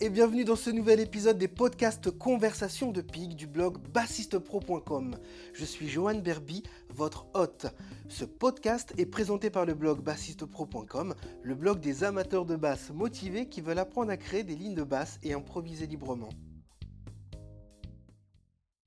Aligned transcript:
Et 0.00 0.10
bienvenue 0.10 0.44
dans 0.44 0.56
ce 0.56 0.70
nouvel 0.70 0.98
épisode 0.98 1.38
des 1.38 1.46
podcasts 1.46 2.10
Conversations 2.10 2.90
de 2.90 3.00
Pig 3.00 3.36
du 3.36 3.46
blog 3.46 3.78
bassistepro.com. 3.92 5.16
Je 5.52 5.64
suis 5.64 5.88
Johan 5.88 6.16
Berby, 6.16 6.64
votre 6.90 7.26
hôte. 7.34 7.66
Ce 8.08 8.24
podcast 8.24 8.92
est 8.98 9.06
présenté 9.06 9.50
par 9.50 9.64
le 9.64 9.74
blog 9.74 10.00
bassistepro.com, 10.00 11.14
le 11.42 11.54
blog 11.54 11.80
des 11.80 12.02
amateurs 12.02 12.44
de 12.44 12.56
basse 12.56 12.90
motivés 12.90 13.48
qui 13.48 13.60
veulent 13.60 13.78
apprendre 13.78 14.10
à 14.10 14.16
créer 14.16 14.42
des 14.42 14.56
lignes 14.56 14.74
de 14.74 14.82
basse 14.82 15.20
et 15.22 15.32
improviser 15.32 15.86
librement. 15.86 16.30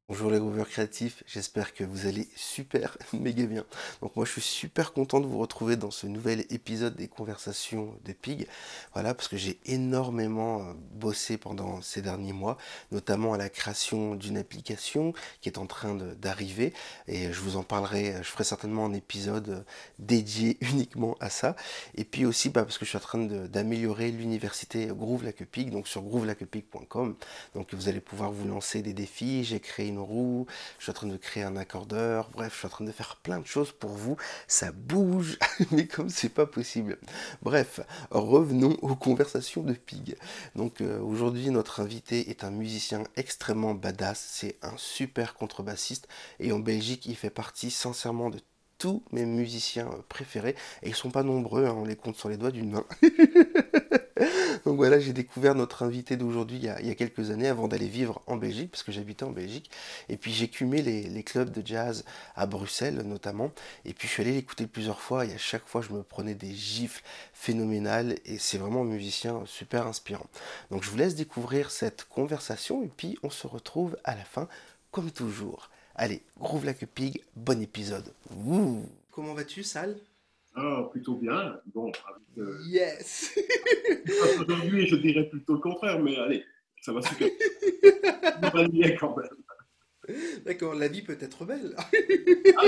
Bonjour 0.10 0.32
les 0.32 0.40
grooveurs 0.40 0.70
créatifs, 0.70 1.22
j'espère 1.28 1.74
que 1.74 1.84
vous 1.84 2.08
allez 2.08 2.30
super 2.38 2.98
méga 3.14 3.46
bien. 3.46 3.66
Donc 4.02 4.16
moi 4.16 4.24
je 4.24 4.32
suis 4.32 4.42
super 4.42 4.94
content 4.94 5.20
de 5.20 5.26
vous 5.26 5.38
retrouver 5.38 5.76
dans 5.76 5.92
ce 5.92 6.08
nouvel 6.08 6.46
épisode 6.50 6.96
des 6.96 7.10
conversations 7.10 7.94
de 8.06 8.14
Pig. 8.14 8.48
Voilà, 8.94 9.14
parce 9.14 9.28
que 9.28 9.36
j'ai 9.36 9.60
énormément 9.66 10.62
euh, 10.62 10.74
bossé 10.94 11.38
pendant 11.38 11.82
ces 11.82 12.02
derniers 12.02 12.32
mois, 12.32 12.58
notamment 12.94 13.34
à 13.34 13.38
la 13.38 13.50
création 13.50 14.16
d'une 14.16 14.38
application 14.38 15.12
qui 15.42 15.50
est 15.50 15.58
en 15.58 15.66
train 15.66 15.94
d'arriver. 15.94 16.72
Et 17.10 17.34
je 17.34 17.42
vous 17.42 17.58
en 17.58 17.64
parlerai, 17.64 18.16
je 18.20 18.30
ferai 18.30 18.46
certainement 18.46 18.86
un 18.86 18.94
épisode 18.94 19.50
euh, 19.50 19.62
dédié 20.00 20.58
uniquement 20.62 21.18
à 21.20 21.30
ça. 21.30 21.58
Et 21.96 22.06
puis 22.06 22.26
aussi 22.26 22.48
bah, 22.48 22.64
parce 22.64 22.78
que 22.78 22.86
je 22.86 22.92
suis 22.92 22.98
en 22.98 23.02
train 23.02 23.26
d'améliorer 23.26 24.12
l'université 24.12 24.86
Groove 24.86 25.30
Pig, 25.52 25.70
donc 25.70 25.86
sur 25.86 26.02
groovelakepig.com. 26.02 27.18
Donc 27.56 27.74
vous 27.74 27.90
allez 27.90 28.00
pouvoir 28.00 28.32
vous 28.32 28.48
lancer 28.48 28.82
des 28.82 28.94
défis. 28.94 29.44
J'ai 29.44 29.60
créé 29.60 29.88
une 29.90 29.97
roue, 29.98 30.46
je 30.78 30.84
suis 30.84 30.92
en 30.92 30.94
train 30.94 31.08
de 31.08 31.18
créer 31.18 31.44
un 31.44 31.56
accordeur, 31.56 32.30
bref, 32.32 32.54
je 32.54 32.58
suis 32.60 32.68
en 32.68 32.70
train 32.70 32.86
de 32.86 32.92
faire 32.92 33.18
plein 33.18 33.40
de 33.40 33.46
choses 33.46 33.72
pour 33.72 33.92
vous. 33.92 34.18
Ça 34.48 34.72
bouge, 34.72 35.38
mais 35.72 35.88
comme 35.88 36.10
c'est 36.10 36.30
pas 36.30 36.46
possible. 36.46 36.98
Bref, 37.42 37.80
revenons 38.12 38.78
aux 38.82 38.96
conversations 38.96 39.64
de 39.64 39.74
Pig. 39.74 40.18
Donc 40.56 40.82
euh, 40.82 41.00
aujourd'hui, 41.00 41.50
notre 41.50 41.80
invité 41.80 42.30
est 42.30 42.44
un 42.44 42.52
musicien 42.52 43.04
extrêmement 43.16 43.74
badass, 43.74 44.26
c'est 44.32 44.58
un 44.62 44.76
super 44.78 45.34
contrebassiste, 45.34 46.08
et 46.40 46.52
en 46.52 46.60
Belgique, 46.60 47.06
il 47.06 47.16
fait 47.16 47.30
partie 47.30 47.72
sincèrement 47.72 48.30
de 48.30 48.40
tous 48.78 49.04
mes 49.12 49.26
musiciens 49.26 49.90
préférés, 50.10 50.56
et 50.84 50.90
ils 50.90 50.96
sont 50.96 51.12
pas 51.12 51.24
nombreux, 51.24 51.66
hein, 51.66 51.76
on 51.76 51.86
les 51.86 51.96
compte 51.96 52.16
sur 52.16 52.30
les 52.30 52.38
doigts 52.38 52.52
d'une 52.52 52.72
main. 52.72 52.86
Donc 54.66 54.78
voilà, 54.78 55.00
j'ai 55.00 55.14
découvert 55.14 55.56
notre 55.56 55.84
invité 55.84 56.18
d'aujourd'hui 56.18 56.58
il, 56.58 56.64
y 56.64 56.92
a 56.92 56.96
quelques 56.96 57.32
années 57.32 57.48
avant 57.48 57.68
d'aller 57.68 57.88
vivre 57.88 58.22
en 58.28 58.38
Belgique, 58.38 58.72
parce 58.72 58.84
que 58.84 58.92
j'habitais 58.92 59.24
en 59.24 59.32
Belgique. 59.32 59.70
Et 60.10 60.18
puis 60.18 60.34
cumé 60.50 60.82
les, 60.82 61.24
clubs 61.24 61.52
de 61.52 61.66
jazz 61.66 62.06
à 62.36 62.46
Bruxelles 62.46 63.02
notamment. 63.06 63.52
Et 63.86 63.94
puis 63.94 64.08
je 64.08 64.14
suis 64.14 64.24
allé 64.24 64.34
l'écouter 64.34 64.68
plusieurs 64.68 65.02
fois 65.02 65.26
et 65.26 65.34
à 65.34 65.38
chaque 65.38 65.68
fois 65.68 65.82
je 65.82 65.92
me 65.92 66.04
prenais 66.04 66.36
des 66.36 66.54
gifles 66.54 67.04
phénoménales. 67.34 68.16
Et 68.26 68.38
c'est 68.38 68.58
vraiment 68.58 68.82
un 68.82 68.86
musicien 68.86 69.44
super 69.46 69.88
inspirant. 69.88 70.28
Donc 70.72 70.84
je 70.84 70.90
vous 70.90 70.98
laisse 70.98 71.16
découvrir 71.16 71.72
cette 71.72 72.06
conversation 72.06 72.84
et 72.84 72.92
puis 72.96 73.18
on 73.24 73.30
se 73.30 73.48
retrouve 73.48 73.98
à 74.04 74.16
la 74.16 74.24
fin 74.24 74.48
comme 74.92 75.12
toujours. 75.12 75.70
Allez, 75.96 76.22
groove 76.40 76.66
like 76.66 76.84
a 76.84 76.88
pig, 76.88 77.24
bon 77.36 77.62
épisode. 77.62 78.14
Comment 79.12 79.34
vas-tu, 79.34 79.64
Sal? 79.64 79.98
Ah, 80.60 80.90
plutôt 80.92 81.16
bien. 81.16 81.62
Bon, 81.68 81.92
euh, 82.40 82.58
Yes 82.66 83.38
Aujourd'hui, 84.42 84.88
je 84.88 84.96
dirais 84.96 85.30
plutôt 85.30 85.54
le 85.54 85.60
contraire, 85.60 86.00
mais 86.00 86.18
allez, 86.18 86.44
ça 86.82 86.94
va 86.94 87.02
super. 87.04 87.30
ça 88.42 88.50
va 88.50 88.68
bien 88.68 88.96
quand 89.00 89.16
même. 89.16 90.18
D'accord, 90.46 90.74
la 90.74 90.88
vie 90.88 91.04
peut 91.04 91.18
être 91.20 91.46
belle. 91.46 91.76
ah, 92.58 92.64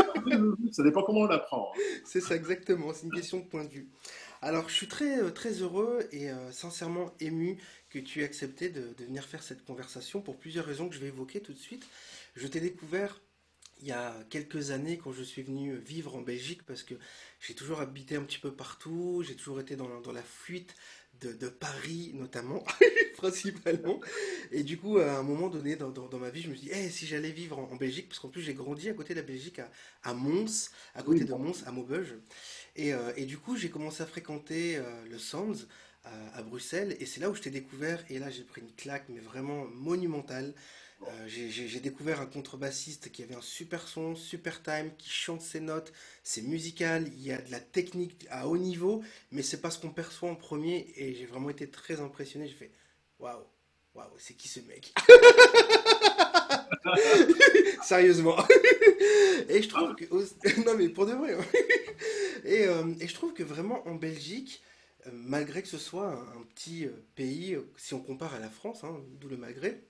ça 0.72 0.84
dépend 0.84 1.02
comment 1.02 1.22
on 1.22 1.28
la 1.28 1.40
prend. 1.40 1.72
C'est 2.06 2.22
ça, 2.22 2.36
exactement. 2.36 2.94
C'est 2.94 3.08
une 3.08 3.14
question 3.14 3.40
de 3.40 3.46
point 3.46 3.64
de 3.64 3.70
vue. 3.70 3.90
Alors, 4.44 4.70
je 4.70 4.74
suis 4.76 4.88
très, 4.88 5.22
euh, 5.24 5.32
très 5.32 5.54
heureux 5.54 6.08
et 6.12 6.30
euh, 6.30 6.52
sincèrement 6.52 7.12
ému 7.20 7.58
que 7.90 7.98
tu 7.98 8.22
aies 8.22 8.26
accepté 8.26 8.70
de, 8.70 8.94
de, 8.98 9.04
venir 9.04 9.26
faire 9.26 9.42
cette 9.42 9.66
conversation 9.66 10.22
pour 10.22 10.38
plusieurs 10.38 10.66
raisons 10.66 10.88
que 10.90 10.96
je 10.96 11.00
vais 11.00 11.08
évoquer 11.08 11.42
tout 11.42 11.54
de 11.54 11.58
suite. 11.58 11.88
Je 12.36 12.46
t'ai 12.46 12.60
découvert 12.60 13.20
il 13.82 13.88
y 13.88 13.92
a 13.92 14.14
quelques 14.30 14.72
années 14.72 14.98
quand 14.98 15.12
je 15.12 15.24
suis 15.24 15.42
venu 15.42 15.76
vivre 15.76 16.16
en 16.16 16.22
Belgique 16.22 16.64
parce 16.66 16.84
que 16.84 16.96
j'ai 17.40 17.54
toujours 17.54 17.80
habité 17.80 18.16
un 18.16 18.24
petit 18.24 18.40
peu 18.40 18.52
partout, 18.52 19.24
j'ai 19.26 19.36
toujours 19.36 19.60
été 19.60 19.76
dans, 19.76 20.12
la 20.12 20.22
fuite 20.24 20.76
de, 21.22 21.48
Paris 21.48 22.12
notamment, 22.14 22.64
principalement. 23.18 24.00
Et 24.52 24.64
du 24.64 24.78
coup, 24.78 24.98
à 24.98 25.18
un 25.18 25.24
moment 25.24 25.50
donné 25.50 25.76
dans, 25.76 26.20
ma 26.20 26.30
vie, 26.30 26.42
je 26.42 26.50
me 26.50 26.56
suis 26.56 26.68
dit, 26.68 26.72
hey, 26.72 26.92
si 26.92 27.06
j'allais 27.06 27.32
vivre 27.32 27.60
en, 27.60 27.76
Belgique, 27.76 28.08
parce 28.10 28.20
qu'en 28.20 28.30
plus 28.30 28.42
j'ai 28.42 28.54
grandi 28.54 28.90
à 28.90 28.94
côté 28.94 29.14
de 29.14 29.20
la 29.20 29.26
Belgique, 29.26 29.62
à, 30.04 30.14
Mons, 30.14 30.72
à 30.96 31.04
côté 31.04 31.24
de 31.24 31.34
Mons, 31.34 31.64
à 31.66 31.72
Maubeuge. 31.72 32.16
Et, 32.76 32.94
euh, 32.94 33.12
et, 33.16 33.26
du 33.26 33.38
coup, 33.38 33.58
j'ai 33.58 33.70
commencé 33.70 34.04
à 34.04 34.06
fréquenter 34.06 34.78
euh, 34.78 35.06
le 35.10 35.18
Sands 35.18 35.66
à, 36.04 36.38
à 36.38 36.44
Bruxelles, 36.44 36.96
et 37.00 37.06
c'est 37.06 37.20
là 37.20 37.30
où 37.30 37.36
je 37.36 37.42
t'ai 37.42 37.50
découvert, 37.50 38.04
et 38.10 38.20
là 38.20 38.30
j'ai 38.30 38.44
pris 38.44 38.62
une 38.62 38.72
claque, 38.72 39.06
mais 39.10 39.20
vraiment 39.20 39.66
monumentale. 39.66 40.54
Euh, 41.08 41.28
j'ai 41.28 41.80
découvert 41.80 42.20
un 42.20 42.26
contrebassiste 42.26 43.12
qui 43.12 43.24
avait 43.24 43.36
un 43.36 43.42
super 43.42 43.88
son, 43.88 44.16
super 44.16 44.62
time, 44.62 44.92
qui 44.98 45.10
chante 45.10 45.42
ses 45.42 45.62
notes, 45.62 45.94
c'est 46.24 46.42
musical, 46.42 47.08
il 47.08 47.22
y 47.22 47.32
a 47.32 47.42
de 47.42 47.50
la 47.52 47.62
technique 47.62 48.28
à 48.30 48.48
haut 48.48 48.58
niveau, 48.58 49.02
mais 49.32 49.42
c'est 49.42 49.62
pas 49.62 49.72
ce 49.72 49.80
qu'on 49.80 49.92
perçoit 49.92 50.30
en 50.30 50.36
premier 50.36 50.92
et 50.98 51.16
j'ai 51.16 51.26
vraiment 51.26 51.50
été 51.50 51.70
très 51.70 52.02
impressionné. 52.02 52.48
J'ai 52.48 52.54
fait 52.54 52.72
waouh, 53.18 53.46
waouh, 53.96 54.10
c'est 54.18 54.34
qui 54.34 54.50
ce 54.50 54.60
mec? 54.62 54.94
Sérieusement. 57.84 58.36
et 59.50 59.62
je 59.62 59.70
trouve 59.70 59.96
que 59.96 60.06
non 60.66 60.76
mais 60.76 60.90
pour 60.90 61.06
de 61.06 61.14
vrai. 61.14 61.34
Hein. 61.34 61.46
et, 62.44 62.66
euh, 62.66 62.94
et 63.00 63.08
je 63.08 63.14
trouve 63.14 63.34
que 63.34 63.44
vraiment 63.44 63.88
en 63.88 63.96
Belgique 63.96 64.62
euh, 65.08 65.12
malgré 65.14 65.62
que 65.62 65.70
ce 65.70 65.78
soit 65.78 66.12
un, 66.12 66.44
petit 66.56 66.88
pays, 67.16 67.58
si 67.78 67.94
on 67.94 68.02
compare 68.02 68.34
à 68.34 68.40
la 68.40 68.50
France, 68.50 68.84
hein, 68.84 69.00
d'où 69.20 69.30
le 69.30 69.38
malgré, 69.38 69.82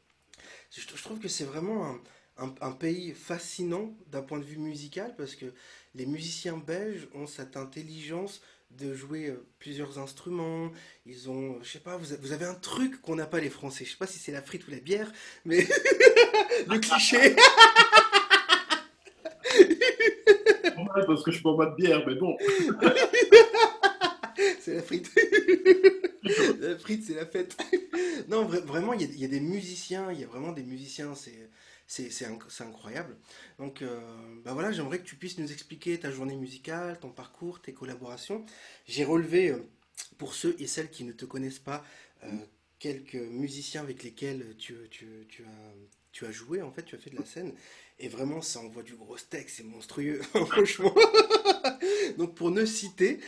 je, 0.72 1.04
trouve 1.04 1.20
que 1.20 1.28
c'est 1.28 1.44
vraiment 1.44 1.98
un, 2.38 2.72
pays 2.72 3.12
fascinant 3.12 3.94
d'un 4.08 4.22
point 4.22 4.40
de 4.40 4.44
vue 4.44 4.58
musical 4.58 5.14
parce 5.18 5.36
que 5.36 5.46
les 5.96 6.06
musiciens 6.06 6.58
belges 6.58 7.08
ont 7.14 7.28
cette 7.28 7.58
intelligence 7.58 8.42
de 8.72 8.94
jouer 8.94 9.28
euh, 9.28 9.46
plusieurs 9.58 9.98
instruments. 9.98 10.72
Ils 11.06 11.30
ont, 11.30 11.54
euh, 11.54 11.60
je 11.64 11.72
sais 11.72 11.80
pas, 11.80 11.98
vous, 11.98 12.32
avez 12.32 12.46
un 12.46 12.54
truc 12.54 13.02
qu'on 13.02 13.16
n'a 13.16 13.26
pas 13.26 13.40
les 13.40 13.50
Français. 13.50 13.84
Je 13.84 13.92
sais 13.92 13.98
pas 13.98 14.06
si 14.06 14.20
c'est 14.20 14.32
la 14.32 14.44
frite 14.44 14.68
ou 14.68 14.72
la 14.72 14.80
bière, 14.80 15.12
mais 15.44 15.58
le 16.68 16.80
cliché. 16.80 17.36
parce 21.08 21.24
que 21.24 21.32
je 21.32 21.42
bois 21.42 21.58
pas 21.58 21.66
de 21.68 21.76
bière, 21.76 22.04
mais 22.06 22.16
bon. 22.16 22.38
c'est 24.60 24.76
la 24.76 24.84
frite. 24.84 25.10
frite, 26.80 27.04
c'est 27.06 27.16
la 27.16 27.26
fête. 27.26 27.58
non, 28.28 28.46
vraiment, 28.46 28.94
il 28.94 29.20
y, 29.20 29.26
a 29.26 29.28
des 29.28 29.40
musiciens, 29.40 30.12
il 30.12 30.20
y 30.20 30.24
a 30.24 30.28
vraiment 30.28 30.52
des 30.52 30.64
musiciens, 30.64 31.14
c'est 31.88 32.26
incroyable. 32.62 33.18
Donc, 33.58 33.82
euh, 33.82 34.00
bah 34.44 34.54
voilà, 34.54 34.72
j'aimerais 34.72 35.00
que 35.00 35.06
tu 35.06 35.16
puisses 35.16 35.38
nous 35.38 35.52
expliquer 35.52 36.00
ta 36.00 36.12
journée 36.12 36.36
musicale, 36.36 37.00
ton 37.00 37.10
parcours, 37.10 37.62
tes 37.62 37.74
collaborations. 37.74 38.46
J'ai 38.88 39.06
relevé, 39.06 39.50
euh, 39.50 39.60
pour 40.18 40.34
ceux 40.34 40.56
et 40.60 40.68
celles 40.68 40.90
qui 40.90 41.04
ne 41.04 41.12
te 41.12 41.26
connaissent 41.26 41.60
pas, 41.60 41.84
euh, 42.24 42.32
quelques 42.80 43.16
musiciens 43.16 43.82
avec 43.82 44.04
lesquels 44.04 44.56
tu, 44.58 44.76
tu, 44.90 45.06
tu 46.12 46.26
as 46.26 46.32
joué, 46.32 46.62
en 46.62 46.72
fait, 46.72 46.84
tu 46.84 46.96
as 46.96 46.98
fait 46.98 47.10
de 47.10 47.18
la 47.18 47.26
scène. 47.26 47.54
Et 48.00 48.08
vraiment, 48.08 48.42
ça 48.42 48.60
envoie 48.62 48.84
du 48.84 48.96
gros 48.96 49.18
steak, 49.18 49.50
c'est 49.50 49.64
monstrueux, 49.64 50.22
franchement. 50.48 50.96
Donc, 52.18 52.36
pour 52.36 52.50
ne 52.52 52.66
citer 52.66 53.20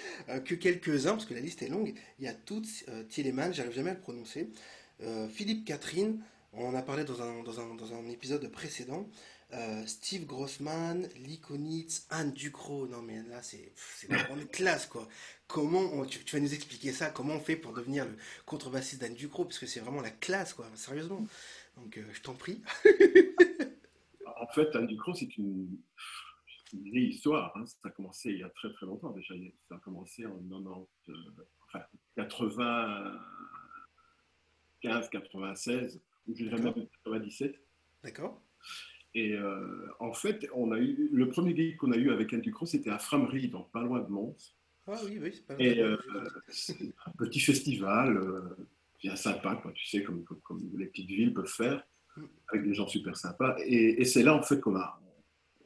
que 0.45 0.55
quelques-uns, 0.55 1.11
parce 1.11 1.25
que 1.25 1.33
la 1.33 1.41
liste 1.41 1.61
est 1.61 1.67
longue, 1.67 1.93
il 2.19 2.25
y 2.25 2.27
a 2.27 2.33
Toots 2.33 2.85
euh, 2.89 3.03
Tilleman, 3.03 3.53
j'arrive 3.53 3.73
jamais 3.73 3.91
à 3.91 3.93
le 3.93 3.99
prononcer, 3.99 4.49
euh, 5.01 5.27
Philippe 5.27 5.65
Catherine, 5.65 6.21
on 6.53 6.67
en 6.67 6.75
a 6.75 6.81
parlé 6.81 7.03
dans 7.03 7.21
un, 7.21 7.43
dans 7.43 7.59
un, 7.59 7.75
dans 7.75 7.93
un 7.93 8.07
épisode 8.09 8.49
précédent, 8.51 9.09
euh, 9.53 9.85
Steve 9.85 10.25
Grossman, 10.25 11.07
Lee 11.17 11.39
Konitz, 11.39 12.05
Anne 12.09 12.31
Ducrot. 12.31 12.87
Non, 12.87 13.01
mais 13.01 13.21
là, 13.29 13.41
c'est 13.41 13.73
la 14.09 14.23
grande 14.23 14.49
classe, 14.51 14.85
quoi. 14.85 15.07
Comment, 15.47 16.05
tu, 16.05 16.19
vas 16.31 16.39
nous 16.39 16.53
expliquer 16.53 16.93
ça 16.93 17.09
Comment 17.09 17.35
on 17.35 17.39
fait 17.41 17.57
pour 17.57 17.73
devenir 17.73 18.05
le 18.05 18.15
contrebassiste 18.45 19.01
d'Anne 19.01 19.15
Ducrot 19.15 19.45
Parce 19.45 19.59
que 19.59 19.65
c'est 19.65 19.81
vraiment 19.81 20.01
la 20.01 20.09
classe, 20.09 20.53
quoi, 20.53 20.69
sérieusement. 20.75 21.25
Donc, 21.75 21.99
je 22.13 22.21
t'en 22.21 22.33
prie. 22.33 22.61
en 24.41 24.47
fait, 24.47 24.75
Anne 24.75 24.87
Ducrot, 24.87 25.13
c'est 25.13 25.37
une, 25.37 25.77
vieille 26.73 27.09
histoire. 27.09 27.51
Hein. 27.55 27.65
Ça 27.65 27.77
a 27.85 27.89
commencé 27.89 28.31
il 28.31 28.39
y 28.39 28.43
a 28.43 28.49
très 28.49 28.71
très 28.73 28.85
longtemps 28.85 29.11
déjà. 29.11 29.33
Ça 29.67 29.75
a 29.75 29.79
commencé 29.79 30.25
en 30.25 30.37
90, 30.37 30.87
enfin, 31.67 31.85
80. 32.15 33.19
15, 34.81 35.09
96, 35.09 36.01
ou 36.27 36.35
je 36.35 36.43
dirais 36.43 36.61
même 36.61 36.73
97. 37.03 37.55
D'accord. 38.03 38.41
Et 39.13 39.33
euh, 39.33 39.87
en 39.99 40.13
fait, 40.13 40.47
on 40.53 40.71
a 40.71 40.79
eu, 40.79 41.09
le 41.11 41.29
premier 41.29 41.55
gig 41.55 41.77
qu'on 41.77 41.91
a 41.91 41.97
eu 41.97 42.11
avec 42.11 42.33
Anne 42.33 42.41
Ducrot, 42.41 42.65
c'était 42.65 42.89
à 42.89 42.97
Framery, 42.97 43.49
donc 43.49 43.71
pas 43.71 43.81
loin 43.81 43.99
de 43.99 44.09
Mons. 44.09 44.55
Ah 44.87 44.99
oui, 45.05 45.19
oui, 45.21 45.31
c'est 45.33 45.45
pas 45.45 45.53
loin. 45.55 45.63
Et 45.63 45.79
euh, 45.79 45.97
c'est 46.47 46.93
un 47.05 47.11
petit 47.17 47.39
festival, 47.39 48.17
euh, 48.17 48.67
bien 49.01 49.15
sympa, 49.15 49.55
quoi, 49.55 49.71
tu 49.73 49.85
sais, 49.85 50.03
comme, 50.03 50.23
comme, 50.23 50.71
les 50.77 50.87
petites 50.87 51.09
villes 51.09 51.33
peuvent 51.33 51.45
faire. 51.45 51.85
Avec 52.49 52.65
des 52.65 52.73
gens 52.73 52.87
super 52.87 53.15
sympas. 53.15 53.55
Et, 53.65 54.01
et 54.01 54.05
c'est 54.05 54.23
là, 54.23 54.35
en 54.35 54.41
fait, 54.41 54.59
qu'on 54.59 54.75
a, 54.75 55.01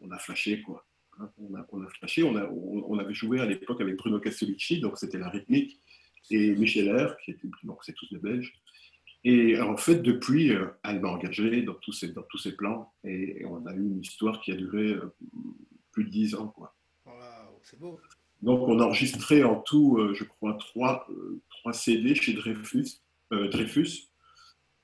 on 0.02 0.12
a 0.12 0.18
flashé, 0.18 0.62
quoi. 0.62 0.86
Hein, 1.20 1.30
on, 1.38 1.56
a, 1.56 1.66
on 1.72 1.82
a 1.82 1.88
flashé, 1.88 2.24
on, 2.24 2.36
a, 2.36 2.46
on, 2.46 3.00
avait 3.00 3.14
joué 3.14 3.40
à 3.40 3.46
l'époque 3.46 3.80
avec 3.80 3.96
Bruno 3.96 4.20
Castellucci, 4.20 4.82
donc 4.82 4.98
c'était 4.98 5.18
la 5.18 5.30
rythmique, 5.30 5.80
et 6.30 6.56
Michel 6.56 6.94
R, 6.94 7.16
qui 7.24 7.32
était, 7.32 7.48
donc 7.64 7.84
c'est 7.84 7.94
tous 7.94 8.12
des 8.12 8.20
Belges. 8.20 8.54
Et 9.24 9.60
en 9.60 9.76
fait, 9.76 10.04
depuis, 10.04 10.52
euh, 10.52 10.68
elle 10.84 11.00
m'a 11.00 11.10
engagé 11.10 11.64
dans 11.64 11.74
tous, 11.74 11.94
ces, 11.94 12.10
dans 12.10 12.22
tous 12.30 12.38
ces 12.38 12.56
plans. 12.56 12.94
Et 13.04 13.44
on 13.46 13.66
a 13.66 13.74
eu 13.74 13.80
une 13.80 14.02
histoire 14.02 14.40
qui 14.40 14.52
a 14.52 14.56
duré 14.56 14.94
euh, 14.94 15.16
plus 15.92 16.04
de 16.04 16.10
dix 16.10 16.36
ans. 16.36 16.50
Quoi. 16.50 16.76
c'est 17.64 17.80
beau. 17.80 18.00
Donc, 18.44 18.68
on 18.68 18.80
a 18.80 18.84
enregistré 18.84 19.44
en 19.44 19.60
tout, 19.62 19.98
euh, 19.98 20.14
je 20.14 20.26
crois, 20.26 20.54
trois, 20.60 21.08
trois 21.50 21.74
CD 21.74 22.14
chez 22.14 22.34
Dreyfus. 22.34 23.02
Dreyfus. 23.32 24.12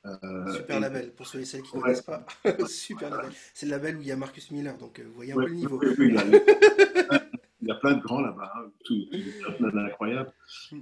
Super 0.04 0.80
label, 0.80 1.12
pour 1.14 1.28
ceux 1.28 1.42
et 1.42 1.46
celles 1.46 1.62
qui 1.62 1.76
ne 1.78 1.82
connaissent 1.82 2.02
pas. 2.02 2.26
Super 2.68 3.10
label. 3.10 3.32
C'est 3.54 3.66
le 3.68 3.72
label 3.72 3.98
où 3.98 4.02
il 4.02 4.08
y 4.08 4.12
a 4.12 4.18
Marcus 4.18 4.50
Miller, 4.52 4.78
donc 4.78 5.00
vous 5.00 5.14
voyez 5.14 5.34
un 5.34 5.36
peu 5.36 5.48
le 5.48 5.54
niveau. 5.54 5.80
Oui, 5.80 6.16
il 7.62 7.68
y 7.68 7.72
a 7.72 7.76
plein 7.76 7.94
de 7.94 8.02
grands 8.02 8.22
là-bas, 8.22 8.52
hein, 8.56 8.72
tout, 8.84 9.06
tout 9.58 9.78
incroyable. 9.78 10.34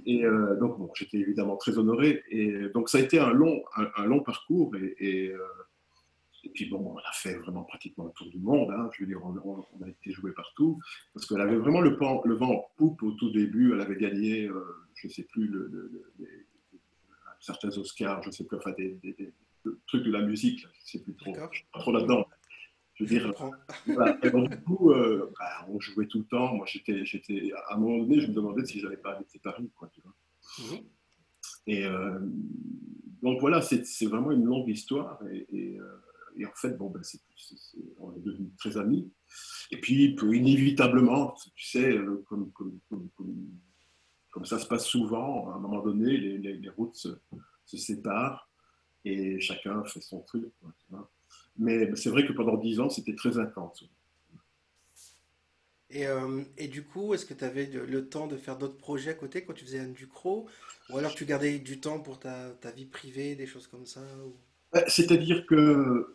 Et 0.06 0.24
euh, 0.24 0.56
donc, 0.58 0.78
bon, 0.78 0.90
j'étais 0.94 1.18
évidemment 1.18 1.56
très 1.56 1.76
honoré. 1.78 2.22
Et 2.30 2.68
donc, 2.74 2.88
ça 2.88 2.98
a 2.98 3.00
été 3.02 3.18
un 3.18 3.32
long, 3.32 3.62
un, 3.76 4.06
long 4.06 4.20
parcours. 4.20 4.74
Et, 4.76 4.96
et, 4.98 5.28
euh, 5.32 5.38
et, 6.44 6.48
puis, 6.48 6.70
bon, 6.70 6.94
on 6.94 6.98
a 6.98 7.12
fait 7.12 7.34
vraiment 7.34 7.64
pratiquement 7.64 8.04
le 8.06 8.12
tour 8.12 8.30
du 8.30 8.38
monde. 8.38 8.70
Hein. 8.70 8.88
je 8.94 9.02
veux 9.02 9.06
dire, 9.06 9.20
on, 9.22 9.84
a 9.84 9.88
été 9.88 10.12
joué 10.12 10.32
partout. 10.32 10.80
Parce 11.12 11.26
qu'elle 11.26 11.42
avait 11.42 11.56
vraiment 11.56 11.82
le, 11.82 11.90
le, 11.90 12.34
vent 12.34 12.50
en 12.50 12.70
poupe 12.76 13.02
au 13.02 13.12
tout 13.12 13.30
début. 13.30 13.74
Elle 13.74 13.82
avait 13.82 13.96
gagné, 13.96 14.46
euh, 14.46 14.64
je 14.94 15.08
ne 15.08 15.12
sais 15.12 15.24
plus, 15.24 15.46
le, 15.46 15.92
certains 17.40 17.76
Oscars, 17.76 18.22
je 18.22 18.28
ne 18.28 18.32
sais 18.32 18.44
plus, 18.44 18.56
enfin, 18.56 18.72
des, 18.72 18.98
des, 19.02 19.32
trucs 19.86 20.04
de 20.04 20.12
la 20.12 20.22
musique, 20.22 20.60
je 20.60 20.66
ne 20.66 20.72
sais 20.84 21.02
plus 21.02 21.14
trop, 21.14 21.32
pas 21.32 21.80
trop 21.80 21.92
là-dedans. 21.92 22.26
Je 23.00 23.04
veux 23.04 23.18
dire, 23.18 23.32
voilà. 23.86 24.18
et 24.22 24.30
donc, 24.30 24.50
du 24.50 24.60
coup, 24.60 24.90
euh, 24.90 25.32
bah, 25.38 25.66
on 25.70 25.80
jouait 25.80 26.06
tout 26.06 26.18
le 26.18 26.26
temps. 26.26 26.54
Moi, 26.54 26.66
j'étais, 26.66 27.04
j'étais, 27.06 27.50
à 27.68 27.74
un 27.74 27.78
moment 27.78 27.98
donné, 27.98 28.20
je 28.20 28.26
me 28.26 28.34
demandais 28.34 28.64
si 28.66 28.78
j'allais 28.78 28.98
pas 28.98 29.14
habiter 29.14 29.38
Paris, 29.38 29.70
quoi, 29.74 29.90
tu 29.94 30.02
vois. 30.02 30.78
Et 31.66 31.86
euh, 31.86 32.18
donc 33.22 33.40
voilà, 33.40 33.62
c'est, 33.62 33.86
c'est 33.86 34.04
vraiment 34.04 34.32
une 34.32 34.44
longue 34.44 34.68
histoire. 34.68 35.18
Et, 35.32 35.46
et, 35.50 35.78
euh, 35.78 36.46
en 36.46 36.54
fait, 36.54 36.76
bon, 36.76 36.90
ben, 36.90 37.02
c'est, 37.02 37.20
on 37.98 38.14
est 38.14 38.20
devenus 38.20 38.50
très 38.58 38.76
amis. 38.76 39.10
Et 39.70 39.80
puis, 39.80 40.14
inévitablement, 40.20 41.34
tu 41.56 41.64
sais, 41.64 41.98
comme, 42.26 42.52
comme, 42.52 42.78
comme, 42.90 43.08
comme, 44.30 44.44
ça 44.44 44.58
se 44.58 44.66
passe 44.66 44.84
souvent, 44.84 45.50
à 45.50 45.54
un 45.54 45.58
moment 45.58 45.82
donné, 45.82 46.18
les, 46.18 46.36
les, 46.36 46.54
les 46.54 46.68
routes 46.68 46.96
se, 46.96 47.08
se, 47.70 47.76
séparent 47.76 48.48
et 49.04 49.40
chacun 49.40 49.82
fait 49.84 50.00
son 50.00 50.20
truc. 50.20 50.44
Quoi, 50.60 50.72
tu 50.78 50.86
vois. 50.90 51.10
Mais 51.58 51.94
c'est 51.96 52.10
vrai 52.10 52.26
que 52.26 52.32
pendant 52.32 52.56
dix 52.56 52.80
ans, 52.80 52.88
c'était 52.88 53.14
très 53.14 53.38
intense. 53.38 53.84
Et, 55.90 56.06
euh, 56.06 56.42
et, 56.56 56.68
du 56.68 56.84
coup, 56.84 57.14
est-ce 57.14 57.26
que 57.26 57.34
tu 57.34 57.44
avais 57.44 57.66
le 57.66 58.08
temps 58.08 58.28
de 58.28 58.36
faire 58.36 58.56
d'autres 58.56 58.76
projets 58.76 59.10
à 59.10 59.14
côté 59.14 59.42
quand 59.42 59.54
tu 59.54 59.64
faisais 59.64 59.80
un 59.80 59.88
Ducro 59.88 60.48
Ou 60.90 60.98
alors 60.98 61.14
tu 61.14 61.24
gardais 61.24 61.58
du 61.58 61.80
temps 61.80 61.98
pour 61.98 62.20
ta, 62.20 62.50
ta 62.50 62.70
vie 62.70 62.86
privée, 62.86 63.34
des 63.34 63.46
choses 63.46 63.66
comme 63.66 63.86
ça 63.86 64.00
bah, 64.72 64.84
C'est-à-dire 64.86 65.44
que, 65.46 66.14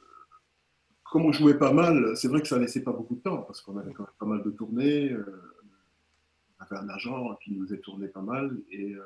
comme 1.04 1.26
on 1.26 1.34
jouait 1.34 1.58
pas 1.58 1.74
mal, 1.74 2.16
c'est 2.16 2.30
vrai 2.30 2.42
que 2.42 2.48
ça 2.48 2.58
laissait 2.58 2.84
pas 2.84 2.94
beaucoup 2.94 3.16
de 3.16 3.22
temps, 3.22 3.42
parce 3.42 3.62
qu'on 3.62 3.78
avait 3.78 3.92
quand 3.92 4.04
même 4.04 4.14
pas 4.18 4.26
mal 4.26 4.44
de 4.44 4.52
tournées. 4.52 5.12
Euh, 5.12 5.54
on 6.58 6.64
avait 6.64 6.78
un 6.78 6.90
agent 6.90 7.36
qui 7.44 7.52
nous 7.52 7.66
faisait 7.66 7.80
tourner 7.80 8.08
pas 8.08 8.22
mal. 8.22 8.58
Et 8.72 8.94
euh, 8.94 9.04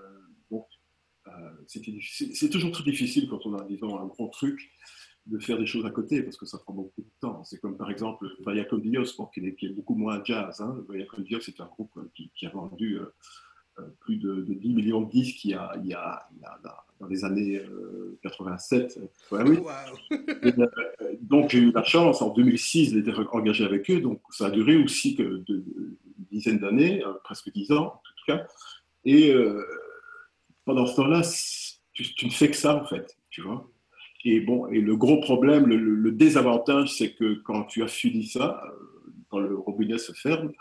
c'est 1.68 2.50
toujours 2.50 2.72
très 2.72 2.84
difficile 2.84 3.28
quand 3.30 3.46
on 3.46 3.56
a, 3.56 3.64
disons, 3.66 4.00
un 4.00 4.06
gros 4.06 4.28
truc 4.30 4.72
de 5.30 5.40
faire 5.40 5.58
des 5.58 5.66
choses 5.66 5.86
à 5.86 5.92
côté 5.92 6.24
parce 6.24 6.38
que 6.38 6.46
ça 6.46 6.58
prend 6.58 6.74
beaucoup 6.74 7.02
de 7.02 7.12
temps. 7.20 7.44
C'est 7.44 7.60
comme 7.60 7.78
par 7.78 7.92
exemple 7.92 8.28
Vaya 8.46 8.66
con 8.66 8.78
Dios, 8.78 9.16
qui, 9.34 9.40
est, 9.42 9.56
qui, 9.56 9.68
est, 9.68 9.70
beaucoup 9.70 9.96
moins 9.96 10.22
jazz. 10.24 10.60
Hein. 10.62 10.84
Vaya 10.88 11.06
con 11.06 11.22
Dios, 11.22 11.42
c'est 11.42 11.60
un 11.62 11.66
groupe 11.66 11.92
euh, 11.98 12.10
qui, 12.16 12.32
qui 12.36 12.46
a 12.48 12.50
vendu 12.50 12.96
euh, 12.96 13.14
euh, 13.80 13.84
plus 14.00 14.18
de, 14.18 14.46
10 14.48 14.74
millions 14.74 15.02
de 15.02 15.10
disques 15.10 15.46
il 15.46 15.52
y 15.52 15.54
a, 15.54 15.72
il 15.82 15.88
y 15.88 15.94
a, 15.94 16.28
dans 17.00 17.08
les 17.08 17.24
années 17.24 17.62
87. 18.24 19.00
Ouais, 19.32 19.44
oui. 19.44 19.60
donc 21.22 21.52
j'ai 21.52 21.60
eu 21.60 21.72
la 21.72 21.84
chance 21.84 22.22
en 22.22 22.34
2006 22.34 22.94
d'être 22.94 23.28
engagé 23.32 23.64
avec 23.64 23.90
eux. 23.90 24.02
Donc 24.02 24.22
ça 24.32 24.48
a 24.48 24.52
duré 24.52 24.76
aussi 24.78 25.16
que 25.16 25.24
de, 25.24 25.64
une 25.78 26.26
dizaine 26.32 26.60
d'années, 26.60 27.04
presque 27.24 27.52
10 27.52 27.72
ans 27.72 27.86
en 27.86 28.02
tout 28.18 28.26
cas. 28.28 28.46
Et 29.06 29.34
pendant 30.70 30.86
ce 30.86 30.96
temps-là, 30.98 31.24
tu, 31.94 32.14
tu 32.14 32.28
ne 32.28 32.32
fais 32.32 32.52
que 32.52 32.56
ça 32.56 32.76
en 32.76 32.86
fait, 32.86 33.18
tu 33.32 33.42
vois. 33.42 33.68
Et 34.24 34.40
bon, 34.40 34.68
et 34.68 34.82
le 34.82 34.96
gros 34.96 35.20
problème, 35.20 35.66
le, 35.66 36.12
désavantage, 36.12 36.94
c'est 36.94 37.14
que 37.14 37.42
quand 37.44 37.64
tu 37.64 37.82
as 37.82 37.88
fini 37.88 38.28
ça, 38.28 38.62
euh, 38.64 39.12
quand 39.30 39.40
le 39.40 39.58
robinet 39.58 39.98
se 39.98 40.12
ferme, 40.12 40.52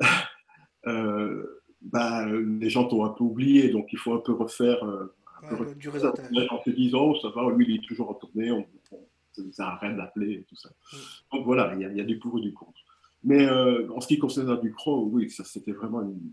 euh, 0.86 1.62
bah, 1.80 2.26
les 2.26 2.68
gens 2.68 2.84
t'ont 2.84 3.06
un 3.06 3.08
peu 3.08 3.24
oublié, 3.24 3.70
donc 3.70 3.88
il 3.94 3.98
faut 3.98 4.12
un 4.12 4.18
peu 4.18 4.32
refaire 4.32 4.84
euh, 4.84 5.74
du 5.76 5.88
réseautage. 5.88 6.26
En 6.50 6.58
te 6.58 6.68
disant, 6.68 7.12
oh, 7.12 7.18
ça 7.22 7.30
va, 7.30 7.50
lui, 7.56 7.64
il 7.66 7.76
est 7.76 7.88
toujours 7.88 8.10
en 8.10 8.14
tournée, 8.14 8.50
on, 8.50 8.66
on, 8.92 9.52
ça 9.52 9.68
arrête 9.68 9.96
d'appeler 9.96 10.32
et 10.32 10.42
tout 10.42 10.56
ça. 10.56 10.68
Mm. 10.68 10.96
Donc 11.32 11.46
voilà, 11.46 11.72
il 11.74 11.80
y, 11.80 11.84
a, 11.86 11.88
il 11.88 11.96
y, 11.96 12.02
a, 12.02 12.04
du 12.04 12.18
pour 12.18 12.36
et 12.36 12.42
du 12.42 12.52
contre. 12.52 12.80
Mais 13.22 13.48
en 13.48 14.02
ce 14.02 14.08
qui 14.08 14.18
concerne 14.18 14.60
du 14.60 14.68
Ducrot, 14.68 15.08
oui, 15.10 15.30
ça 15.30 15.42
c'était 15.42 15.72
vraiment 15.72 16.02
une... 16.02 16.32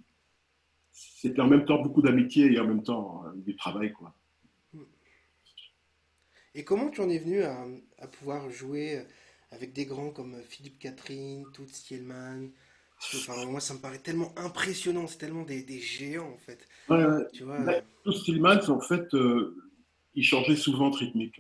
C'était 0.91 1.41
en 1.41 1.47
même 1.47 1.65
temps 1.65 1.81
beaucoup 1.81 2.01
d'amitié 2.01 2.51
et 2.51 2.59
en 2.59 2.67
même 2.67 2.83
temps 2.83 3.23
du 3.35 3.55
travail, 3.55 3.93
quoi. 3.93 4.13
Et 6.53 6.63
comment 6.63 6.89
tu 6.89 7.01
en 7.01 7.09
es 7.09 7.17
venu 7.17 7.43
à, 7.43 8.07
pouvoir 8.11 8.49
jouer 8.49 9.05
avec 9.51 9.73
des 9.73 9.85
grands 9.85 10.11
comme 10.11 10.35
Philippe 10.47 10.79
Catherine, 10.79 11.45
Toots 11.53 11.83
Thielman 11.85 12.49
enfin, 12.97 13.45
Moi, 13.45 13.59
ça 13.59 13.73
me 13.73 13.79
paraît 13.79 13.99
tellement 13.99 14.33
impressionnant, 14.37 15.07
c'est 15.07 15.17
tellement 15.17 15.43
des, 15.43 15.79
géants 15.79 16.29
en 16.29 16.37
fait. 16.37 16.67
Ouais, 16.89 17.05
ouais. 17.05 17.25
Tu 17.33 17.43
vois, 17.43 17.59
bah, 17.59 18.59
en 18.67 18.81
fait, 18.81 19.13
euh, 19.13 19.55
il 20.13 20.23
changeait 20.23 20.55
souvent 20.55 20.89
de 20.89 20.97
rythmique. 20.97 21.39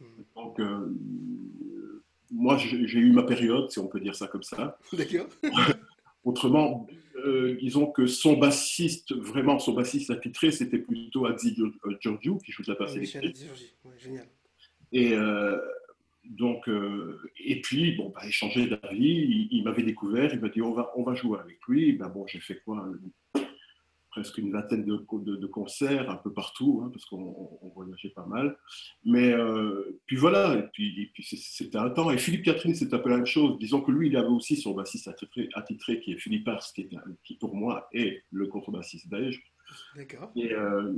Hmm. 0.00 0.04
Donc, 0.36 0.60
euh, 0.60 0.94
moi, 2.30 2.56
j'ai 2.58 2.98
eu 2.98 3.12
ma 3.12 3.22
période, 3.22 3.70
si 3.70 3.78
on 3.78 3.86
peut 3.86 4.00
dire 4.00 4.14
ça 4.14 4.26
comme 4.26 4.42
ça. 4.42 4.78
D'accord. 4.92 5.28
Autrement, 6.24 6.86
euh, 7.16 7.56
disons 7.60 7.86
que 7.86 8.06
son 8.06 8.36
bassiste, 8.36 9.14
vraiment 9.14 9.58
son 9.58 9.72
bassiste 9.72 10.10
attitré, 10.10 10.50
c'était 10.50 10.78
plutôt 10.78 11.26
Adzi 11.26 11.56
Giorgio 12.00 12.38
qui 12.38 12.52
joue 12.52 12.62
de 12.62 12.72
la 12.72 12.78
basse 12.78 12.96
électrique. 12.96 13.38
Ouais, 13.84 13.98
génial. 13.98 14.26
Et 14.92 15.14
euh, 15.14 15.58
donc, 16.24 16.68
euh, 16.68 17.18
et 17.44 17.60
puis, 17.60 17.96
bon, 17.96 18.12
bah, 18.14 18.26
échanger 18.26 18.66
d'avis, 18.66 19.48
il, 19.50 19.62
m'avait 19.64 19.82
découvert, 19.82 20.32
il 20.32 20.40
m'a 20.40 20.48
dit 20.48 20.62
on 20.62 20.72
va, 20.72 20.92
on 20.96 21.02
va 21.02 21.14
jouer 21.14 21.38
avec 21.40 21.58
lui. 21.66 21.92
Ben, 21.92 22.08
bon, 22.08 22.26
j'ai 22.26 22.40
fait 22.40 22.60
quoi 22.64 22.86
Presque 24.12 24.38
une 24.38 24.52
vingtaine 24.52 24.84
de, 24.84 25.36
de, 25.36 25.46
concerts 25.46 26.10
un 26.10 26.16
peu 26.16 26.32
partout, 26.32 26.82
hein, 26.84 26.90
parce 26.92 27.04
qu'on 27.06 27.72
voyageait 27.74 28.10
pas 28.10 28.26
mal. 28.26 28.56
Mais 29.04 29.32
euh, 29.32 29.98
puis 30.06 30.16
voilà, 30.16 30.54
et 30.56 30.68
puis, 30.72 31.10
puis 31.14 31.24
c'était 31.24 31.78
un 31.78 31.90
temps. 31.90 32.10
Et 32.10 32.18
Philippe 32.18 32.44
Catherine, 32.44 32.74
c'est 32.74 32.92
un 32.92 32.98
peu 32.98 33.08
la 33.08 33.16
même 33.16 33.26
chose. 33.26 33.58
Disons 33.58 33.80
que 33.80 33.90
lui, 33.90 34.08
il 34.08 34.16
avait 34.16 34.28
aussi 34.28 34.56
son 34.56 34.74
bassiste 34.74 35.08
attitré, 35.54 36.00
qui 36.00 36.12
est 36.12 36.18
Philippe 36.18 36.46
Ars, 36.46 36.62
qui, 36.74 36.88
qui 37.24 37.36
pour 37.36 37.56
moi 37.56 37.88
est 37.92 38.22
le 38.30 38.46
contrebassiste 38.48 39.08
belge. 39.08 39.42
D'accord. 39.96 40.30
Et, 40.36 40.52
euh, 40.52 40.92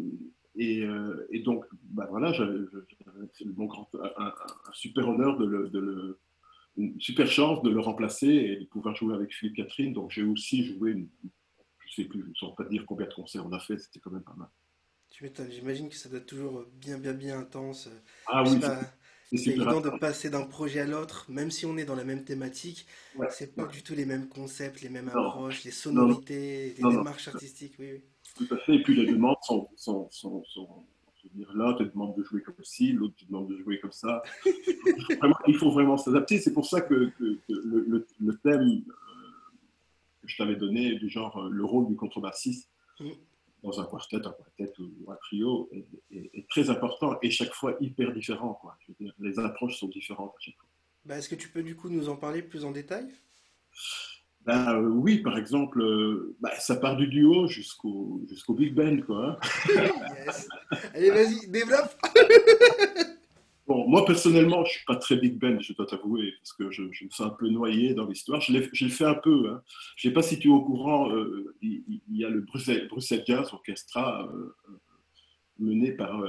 et, 0.57 1.41
donc, 1.41 1.65
bah 1.73 2.07
voilà, 2.11 2.33
j'avais 2.33 2.59
un, 3.07 4.33
super 4.73 5.09
honneur, 5.09 5.38
de 5.38 5.47
le, 5.47 6.19
une 6.77 7.00
super 7.00 7.27
chance 7.27 7.62
de 7.62 7.71
le 7.71 7.81
remplacer 7.81 8.29
et 8.29 8.57
de 8.57 8.65
pouvoir 8.65 8.95
jouer 8.97 9.15
avec 9.15 9.33
Philippe 9.33 9.57
Catherine. 9.57 9.93
Donc 9.93 10.11
j'ai 10.11 10.23
aussi 10.23 10.65
joué, 10.65 11.07
je 11.95 12.03
sais 12.03 12.09
plus, 12.09 12.23
je 12.23 12.29
ne 12.29 12.35
saurais 12.35 12.55
pas 12.57 12.65
dire 12.65 12.85
combien 12.87 13.07
de 13.07 13.15
concerts 13.15 13.47
on 13.47 13.53
a 13.53 13.61
fait, 13.61 13.79
c'était 13.79 14.01
quand 14.01 14.11
même 14.11 14.23
pas 14.23 14.35
mal. 14.37 14.49
Tu 15.11 15.23
m'étonnes, 15.23 15.51
j'imagine 15.51 15.89
que 15.89 15.95
ça 15.95 16.09
doit 16.09 16.19
être 16.19 16.27
toujours 16.27 16.65
bien, 16.73 16.99
bien, 16.99 17.13
bien 17.13 17.39
intense. 17.39 17.89
Ah 18.27 18.43
oui, 18.43 18.59
c'est 19.33 19.51
évident 19.51 19.81
de 19.81 19.91
passer 19.91 20.31
d'un 20.31 20.45
projet 20.45 20.81
à 20.81 20.87
l'autre, 20.87 21.27
même 21.29 21.51
si 21.51 21.67
on 21.67 21.77
est 21.77 21.85
dans 21.85 21.95
la 21.95 22.05
même 22.05 22.25
thématique. 22.25 22.87
Ouais, 23.17 23.27
c'est 23.31 23.55
pas 23.55 23.67
du 23.67 23.83
tout 23.83 23.95
les 23.95 24.07
mêmes 24.07 24.29
concepts, 24.29 24.81
les 24.83 24.89
mêmes 24.89 25.09
approches, 25.09 25.65
les 25.65 25.71
sonorités, 25.71 26.75
les 26.77 26.83
démarches 26.83 27.29
artistiques. 27.29 27.75
Oui, 27.79 27.93
oui. 27.93 28.05
Tout 28.37 28.55
à 28.55 28.59
fait. 28.59 28.77
Et 28.77 28.83
puis 28.83 28.95
les 28.97 29.13
demandes 29.13 29.37
sont, 29.43 29.69
sont, 29.77 30.09
sont, 30.11 30.45
sont 30.45 30.85
dire, 31.33 31.53
là, 31.55 31.75
tu 31.79 31.85
demandes 31.85 32.17
de 32.17 32.23
jouer 32.23 32.43
comme 32.43 32.55
ci, 32.63 32.93
l'autre 32.93 33.15
te 33.17 33.25
demande 33.25 33.49
de 33.49 33.57
jouer 33.59 33.79
comme 33.81 33.93
ça. 33.93 34.23
il 35.47 35.57
faut 35.57 35.71
vraiment 35.71 35.97
s'adapter. 35.97 36.39
C'est 36.39 36.53
pour 36.53 36.67
ça 36.67 36.81
que, 36.81 37.11
que, 37.19 37.39
le, 37.49 38.07
le, 38.21 38.37
thème 38.39 38.83
que 40.25 40.31
je 40.31 40.37
t'avais 40.37 40.57
donné, 40.57 40.95
du 40.97 41.09
genre 41.09 41.37
euh, 41.38 41.49
le 41.50 41.64
rôle 41.64 41.87
du 41.87 41.97
contrebassiste 41.97 42.71
mm. 43.00 43.11
dans 43.62 43.81
un 43.81 43.85
quartet, 43.85 44.16
un 44.16 44.33
quartet 44.33 44.73
ou 44.78 45.11
un 45.11 45.16
trio, 45.16 45.71
est, 46.11 46.49
très 46.49 46.71
important 46.71 47.19
et 47.23 47.31
chaque 47.31 47.52
fois 47.52 47.76
hyper 47.81 48.12
différent. 48.12 48.54
Quoi. 48.54 48.76
Je 48.81 48.93
veux 48.93 48.97
dire, 48.99 49.14
les 49.19 49.38
approches 49.38 49.78
sont 49.78 49.88
différentes 49.88 50.33
à 50.37 50.40
chaque 50.40 50.57
fois. 50.57 50.69
Bah, 51.04 51.19
Est-ce 51.19 51.28
que 51.28 51.35
tu 51.35 51.49
peux 51.49 51.62
du 51.62 51.76
coup 51.76 51.88
nous 51.88 52.09
en 52.09 52.16
parler 52.16 52.43
plus 52.43 52.64
en 52.64 52.71
détail? 52.71 53.09
Ben, 54.47 54.75
euh, 54.75 54.88
oui, 54.88 55.19
par 55.19 55.38
exemple, 55.38 55.81
euh, 55.81 56.37
ben, 56.40 56.50
ça 56.59 56.76
part 56.76 56.97
du 56.97 57.07
duo 57.09 57.47
jusqu'au 57.47 58.21
jusqu'au 58.28 58.52
Big 58.52 58.75
Band, 58.75 58.99
quoi. 59.00 59.38
yes. 59.69 60.49
Allez, 60.93 61.11
vas-y, 61.11 61.49
développe. 61.49 61.95
bon, 63.66 63.88
moi 63.88 64.04
personnellement, 64.04 64.64
je 64.64 64.73
suis 64.73 64.85
pas 64.85 64.97
très 64.97 65.16
Big 65.16 65.38
Band, 65.38 65.61
je 65.61 65.73
dois 65.73 65.87
t'avouer, 65.87 66.33
parce 66.40 66.52
que 66.52 66.71
je, 66.71 66.85
je, 66.92 67.04
me 67.04 67.11
sens 67.11 67.28
un 67.28 67.30
peu 67.30 67.49
noyé 67.49 67.94
dans 67.94 68.06
l'histoire. 68.06 68.40
Je 68.40 68.52
l'ai 68.52 68.62
fait 68.62 69.04
un 69.04 69.14
peu. 69.14 69.50
Hein. 69.50 69.62
Je 69.97 70.09
ne 70.09 70.11
sais 70.11 70.14
pas 70.14 70.23
si 70.23 70.38
tu 70.38 70.49
es 70.49 70.52
au 70.52 70.62
courant, 70.62 71.11
euh, 71.11 71.54
il, 71.62 72.00
y 72.11 72.25
a 72.25 72.28
le 72.28 72.40
Bruxelles, 72.40 72.88
Bruxelles 72.88 73.25
Jazz 73.26 73.52
Orchestra 73.52 74.28
mené 75.59 75.92
par 75.92 76.23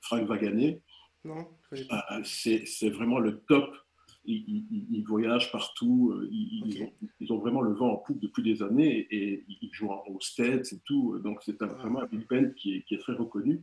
Frank 0.00 0.28
Wagané. 0.28 0.82
Non, 1.24 1.46
c'est 2.24 2.90
vraiment 2.90 3.18
le 3.18 3.40
top 3.40 3.74
ils, 4.24 5.04
voyagent 5.06 5.50
partout, 5.50 6.12
euh, 6.14 6.28
ils, 6.30 7.32
ont, 7.32 7.38
vraiment 7.38 7.60
le 7.60 7.72
vent 7.72 7.92
en 7.92 7.96
poupe 7.96 8.20
depuis 8.20 8.42
des 8.42 8.62
années 8.62 9.06
et 9.10 9.44
ils 9.48 9.72
jouent 9.72 9.92
aux 9.92 10.20
States 10.20 10.72
et 10.72 10.78
tout. 10.84 11.18
Donc 11.18 11.42
c'est 11.42 11.60
ah. 11.60 11.66
vraiment 11.66 12.02
un 12.02 12.06
big 12.06 12.26
band 12.28 12.50
qui 12.56 12.84
est, 12.88 12.98
très 13.00 13.14
reconnu. 13.14 13.62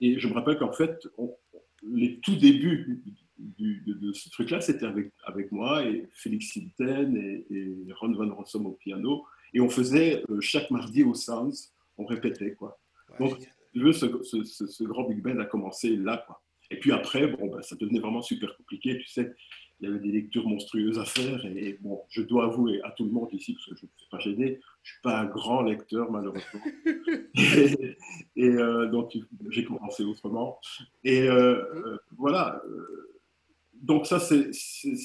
Et 0.00 0.18
je 0.18 0.28
me 0.28 0.34
rappelle 0.34 0.58
qu'en 0.58 0.72
fait, 0.72 1.08
les 1.82 2.18
tout 2.20 2.36
débuts 2.36 3.02
de, 3.38 4.12
ce 4.12 4.28
truc-là, 4.30 4.60
c'était 4.60 4.86
avec, 4.86 5.12
avec 5.24 5.52
moi 5.52 5.84
et 5.84 6.08
Félix 6.12 6.48
Silten 6.48 7.16
et, 7.16 7.92
Ron 8.00 8.12
Van 8.12 8.34
Rossum 8.34 8.66
au 8.66 8.72
piano. 8.72 9.24
Et 9.54 9.60
on 9.60 9.68
faisait 9.68 10.22
euh, 10.28 10.40
chaque 10.40 10.70
mardi 10.70 11.02
au 11.02 11.14
Sounds, 11.14 11.72
on 11.96 12.04
répétait 12.04 12.54
quoi. 12.54 12.78
Donc, 13.18 13.38
ce, 13.74 14.44
ce, 14.44 14.84
grand 14.84 15.08
big 15.08 15.22
band 15.22 15.38
a 15.38 15.46
commencé 15.46 15.96
là 15.96 16.22
quoi. 16.26 16.42
Et 16.70 16.78
puis 16.78 16.92
après, 16.92 17.26
bon, 17.28 17.48
ben, 17.48 17.62
ça 17.62 17.76
devenait 17.76 18.00
vraiment 18.00 18.20
super 18.20 18.54
compliqué. 18.56 18.98
Tu 18.98 19.08
sais, 19.08 19.32
il 19.80 19.88
y 19.88 19.90
avait 19.90 20.00
des 20.00 20.10
lectures 20.10 20.46
monstrueuses 20.46 20.98
à 20.98 21.04
faire. 21.04 21.44
Et, 21.46 21.78
bon, 21.80 22.02
je 22.08 22.22
dois 22.22 22.46
avouer 22.46 22.80
à 22.82 22.90
tout 22.90 23.04
le 23.04 23.10
monde 23.10 23.28
ici, 23.32 23.54
parce 23.54 23.66
que 23.66 23.76
je 23.76 23.86
ne 23.86 23.90
suis 23.96 24.08
pas 24.10 24.18
gêné, 24.18 24.46
je 24.82 24.90
ne 24.90 24.94
suis 24.94 25.02
pas 25.02 25.20
un 25.20 25.26
grand 25.26 25.62
lecteur, 25.62 26.10
malheureusement. 26.10 26.60
et, 28.36 28.48
euh, 28.48 28.88
donc, 28.88 29.16
j'ai 29.50 29.64
commencé 29.64 30.02
autrement. 30.02 30.58
Et 31.04 31.22
euh, 31.22 31.62
euh, 31.74 31.98
voilà. 32.16 32.60
Donc, 33.74 34.06
ça, 34.06 34.18
c'est 34.18 34.50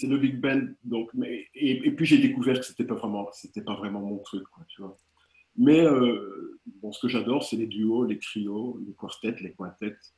le 0.07 0.17
Big 0.17 0.39
Band. 0.39 0.67
Donc, 0.83 1.11
mais, 1.13 1.47
et, 1.53 1.91
puis, 1.91 2.05
j'ai 2.05 2.17
découvert 2.17 2.59
que 2.59 2.65
ce 2.65 2.71
n'était 2.71 2.85
pas, 2.85 2.95
vraiment, 2.95 3.29
pas 3.65 3.75
vraiment 3.75 4.01
mon 4.01 4.17
truc, 4.19 4.43
quoi, 4.45 4.65
tu 4.67 4.81
vois. 4.81 4.97
Mais 5.55 5.85
bon, 6.81 6.91
ce 6.91 6.99
que 6.99 7.07
j'adore, 7.07 7.43
c'est 7.43 7.57
les 7.57 7.67
duos, 7.67 8.05
les 8.05 8.17
trios, 8.17 8.79
les 8.87 8.93
quartets, 8.93 9.35
les 9.39 9.53
quintettes, 9.53 10.15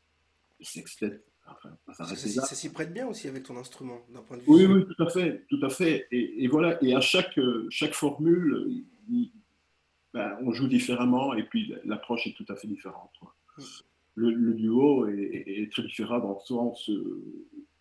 les 0.59 0.65
sextettes 0.65 1.25
ça, 1.93 2.55
s'y 2.55 2.71
prête 2.71 2.93
bien 2.93 3.07
aussi 3.07 3.27
avec 3.27 3.43
ton 3.43 3.57
instrument, 3.57 3.99
d'un 4.09 4.21
point 4.21 4.37
de 4.37 4.41
vue. 4.41 4.49
Oui, 4.49 4.65
oui, 4.65 4.85
tout 4.85 5.03
à 5.03 5.09
fait, 5.09 5.45
tout 5.49 5.59
à 5.63 5.69
fait. 5.69 6.07
Et, 6.11 6.47
voilà, 6.47 6.81
et 6.83 6.95
à 6.95 7.01
chaque, 7.01 7.39
chaque 7.69 7.93
formule, 7.93 8.83
ben, 10.13 10.37
on 10.41 10.51
joue 10.51 10.67
différemment 10.67 11.33
et 11.33 11.43
puis 11.43 11.73
l'approche 11.85 12.27
est 12.27 12.33
tout 12.33 12.45
à 12.49 12.55
fait 12.55 12.67
différente. 12.67 13.11
Mm. 13.57 13.63
Le, 14.15 14.53
duo 14.53 15.07
est, 15.07 15.69
très 15.71 15.83
différent 15.83 16.19
dans 16.19 16.33
le 16.33 16.45
sens, 16.45 16.89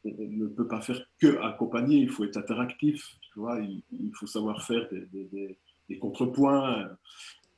on 0.04 0.11
ne 0.18 0.47
peut 0.49 0.66
pas 0.66 0.80
faire 0.80 1.00
que 1.21 1.38
accompagner, 1.38 1.99
il 1.99 2.11
faut 2.11 2.25
être 2.25 2.37
interactif, 2.37 3.16
tu 3.21 3.38
vois, 3.38 3.61
il, 3.61 4.11
faut 4.14 4.26
savoir 4.26 4.62
faire 4.62 4.88
des, 4.90 5.25
des, 5.25 5.56
des 5.88 5.99
contrepoints. 5.99 6.88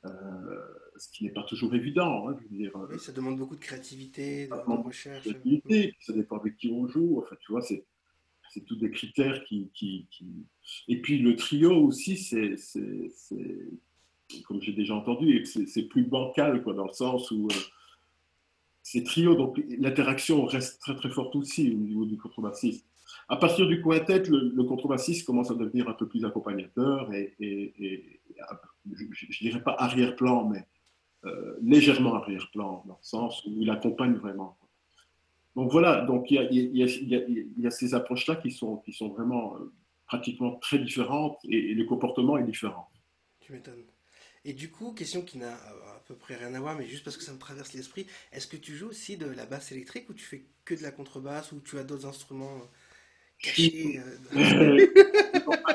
Euh, 0.05 0.09
ce 0.97 1.09
qui 1.09 1.23
n'est 1.23 1.31
pas 1.31 1.43
toujours 1.43 1.73
évident. 1.75 2.29
Hein, 2.29 2.37
dire, 2.51 2.75
euh, 2.75 2.87
oui, 2.91 2.99
ça 2.99 3.11
demande 3.11 3.37
beaucoup 3.37 3.55
de 3.55 3.61
créativité, 3.61 4.47
de, 4.47 4.53
recherche. 4.53 5.23
Créativité, 5.23 5.95
ça 5.99 6.13
dépend 6.13 6.37
avec 6.37 6.57
qui 6.57 6.69
on 6.69 6.87
joue. 6.87 7.21
Enfin, 7.23 7.35
tu 7.39 7.51
vois, 7.51 7.61
c'est 7.61 7.85
c'est 8.49 8.61
tous 8.61 8.75
des 8.75 8.91
critères 8.91 9.43
qui, 9.43 9.69
qui, 9.73 10.07
Et 10.87 11.01
puis 11.01 11.19
le 11.19 11.35
trio 11.35 11.73
aussi, 11.75 12.17
c'est, 12.17 12.55
comme 14.45 14.61
j'ai 14.61 14.73
déjà 14.73 14.95
entendu, 14.95 15.45
c'est 15.45 15.83
plus 15.83 16.03
bancal, 16.03 16.63
quoi, 16.63 16.73
dans 16.73 16.87
le 16.87 16.93
sens 16.93 17.29
où 17.31 17.47
euh, 17.51 17.55
c'est 18.83 19.03
trio, 19.03 19.35
donc 19.35 19.61
l'interaction 19.77 20.45
reste 20.45 20.79
très 20.81 20.95
très 20.95 21.09
forte 21.09 21.35
aussi 21.35 21.69
au 21.69 21.77
niveau 21.77 22.05
du 22.05 22.17
contrebassiste. 22.17 22.85
À 23.29 23.37
partir 23.37 23.67
du 23.67 23.81
quintet, 23.81 24.23
le, 24.23 24.51
le 24.55 24.63
contrebassiste 24.63 25.25
commence 25.25 25.51
à 25.51 25.55
devenir 25.55 25.89
un 25.89 25.93
peu 25.93 26.07
plus 26.07 26.25
accompagnateur 26.25 27.13
et, 27.13 27.35
et, 27.39 28.21
je 28.93 29.03
ne 29.03 29.49
dirais 29.49 29.61
pas 29.61 29.75
arrière-plan, 29.77 30.47
mais 30.47 30.65
euh, 31.25 31.57
légèrement 31.61 32.15
arrière-plan, 32.15 32.83
dans 32.85 32.93
le 32.93 33.05
sens 33.05 33.43
où 33.45 33.53
il 33.59 33.69
accompagne 33.69 34.13
vraiment. 34.13 34.57
Donc 35.55 35.71
voilà, 35.71 36.05
donc 36.05 36.29
il 36.29 36.35
y 36.35 36.37
a, 36.37 36.43
il 36.43 37.53
y 37.57 37.67
a, 37.67 37.71
ces 37.71 37.95
approches-là 37.95 38.35
qui 38.35 38.51
sont, 38.51 38.77
qui 38.77 38.93
sont 38.93 39.09
vraiment 39.09 39.55
euh, 39.55 39.73
pratiquement 40.05 40.55
très 40.57 40.77
différentes 40.77 41.39
et, 41.45 41.73
le 41.73 41.83
comportement 41.85 42.37
est 42.37 42.43
différent. 42.43 42.89
Tu 43.39 43.51
m'étonnes. 43.51 43.83
Et 44.45 44.53
du 44.53 44.69
coup, 44.69 44.93
question 44.93 45.23
qui 45.23 45.39
n'a 45.39 45.53
à 45.53 46.03
peu 46.05 46.15
près 46.15 46.35
rien 46.35 46.53
à 46.53 46.59
voir, 46.59 46.77
mais 46.77 46.85
juste 46.85 47.03
parce 47.03 47.17
que 47.17 47.23
ça 47.23 47.33
me 47.33 47.39
traverse 47.39 47.73
l'esprit, 47.73 48.05
est-ce 48.31 48.45
que 48.47 48.55
tu 48.55 48.75
joues 48.75 48.89
aussi 48.89 49.17
de 49.17 49.25
la 49.25 49.47
basse 49.47 49.71
électrique 49.71 50.07
ou 50.09 50.13
tu 50.13 50.23
fais 50.23 50.45
que 50.63 50.75
de 50.75 50.83
la 50.83 50.91
contrebasse 50.91 51.51
ou 51.51 51.59
tu 51.59 51.79
as 51.79 51.83
d'autres 51.83 52.05
instruments 52.05 52.61
cachés 53.41 54.01
euh, 54.35 54.87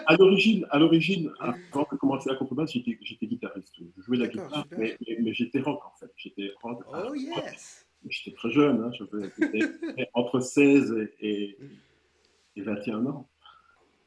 à 0.07 0.17
l'origine, 0.17 0.67
à 0.71 0.79
l'origine, 0.79 1.31
avant 1.41 1.87
de 1.91 1.97
commencer 1.97 2.31
la 2.31 2.37
contrebasse, 2.37 2.73
j'étais, 2.73 2.99
j'étais 3.03 3.27
guitariste. 3.27 3.75
Je 3.79 4.03
jouais 4.03 4.19
de 4.19 4.23
la 4.23 4.29
guitare, 4.29 4.67
mais, 4.77 4.97
mais, 5.21 5.33
j'étais 5.33 5.61
rock 5.61 5.81
en 5.85 5.97
fait. 5.99 6.11
J'étais 6.17 6.51
rock. 6.63 6.83
Oh 6.89 7.15
yes. 7.15 7.87
J'étais 8.09 8.37
très 8.37 8.51
jeune, 8.51 8.81
hein, 8.83 8.91
j'avais 8.93 10.09
entre 10.15 10.41
16 10.41 11.09
et, 11.21 11.57
et, 12.57 12.63
21 12.63 13.07
ans. 13.07 13.29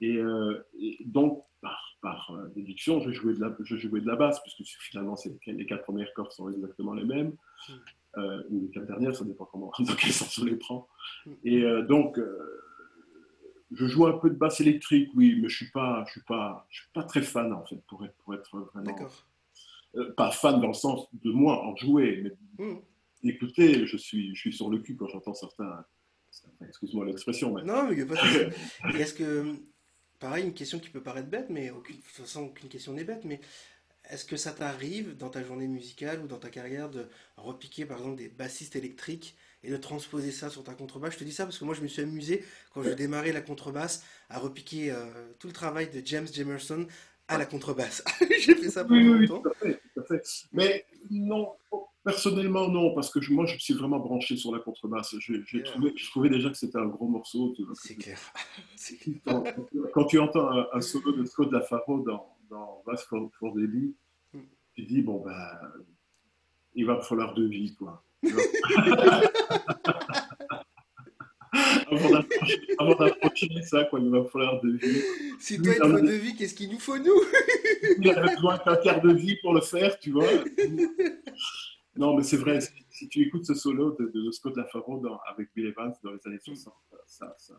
Et, 0.01 0.17
euh, 0.17 0.65
donc, 1.05 1.43
par, 1.61 1.97
par 2.01 2.31
euh, 2.31 2.49
déduction, 2.55 2.99
je 2.99 3.11
jouais, 3.11 3.33
de 3.33 3.39
la, 3.39 3.55
je 3.63 3.75
jouais 3.77 4.01
de 4.01 4.07
la 4.07 4.15
basse, 4.15 4.41
puisque 4.41 4.63
finalement, 4.81 5.15
les 5.47 5.65
quatre 5.65 5.83
premières 5.83 6.13
cordes 6.13 6.31
sont 6.31 6.49
exactement 6.51 6.93
les 6.93 7.05
mêmes, 7.05 7.35
euh, 8.17 8.43
ou 8.49 8.61
les 8.61 8.69
quatre 8.69 8.87
dernières, 8.87 9.15
ça 9.15 9.23
dépend 9.23 9.45
comment, 9.45 9.71
dans 9.79 9.95
quel 9.95 10.11
sens 10.11 10.37
on 10.39 10.45
les 10.45 10.57
prend. 10.57 10.87
Hmm. 11.25 11.33
Et 11.45 11.63
donc, 11.87 12.19
je 13.71 13.85
joue 13.85 14.05
un 14.05 14.17
peu 14.17 14.29
de 14.29 14.35
basse 14.35 14.61
électrique, 14.61 15.09
oui, 15.15 15.39
mais 15.41 15.49
je 15.49 15.55
suis 15.55 15.71
pas, 15.71 16.03
je 16.07 16.13
suis 16.13 16.21
pas, 16.21 16.67
je 16.69 16.81
suis 16.81 16.89
pas 16.93 17.03
très 17.03 17.21
fan 17.21 17.51
en 17.53 17.65
fait, 17.65 17.81
pour 17.87 18.05
être, 18.05 18.15
pour 18.23 18.33
être 18.35 18.69
vraiment. 18.73 19.09
Euh, 19.95 20.13
pas 20.13 20.31
fan 20.31 20.59
dans 20.59 20.67
le 20.67 20.73
sens 20.73 21.07
de 21.13 21.31
moi 21.31 21.63
en 21.63 21.75
jouer, 21.75 22.21
mais 22.57 22.65
mmh. 22.65 22.79
écoutez, 23.23 23.87
je 23.87 23.97
suis, 23.97 24.35
je 24.35 24.39
suis 24.39 24.53
sur 24.53 24.69
le 24.69 24.79
cul 24.79 24.95
quand 24.95 25.07
j'entends 25.07 25.33
certains. 25.33 25.85
Excuse-moi 26.67 27.05
l'expression, 27.05 27.53
mais. 27.53 27.63
Non, 27.63 27.85
mais 27.85 27.93
il 27.93 28.03
n'y 28.05 28.11
a 28.11 28.13
pas 28.13 28.15
de 28.15 28.97
Est-ce 28.99 29.13
que, 29.13 29.55
pareil, 30.19 30.43
une 30.43 30.53
question 30.53 30.79
qui 30.79 30.89
peut 30.89 31.01
paraître 31.01 31.29
bête, 31.29 31.49
mais 31.49 31.69
aucune, 31.69 31.95
de 31.95 32.01
toute 32.01 32.11
façon, 32.11 32.43
aucune 32.43 32.67
question 32.67 32.91
n'est 32.91 33.05
bête, 33.05 33.23
mais 33.23 33.39
est-ce 34.09 34.25
que 34.25 34.37
ça 34.37 34.51
t'arrive 34.51 35.17
dans 35.17 35.29
ta 35.29 35.43
journée 35.43 35.67
musicale 35.67 36.21
ou 36.21 36.27
dans 36.27 36.37
ta 36.37 36.49
carrière 36.49 36.89
de 36.89 37.07
repiquer 37.37 37.85
par 37.85 37.97
exemple 37.97 38.17
des 38.17 38.29
bassistes 38.29 38.75
électriques 38.75 39.35
et 39.65 39.71
de 39.71 39.77
transposer 39.77 40.31
ça 40.31 40.49
sur 40.49 40.63
ta 40.63 40.73
contrebasse. 40.73 41.13
Je 41.13 41.19
te 41.19 41.23
dis 41.23 41.31
ça 41.31 41.45
parce 41.45 41.57
que 41.57 41.65
moi 41.65 41.73
je 41.73 41.81
me 41.81 41.87
suis 41.87 42.01
amusé 42.01 42.43
quand 42.73 42.83
je 42.83 42.91
démarrais 42.91 43.31
la 43.31 43.41
contrebasse 43.41 44.03
à 44.29 44.39
repiquer 44.39 44.91
euh, 44.91 45.05
tout 45.39 45.47
le 45.47 45.53
travail 45.53 45.89
de 45.89 46.01
James 46.05 46.27
Jamerson 46.31 46.85
à 47.27 47.37
la 47.37 47.45
contrebasse. 47.45 48.03
J'ai 48.39 48.55
fait 48.55 48.69
ça 48.69 48.85
pendant 48.85 49.01
oui, 49.01 49.27
longtemps. 49.27 49.49
Oui, 49.63 49.75
tout 49.93 50.01
à 50.01 50.03
fait, 50.03 50.23
Mais 50.53 50.85
non, 51.09 51.53
personnellement 52.03 52.69
non, 52.69 52.93
parce 52.93 53.09
que 53.09 53.19
moi 53.31 53.47
je 53.47 53.57
suis 53.57 53.73
vraiment 53.73 53.99
branché 53.99 54.37
sur 54.37 54.53
la 54.53 54.59
contrebasse. 54.59 55.15
Trouvé, 55.65 55.93
je 55.95 56.09
trouvais 56.09 56.29
déjà 56.29 56.49
que 56.49 56.57
c'était 56.57 56.77
un 56.77 56.85
gros 56.85 57.07
morceau. 57.07 57.55
C'est 57.73 57.95
clair. 57.95 58.19
Quand, 59.93 60.05
tu 60.05 60.19
entends 60.19 60.47
un, 60.71 60.81
solo 60.81 61.13
de 61.13 61.25
Scott 61.25 61.51
Lafaro 61.51 62.01
dans, 62.01 62.35
dans 62.49 62.83
Bass 62.85 63.03
for, 63.05 63.31
for 63.39 63.55
Daily, 63.55 63.95
mm. 64.33 64.39
tu 64.75 64.83
dis 64.83 65.01
bon 65.01 65.23
ben 65.23 65.57
il 66.75 66.85
va 66.85 66.99
falloir 67.01 67.33
deux 67.33 67.47
vies 67.47 67.73
quoi 67.73 68.03
avant 72.77 72.95
d'approcher 72.95 73.47
ça, 73.63 73.85
quoi, 73.85 73.99
il 73.99 74.09
va 74.09 74.25
falloir 74.25 74.61
de 74.61 74.71
vie. 74.71 75.01
Si 75.39 75.61
toi, 75.61 75.73
il 75.75 75.81
faut 75.81 76.01
de 76.01 76.11
vie, 76.11 76.35
qu'est-ce 76.35 76.53
qu'il 76.53 76.69
nous 76.69 76.79
faut, 76.79 76.97
nous? 76.97 77.21
Il 77.99 78.09
a 78.09 78.21
besoin 78.21 78.57
qu'un 78.57 78.75
quart 78.77 79.01
de 79.01 79.13
vie 79.13 79.37
pour 79.41 79.53
le 79.53 79.61
faire, 79.61 79.97
tu 79.99 80.11
vois. 80.11 80.27
Non, 81.97 82.15
mais 82.15 82.23
c'est 82.23 82.37
vrai, 82.37 82.59
si, 82.89 83.07
tu 83.07 83.21
écoutes 83.21 83.45
ce 83.45 83.53
solo 83.53 83.95
de, 83.97 84.11
de 84.13 84.31
Scott 84.31 84.57
Lafaro 84.57 85.01
avec 85.31 85.49
Bill 85.55 85.67
Evans 85.67 85.93
dans 86.03 86.11
les 86.11 86.19
années 86.25 86.39
60, 86.43 86.73
ça, 87.05 87.33
ça, 87.37 87.53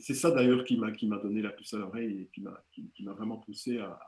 c'est 0.00 0.14
ça 0.14 0.30
d'ailleurs 0.30 0.64
qui 0.64 0.76
m'a 0.76 0.90
qui 0.92 1.06
m'a 1.06 1.18
donné 1.18 1.42
la 1.42 1.50
puce 1.50 1.74
à 1.74 1.78
l'oreille 1.78 2.22
et 2.22 2.26
qui 2.32 2.40
m'a 2.40 2.64
qui, 2.72 3.02
m'a 3.02 3.12
vraiment 3.12 3.36
poussé 3.38 3.78
à, 3.78 3.98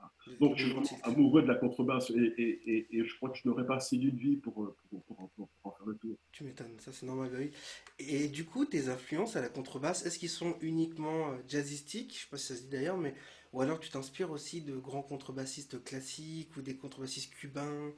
donc 0.41 0.57
je 0.57 0.67
suis 0.67 0.97
amoureux 1.03 1.43
de 1.43 1.49
la 1.49 1.55
contrebasse 1.55 2.11
et, 2.11 2.35
et, 2.39 2.87
et, 2.91 3.05
je 3.05 3.17
crois 3.17 3.31
que 3.31 3.39
je 3.39 3.49
n'aurais 3.49 3.67
pas 3.67 3.77
assez 3.77 3.97
d'une 3.97 4.17
vie 4.17 4.37
pour 4.37 4.55
pour, 4.89 5.05
pour, 5.05 5.31
pour, 5.31 5.49
en 5.65 5.71
faire 5.71 5.87
le 5.87 5.97
tour. 5.97 6.17
Tu 6.33 6.45
m'étonnes, 6.45 6.79
ça 6.79 6.93
c'est 6.93 7.07
normal, 7.07 7.31
oui. 7.39 7.51
Et 7.99 8.29
du 8.29 8.45
coup, 8.45 8.65
tes 8.65 8.89
influences 8.89 9.37
à 9.37 9.41
la 9.41 9.49
contrebasse, 9.49 10.05
est-ce 10.05 10.19
qu'ils 10.19 10.29
sont 10.29 10.57
uniquement 10.61 11.33
euh, 11.33 11.37
jazzistiques 11.49 12.15
Je 12.15 12.21
sais 12.23 12.29
pas 12.31 12.37
si 12.37 12.47
ça 12.47 12.57
se 12.57 12.63
dit 12.63 12.69
d'ailleurs, 12.69 12.99
mais 12.99 13.15
ou 13.53 13.61
alors 13.61 13.81
tu 13.81 13.91
t'inspires 13.91 14.31
aussi 14.31 14.63
de 14.63 14.77
grands 14.77 15.03
contrebassistes 15.03 15.83
classiques 15.85 16.57
ou 16.57 16.63
des 16.63 16.77
contrebassistes 16.77 17.35
cubains? 17.35 17.93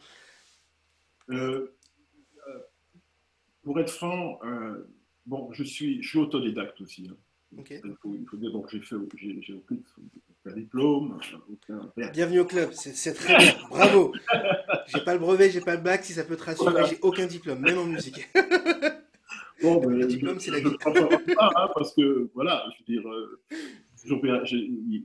Euh, 1.31 1.75
euh, 2.49 2.59
Pour 3.63 3.79
être 3.81 3.91
franc, 3.91 4.41
bon, 5.27 5.53
je 5.53 5.65
suis 5.65 6.03
je 6.03 6.09
suis 6.09 6.19
autodidacte 6.19 6.81
aussi. 6.81 7.09
Hein. 7.11 7.17
Il, 7.53 7.97
faut, 8.03 8.37
dire 8.37 8.53
donc 8.53 8.69
j'ai 8.71 8.81
fait 8.81 8.97
j'ai 9.41 9.55
aucun, 9.55 9.77
diplôme. 10.55 11.19
Bienvenue 12.13 12.41
au 12.41 12.45
club, 12.45 12.71
c'est 12.73 13.15
très 13.15 13.39
bien, 13.39 13.55
bravo. 13.71 14.13
J'ai 14.87 15.01
pas 15.01 15.15
le 15.15 15.19
brevet, 15.19 15.51
j'ai 15.51 15.61
pas 15.61 15.77
le 15.77 15.83
bac, 15.83 16.05
si 16.05 16.13
ça 16.13 16.25
peut 16.25 16.37
te 16.37 16.45
rassurer, 16.45 16.85
j'ai 16.89 16.99
aucun 17.01 17.27
diplôme, 17.27 17.61
même 17.61 17.79
en 17.79 17.87
musique. 17.87 18.29
Bon, 19.61 19.85
le 19.85 20.07
diplôme, 20.07 20.39
c'est 20.39 20.53
la 20.53 20.61
vie. 20.61 20.71
Pas, 20.79 20.93
hein, 21.57 21.69
parce 21.75 21.93
que 21.93 22.31
voilà, 22.33 22.65
je 22.71 22.79
veux 22.79 23.01
dire, 23.01 23.09
euh, 23.09 23.41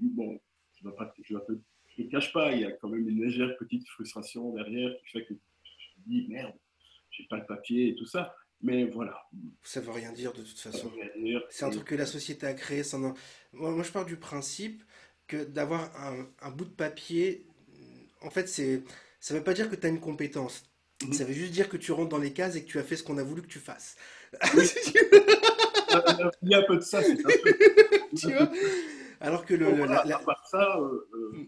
bon, 0.03 0.39
je 0.77 2.03
ne 2.03 2.09
cache 2.09 2.31
pas, 2.31 2.51
il 2.51 2.61
y 2.61 2.65
a 2.65 2.71
quand 2.73 2.87
même 2.87 3.09
une 3.09 3.19
légère 3.19 3.57
petite 3.57 3.87
frustration 3.89 4.53
derrière 4.53 4.95
qui 4.99 5.07
fait 5.07 5.25
que 5.25 5.33
je 5.33 6.01
me 6.01 6.05
dis 6.05 6.27
merde, 6.29 6.53
j'ai 7.09 7.25
pas 7.25 7.37
le 7.37 7.45
papier 7.47 7.89
et 7.89 7.95
tout 7.95 8.05
ça. 8.05 8.35
Mais 8.63 8.85
voilà. 8.85 9.29
Ça 9.61 9.81
veut 9.81 9.91
rien 9.91 10.11
dire 10.13 10.31
de 10.33 10.41
toute 10.41 10.57
façon. 10.57 10.89
C'est 11.49 11.65
un 11.65 11.69
truc 11.69 11.83
que 11.85 11.95
la 11.95 12.05
société 12.05 12.47
a 12.47 12.53
créé. 12.53 12.83
sans 12.83 12.97
Moi, 12.99 13.13
moi, 13.51 13.83
je 13.83 13.91
pars 13.91 14.05
du 14.05 14.15
principe 14.17 14.81
que 15.27 15.43
d'avoir 15.43 15.93
un, 16.01 16.27
un 16.41 16.49
bout 16.49 16.65
de 16.65 16.69
papier, 16.69 17.45
en 18.21 18.29
fait, 18.29 18.47
c'est, 18.47 18.83
ça 19.19 19.33
veut 19.33 19.43
pas 19.43 19.53
dire 19.53 19.69
que 19.69 19.75
tu 19.75 19.85
as 19.85 19.89
une 19.89 19.99
compétence. 19.99 20.63
Mhm. 21.03 21.11
Ça 21.13 21.25
veut 21.25 21.33
juste 21.33 21.51
dire 21.51 21.67
que 21.67 21.75
tu 21.77 21.91
rentres 21.91 22.09
dans 22.09 22.17
les 22.17 22.31
cases 22.31 22.55
et 22.55 22.63
que 22.63 22.69
tu 22.69 22.79
as 22.79 22.83
fait 22.83 22.95
ce 22.95 23.03
qu'on 23.03 23.17
a 23.17 23.23
voulu 23.23 23.41
que 23.41 23.47
tu 23.47 23.59
fasses. 23.59 23.97
Il 26.41 26.49
y 26.49 26.55
a 26.55 26.59
un 26.59 26.63
peu 26.63 26.77
de 26.77 26.81
ça, 26.81 27.03
c'est 27.03 27.11
un 27.19 27.29
peu. 27.43 27.53
Tu 28.17 28.31
vois? 28.31 28.49
Alors 29.19 29.45
que 29.45 29.53
le, 29.55 29.65
voilà, 29.73 29.95
la- 29.97 30.05
la- 30.05 30.15
à 30.17 30.19
part 30.23 30.47
ça, 30.47 30.77
euh, 30.79 31.07
euh, 31.13 31.47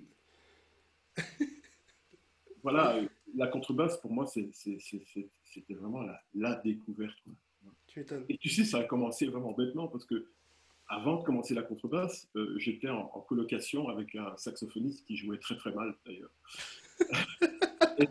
voilà, 2.63 2.95
euh, 2.95 3.07
la 3.35 3.47
contrebasse 3.47 3.97
pour 3.97 4.11
moi, 4.11 4.25
c'est- 4.25 4.49
c'était 5.55 5.73
vraiment 5.73 6.01
la, 6.01 6.21
la 6.35 6.55
découverte. 6.55 7.17
quoi. 7.23 7.33
Tu. 7.87 8.05
Et 8.29 8.37
tu 8.37 8.49
sais, 8.49 8.63
ça 8.65 8.79
a 8.79 8.83
commencé 8.83 9.25
vraiment 9.25 9.53
bêtement 9.53 9.87
parce 9.87 10.05
que 10.05 10.27
avant 10.87 11.19
de 11.19 11.23
commencer 11.25 11.55
la 11.55 11.63
contrebasse, 11.63 12.29
euh, 12.35 12.53
j'étais 12.59 12.89
en, 12.89 13.09
en 13.13 13.21
colocation 13.21 13.89
avec 13.89 14.13
un 14.15 14.35
saxophoniste 14.37 15.03
qui 15.07 15.17
jouait 15.17 15.39
très 15.39 15.55
très 15.57 15.73
mal 15.73 15.95
d'ailleurs. 16.05 16.31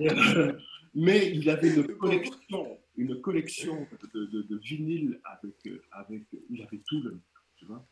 Euh, 0.00 0.58
mais 0.94 1.30
il 1.36 1.48
avait 1.50 1.74
une 1.74 1.86
collection, 1.98 2.78
une 2.96 3.20
collection 3.20 3.86
de, 4.14 4.24
de, 4.26 4.42
de 4.42 4.56
vinyles 4.56 5.20
avec, 5.24 5.54
euh, 5.66 5.82
avec, 5.92 6.22
il 6.48 6.62
avait 6.62 6.80
tout 6.88 7.02
le, 7.02 7.20
tu 7.56 7.66
vois. 7.66 7.86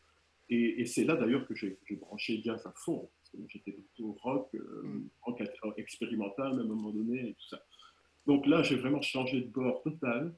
Et, 0.49 0.81
et 0.81 0.85
c'est 0.87 1.03
là 1.03 1.15
d'ailleurs 1.15 1.45
que 1.47 1.53
j'ai 1.53 1.77
branché 1.91 2.41
jazz 2.43 2.65
à 2.65 2.71
fond. 2.75 3.09
J'étais 3.47 3.73
plutôt 3.73 4.13
rock, 4.23 4.49
euh, 4.55 4.81
Mm. 4.83 5.09
rock 5.21 5.43
expérimental 5.77 6.51
même 6.55 6.61
à 6.61 6.63
un 6.63 6.67
moment 6.67 6.91
donné 6.91 7.29
et 7.29 7.33
tout 7.33 7.47
ça. 7.49 7.63
Donc 8.27 8.45
là, 8.47 8.63
j'ai 8.63 8.75
vraiment 8.75 9.01
changé 9.01 9.41
de 9.41 9.47
bord 9.47 9.81
total. 9.83 10.33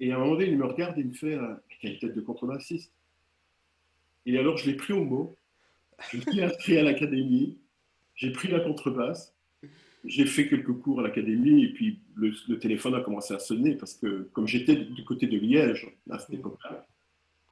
Et 0.00 0.10
à 0.12 0.16
un 0.16 0.18
moment 0.18 0.32
donné, 0.32 0.46
il 0.46 0.58
me 0.58 0.64
regarde 0.66 0.98
et 0.98 1.02
il 1.02 1.08
me 1.08 1.12
fait 1.12 1.34
euh, 1.34 1.54
Quelle 1.80 1.98
tête 1.98 2.14
de 2.14 2.20
contrebassiste 2.20 2.92
Et 4.26 4.36
alors, 4.38 4.56
je 4.56 4.68
l'ai 4.68 4.76
pris 4.76 4.92
au 4.92 5.04
mot. 5.04 5.36
Je 6.10 6.16
me 6.18 6.22
suis 6.22 6.42
inscrit 6.42 6.78
à 6.78 6.82
l'académie. 6.82 7.58
J'ai 8.16 8.32
pris 8.32 8.48
la 8.48 8.60
contrebasse. 8.60 9.34
J'ai 10.04 10.26
fait 10.26 10.48
quelques 10.48 10.72
cours 10.72 10.98
à 11.00 11.02
l'académie. 11.04 11.62
Et 11.64 11.72
puis, 11.72 12.00
le, 12.16 12.32
le 12.48 12.58
téléphone 12.58 12.94
a 12.96 13.00
commencé 13.00 13.34
à 13.34 13.38
sonner 13.38 13.76
parce 13.76 13.94
que, 13.94 14.28
comme 14.32 14.48
j'étais 14.48 14.74
du 14.74 15.04
côté 15.04 15.26
de 15.28 15.38
Liège 15.38 15.88
à 16.10 16.18
cette 16.18 16.30
Mhm. 16.30 16.38
époque-là, 16.40 16.86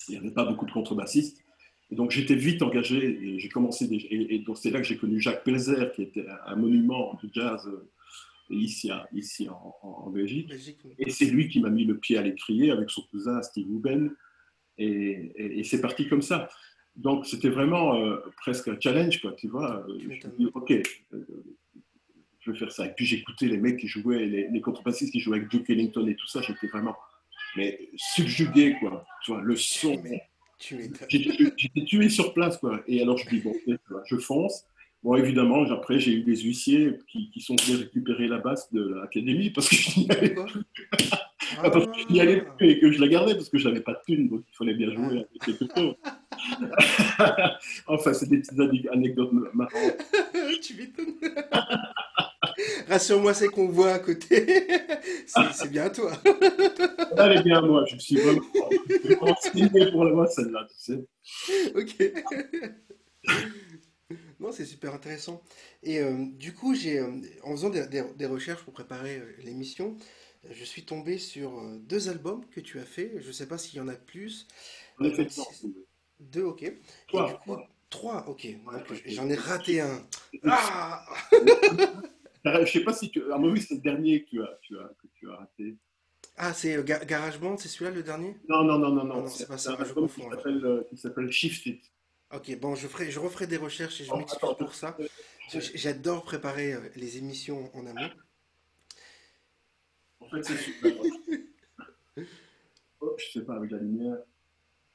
il 0.08 0.12
n'y 0.12 0.16
avait 0.18 0.32
pas 0.32 0.44
beaucoup 0.44 0.66
de 0.66 0.72
contrebassistes. 0.72 1.44
Et 1.92 1.94
donc, 1.94 2.10
j'étais 2.10 2.34
vite 2.34 2.62
engagé 2.62 2.98
et 3.22 3.38
j'ai 3.38 3.48
commencé. 3.48 3.84
Et, 3.84 4.34
et 4.34 4.38
donc, 4.40 4.58
c'est 4.58 4.70
là 4.70 4.80
que 4.80 4.86
j'ai 4.86 4.96
connu 4.96 5.20
Jacques 5.20 5.44
Pelzer, 5.44 5.92
qui 5.92 6.02
était 6.02 6.24
un 6.46 6.56
monument 6.56 7.14
du 7.22 7.28
jazz 7.32 7.64
euh, 7.68 7.88
ici, 8.50 8.90
ici 9.12 9.48
en, 9.48 10.10
Belgique. 10.10 10.48
Belgique, 10.48 10.78
oui. 10.84 10.94
Et 10.98 11.10
c'est 11.10 11.26
lui 11.26 11.48
qui 11.48 11.60
m'a 11.60 11.70
mis 11.70 11.84
le 11.84 11.98
pied 11.98 12.16
à 12.18 12.22
l'étrier 12.22 12.70
avec 12.70 12.90
son 12.90 13.02
cousin 13.10 13.40
Steve 13.42 13.66
Ruben. 13.68 14.10
Et, 14.78 15.32
et- 15.36 15.58
et 15.60 15.64
c'est 15.64 15.80
parti 15.80 16.08
comme 16.08 16.22
ça. 16.22 16.48
Donc 16.96 17.26
c'était 17.26 17.48
vraiment 17.50 17.94
euh, 17.96 18.16
presque 18.38 18.68
un 18.68 18.78
challenge, 18.80 19.20
quoi, 19.20 19.32
tu 19.32 19.48
vois. 19.48 19.84
Euh, 19.88 19.98
Je 20.00 20.08
me 20.08 20.36
dis, 20.36 20.46
ok, 20.54 20.70
euh, 20.72 21.26
je 22.40 22.50
vais 22.52 22.58
faire 22.58 22.72
ça. 22.72 22.86
Et 22.86 22.92
puis 22.94 23.06
j'écoutais 23.06 23.46
les 23.46 23.58
mecs 23.58 23.78
qui 23.78 23.86
jouaient, 23.86 24.26
les, 24.26 24.48
les 24.48 24.60
contrebassistes 24.60 25.12
qui 25.12 25.20
jouaient 25.20 25.36
avec 25.38 25.48
Duke 25.50 25.68
Ellington 25.70 26.06
et 26.06 26.16
tout 26.16 26.26
ça. 26.26 26.40
J'étais 26.42 26.66
vraiment 26.66 26.96
mais 27.56 27.90
subjugué, 27.96 28.76
quoi. 28.80 29.04
Tu 29.24 29.32
vois, 29.32 29.42
le 29.42 29.56
son. 29.56 30.00
J'étais 31.08 31.84
tué 31.84 32.08
sur 32.08 32.32
place, 32.34 32.56
quoi. 32.58 32.82
Et 32.86 33.00
alors 33.02 33.16
je 33.18 33.28
dis, 33.28 33.40
bon, 33.40 33.54
je 34.06 34.16
fonce. 34.16 34.64
Bon, 35.02 35.14
évidemment, 35.16 35.62
après, 35.70 35.98
j'ai 35.98 36.12
eu 36.12 36.22
des 36.22 36.36
huissiers 36.36 36.98
qui, 37.08 37.30
qui 37.30 37.40
sont 37.40 37.56
venus 37.56 37.80
récupérer 37.80 38.28
la 38.28 38.38
basse 38.38 38.70
de 38.72 38.82
l'académie 38.82 39.48
parce 39.50 39.68
que 39.68 39.76
je 39.76 40.00
n'y 40.00 40.10
allais 40.10 40.34
ah, 41.58 41.70
allais 42.20 42.42
plus 42.42 42.70
et 42.70 42.78
que 42.78 42.92
je 42.92 43.00
la 43.00 43.08
gardais 43.08 43.34
parce 43.34 43.48
que 43.48 43.56
je 43.56 43.66
n'avais 43.66 43.80
pas 43.80 43.92
de 43.92 43.98
thune, 44.06 44.28
donc 44.28 44.42
il 44.46 44.54
fallait 44.54 44.74
bien 44.74 44.90
jouer 44.92 45.24
avec 45.24 45.28
quelque 45.44 45.64
chose. 45.74 45.94
enfin, 47.86 48.12
c'est 48.12 48.28
des 48.28 48.38
petites 48.38 48.58
ane- 48.58 48.88
anecdotes 48.92 49.32
marrantes. 49.54 49.72
tu 50.62 50.74
m'étonnes. 50.74 51.14
Rassure-moi, 52.88 53.32
c'est 53.32 53.48
qu'on 53.48 53.68
voit 53.68 53.92
à 53.92 53.98
côté. 53.98 54.46
c'est 55.26 55.70
bien 55.70 55.88
toi. 55.88 56.12
Elle 57.16 57.38
est 57.38 57.42
bien 57.42 57.58
à 57.58 57.62
moi, 57.62 57.84
je 57.86 57.96
suis 57.96 58.16
vraiment, 58.16 58.42
je 58.88 58.98
suis 58.98 59.14
vraiment 59.14 59.36
signé 59.40 59.90
pour 59.90 60.04
la 60.04 60.12
voir 60.12 60.28
celle-là, 60.28 60.66
tu 60.68 60.76
sais. 60.78 61.04
ok. 61.74 62.12
Non, 64.50 64.56
c'est 64.56 64.64
super 64.64 64.92
intéressant. 64.94 65.40
Et 65.84 66.00
euh, 66.00 66.26
du 66.32 66.52
coup, 66.52 66.74
j'ai, 66.74 66.98
euh, 66.98 67.20
en 67.44 67.52
faisant 67.52 67.70
des, 67.70 67.86
des- 67.86 68.02
des 68.16 68.26
recherches 68.26 68.64
pour 68.64 68.72
préparer 68.72 69.18
euh, 69.18 69.32
l'émission, 69.44 69.96
je 70.50 70.64
suis 70.64 70.82
tombé 70.82 71.18
sur 71.18 71.62
deux 71.82 72.08
albums 72.08 72.44
que 72.50 72.58
tu 72.60 72.80
as 72.80 72.84
fait. 72.84 73.12
Je 73.20 73.28
ne 73.28 73.32
sais 73.32 73.46
pas 73.46 73.58
s'il 73.58 73.76
y 73.76 73.80
en 73.80 73.86
a 73.86 73.94
plus. 73.94 74.48
Attends, 74.98 75.22
non, 75.22 75.28
si- 75.28 75.76
Deux, 76.18 76.42
ok. 76.42 76.64
Et 76.64 76.80
Trois, 77.06 77.28
du 77.28 77.34
coup, 77.38 77.56
trois. 77.90 78.28
ok. 78.28 78.42
Ouais. 78.66 79.02
j'en 79.06 79.28
ai 79.28 79.36
raté 79.36 79.82
un. 79.82 80.04
Ah! 80.44 81.04
Je 82.44 82.64
sais 82.72 82.80
pas 82.82 82.92
si 82.92 83.08
tu. 83.10 83.22
À 83.32 83.38
mon 83.38 83.50
avis, 83.52 83.62
c'est 83.62 83.74
le 83.76 83.80
dernier 83.82 84.24
que 84.24 84.30
tu 84.30 84.42
as, 84.42 84.58
tu 84.62 84.76
as, 84.78 84.88
que 85.00 85.06
tu 85.14 85.30
as 85.30 85.36
raté. 85.36 85.76
Ah, 86.36 86.52
c'est 86.54 86.76
euh, 86.76 86.82
Ga- 86.82 87.04
GarageBand, 87.04 87.56
c'est 87.56 87.68
celui-là 87.68 87.92
le 87.92 88.02
dernier? 88.02 88.36
Non, 88.48 88.64
non, 88.64 88.78
non, 88.78 88.90
non, 88.90 89.02
Ah 89.02 89.04
non. 89.04 89.20
non, 89.22 89.26
c'est 89.28 89.46
pas 89.46 89.58
ça, 89.58 89.76
je 89.78 89.92
confonds, 89.92 90.28
qui 90.90 90.96
s'appelle 90.96 91.30
Shift 91.30 91.66
It. 91.66 91.84
Ok, 92.32 92.56
bon, 92.58 92.74
je 92.76 92.86
ferai, 92.86 93.10
je 93.10 93.18
referai 93.18 93.46
des 93.46 93.56
recherches 93.56 94.00
et 94.00 94.04
je 94.04 94.12
Oh, 94.12 94.18
m'excuse 94.18 94.54
pour 94.58 94.74
ça. 94.74 94.96
J'adore 95.74 96.22
préparer 96.22 96.74
euh, 96.74 96.88
les 96.94 97.18
émissions 97.18 97.74
en 97.76 97.86
amont. 97.86 98.10
En 100.20 100.28
fait, 100.28 100.42
c'est 100.44 100.56
super. 100.56 100.92
Oh, 103.02 103.14
je 103.18 103.32
sais 103.32 103.44
pas, 103.46 103.56
avec 103.56 103.70
la 103.70 103.78
lumière. 103.78 104.18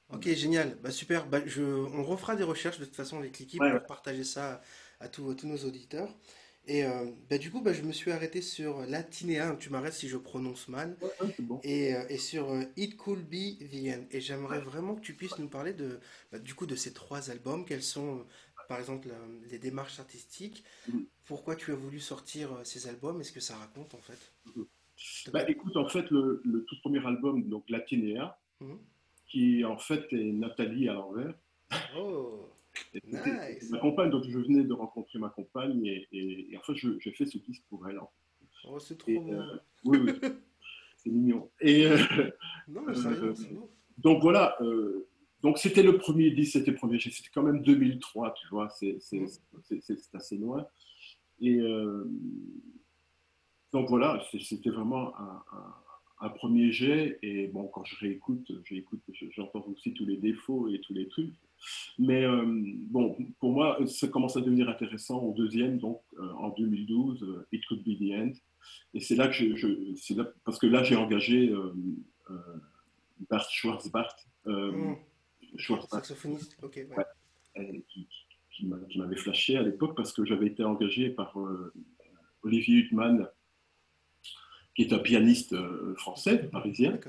Ok, 0.09 0.27
génial. 0.27 0.75
Bah, 0.81 0.91
super. 0.91 1.25
Bah, 1.27 1.41
je, 1.45 1.63
on 1.63 2.03
refera 2.03 2.35
des 2.35 2.43
recherches 2.43 2.79
de 2.79 2.85
toute 2.85 2.95
façon 2.95 3.17
avec 3.17 3.39
l'équipe 3.39 3.61
Ouais, 3.61 3.71
pour 3.71 3.79
ouais. 3.79 3.87
partager 3.87 4.23
ça 4.23 4.61
à 4.99 5.09
tous 5.09 5.35
nos 5.43 5.57
auditeurs. 5.57 6.15
Et 6.67 6.83
euh, 6.83 7.11
bah, 7.29 7.37
du 7.37 7.51
coup, 7.51 7.61
bah, 7.61 7.73
je 7.73 7.81
me 7.83 7.91
suis 7.91 8.11
arrêté 8.11 8.41
sur 8.41 8.81
Latinéa. 8.85 9.55
Tu 9.59 9.69
m'arrêtes 9.69 9.93
si 9.93 10.09
je 10.09 10.17
prononce 10.17 10.67
mal. 10.67 10.97
Ouais, 11.01 11.09
ouais, 11.21 11.33
c'est 11.35 11.45
bon. 11.45 11.59
Et, 11.63 11.95
euh, 11.95 12.03
et 12.09 12.17
sur 12.17 12.51
euh, 12.51 12.63
It 12.75 12.97
Could 12.97 13.27
Be 13.29 13.57
The 13.59 13.97
End. 13.97 14.05
Et 14.11 14.21
j'aimerais 14.21 14.59
vraiment 14.59 14.95
que 14.95 15.01
tu 15.01 15.13
puisses 15.13 15.37
nous 15.37 15.49
parler 15.49 15.73
de, 15.73 15.99
bah, 16.31 16.39
du 16.39 16.55
coup, 16.55 16.65
de 16.65 16.75
ces 16.75 16.93
trois 16.93 17.29
albums. 17.29 17.65
Quelles 17.65 17.83
sont, 17.83 18.19
euh, 18.19 18.23
par 18.67 18.79
exemple, 18.79 19.09
les 19.49 19.59
démarches 19.59 19.99
artistiques? 19.99 20.63
Mhm. 20.87 21.05
Pourquoi 21.25 21.55
tu 21.55 21.71
as 21.71 21.75
voulu 21.75 21.99
sortir 21.99 22.49
ces 22.63 22.87
albums? 22.87 23.21
Et 23.21 23.23
ce 23.23 23.31
que 23.31 23.39
ça 23.39 23.55
raconte 23.57 23.93
en 23.95 24.01
fait? 24.01 24.19
Te 25.25 25.31
Bah, 25.31 25.47
écoute, 25.49 25.75
en 25.77 25.87
fait, 25.87 26.09
le, 26.09 26.41
le 26.45 26.63
tout 26.65 26.75
premier 26.81 27.05
album, 27.05 27.43
donc 27.49 27.69
Latinéa, 27.69 28.39
Mhm. 28.61 28.79
qui 29.27 29.63
en 29.65 29.77
fait 29.77 30.05
est 30.13 30.31
Nathalie 30.31 30.87
à 30.89 30.93
l'envers. 30.93 31.33
Oh, 31.97 32.54
Nice. 33.03 33.69
Ma 33.71 33.79
compagne, 33.79 34.09
donc 34.09 34.23
je 34.29 34.37
venais 34.39 34.63
de 34.63 34.73
rencontrer 34.73 35.19
ma 35.19 35.29
compagne 35.29 35.85
et, 35.85 36.07
et- 36.11 36.53
et 36.53 36.57
en 36.57 36.61
fait, 36.61 36.73
j'ai 36.75 37.11
fait 37.11 37.25
ce 37.25 37.37
disque 37.37 37.63
pour 37.69 37.87
elle. 37.87 37.99
en 37.99 38.05
fait. 38.07 38.67
oh, 38.69 38.79
c'est 38.79 38.97
trop 38.97 39.11
beau. 39.21 39.31
euh, 39.33 39.57
oui, 39.85 39.99
oui, 39.99 40.11
c'est 40.97 41.09
mignon. 41.09 41.49
Et 41.61 41.85
euh, 41.87 41.97
Non, 42.67 42.81
mais 42.87 42.95
sérieux, 42.95 43.33
euh, 43.39 43.55
donc 43.97 44.21
voilà, 44.21 44.55
euh, 44.61 45.07
donc 45.41 45.57
c'était 45.57 45.83
le 45.83 45.97
premier 45.97 46.31
disque, 46.31 46.53
c'était 46.53 46.71
le 46.71 46.77
premier, 46.77 46.99
c'était 46.99 47.29
quand 47.33 47.43
même 47.43 47.61
2003, 47.61 48.33
tu 48.33 48.47
vois, 48.49 48.69
c'est 48.69 48.97
c'est- 48.99 50.15
assez 50.15 50.37
loin. 50.37 50.65
Et 51.39 51.59
donc 53.73 53.89
voilà, 53.89 54.21
c'était 54.41 54.69
vraiment 54.69 55.17
un, 55.19 55.43
un- 55.51 55.75
un 56.21 56.29
premier 56.29 56.71
jet. 56.71 57.19
Et 57.21 57.47
bon, 57.47 57.67
quand 57.67 57.83
je 57.85 57.95
réécoute, 57.97 58.51
j'écoute, 58.65 59.01
j'entends 59.31 59.65
aussi 59.67 59.93
tous 59.93 60.05
les 60.05 60.17
défauts 60.17 60.67
et 60.69 60.79
tous 60.81 60.93
les 60.93 61.07
trucs. 61.07 61.33
Mais 61.99 62.23
euh, 62.25 62.43
bon, 62.89 63.17
pour 63.39 63.51
moi, 63.53 63.77
ça 63.87 64.07
commence 64.07 64.35
à 64.37 64.41
devenir 64.41 64.69
intéressant 64.69 65.19
au 65.21 65.33
deuxième, 65.33 65.77
donc 65.77 66.01
euh, 66.19 66.31
en 66.33 66.49
2012, 66.49 67.23
euh, 67.23 67.47
It 67.51 67.65
Could 67.65 67.83
Be 67.83 67.97
the 67.97 68.11
End. 68.13 68.31
Et 68.93 68.99
c'est 68.99 69.15
là 69.15 69.27
que 69.27 69.33
je, 69.33 69.55
je- 69.55 69.95
c'est 69.95 70.15
là, 70.15 70.27
parce 70.43 70.57
que 70.59 70.67
là 70.67 70.83
j'ai 70.83 70.95
engagé 70.95 71.53
Bart 73.29 73.49
Schwarzbart. 73.51 74.15
Schwarzbart, 75.57 76.03
Saxophoniste, 76.05 76.57
ok, 76.61 76.75
ouais. 76.89 76.97
Ouais. 76.97 77.83
qui, 77.87 78.05
qui- 78.07 78.25
qui 78.51 78.65
m'a- 78.65 78.79
qui 78.89 78.99
m'avait 78.99 79.15
flashé 79.17 79.57
à 79.57 79.61
l'époque 79.63 79.95
parce 79.95 80.11
que 80.13 80.25
j'avais 80.25 80.47
été 80.47 80.63
engagé 80.63 81.09
par 81.09 81.37
Olivier 82.43 82.79
Huttman, 82.79 83.27
qui 84.75 84.83
est 84.83 84.93
un 84.93 84.99
pianiste 84.99 85.53
euh, 85.53 85.95
français, 85.95 86.49
parisien, 86.51 86.99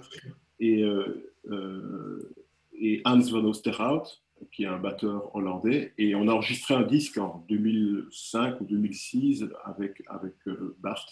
et, 0.60 0.82
euh, 0.82 1.32
euh, 1.50 2.34
et 2.78 3.02
Hans 3.04 3.18
van 3.18 3.44
Oosterhout, 3.44 4.04
qui 4.52 4.64
est 4.64 4.68
un 4.68 4.78
batteur 4.78 5.34
hollandais. 5.34 5.92
Et 5.98 6.14
on 6.14 6.28
a 6.28 6.32
enregistré 6.32 6.74
un 6.74 6.82
disque 6.82 7.18
en 7.18 7.44
2005 7.48 8.60
ou 8.60 8.64
2006 8.64 9.46
avec, 9.64 10.02
avec 10.08 10.34
Bart. 10.78 11.06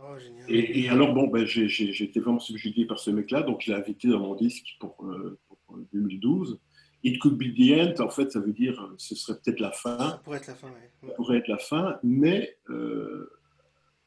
Oh. 0.00 0.14
Et, 0.48 0.82
et 0.82 0.88
alors, 0.88 1.12
bon, 1.12 1.26
ben, 1.26 1.44
j'ai 1.44 2.04
été 2.04 2.20
vraiment 2.20 2.38
subjugué 2.38 2.86
par 2.86 2.98
ce 2.98 3.10
mec-là, 3.10 3.42
donc 3.42 3.62
je 3.62 3.72
l'ai 3.72 3.78
invité 3.78 4.08
dans 4.08 4.20
mon 4.20 4.34
disque 4.34 4.76
pour, 4.78 4.96
euh, 5.04 5.38
pour, 5.48 5.76
euh, 5.76 5.86
2012. 5.92 6.60
It 7.02 7.18
could 7.20 7.36
be 7.36 7.54
the 7.54 7.78
end, 7.80 8.02
en 8.02 8.08
fait, 8.08 8.30
ça 8.30 8.40
veut 8.40 8.52
dire 8.52 8.92
ce 8.96 9.14
serait 9.14 9.38
peut-être 9.40 9.60
la 9.60 9.72
fin, 9.72 9.98
Ça 9.98 10.20
pourrait 10.22 10.38
être 10.38 10.48
la 10.48 10.54
fin, 10.54 10.68
ouais. 10.68 10.90
ça 11.08 11.14
pourrait 11.14 11.38
être 11.38 11.48
la 11.48 11.58
fin, 11.58 11.98
mais 12.02 12.56
euh, 12.70 13.30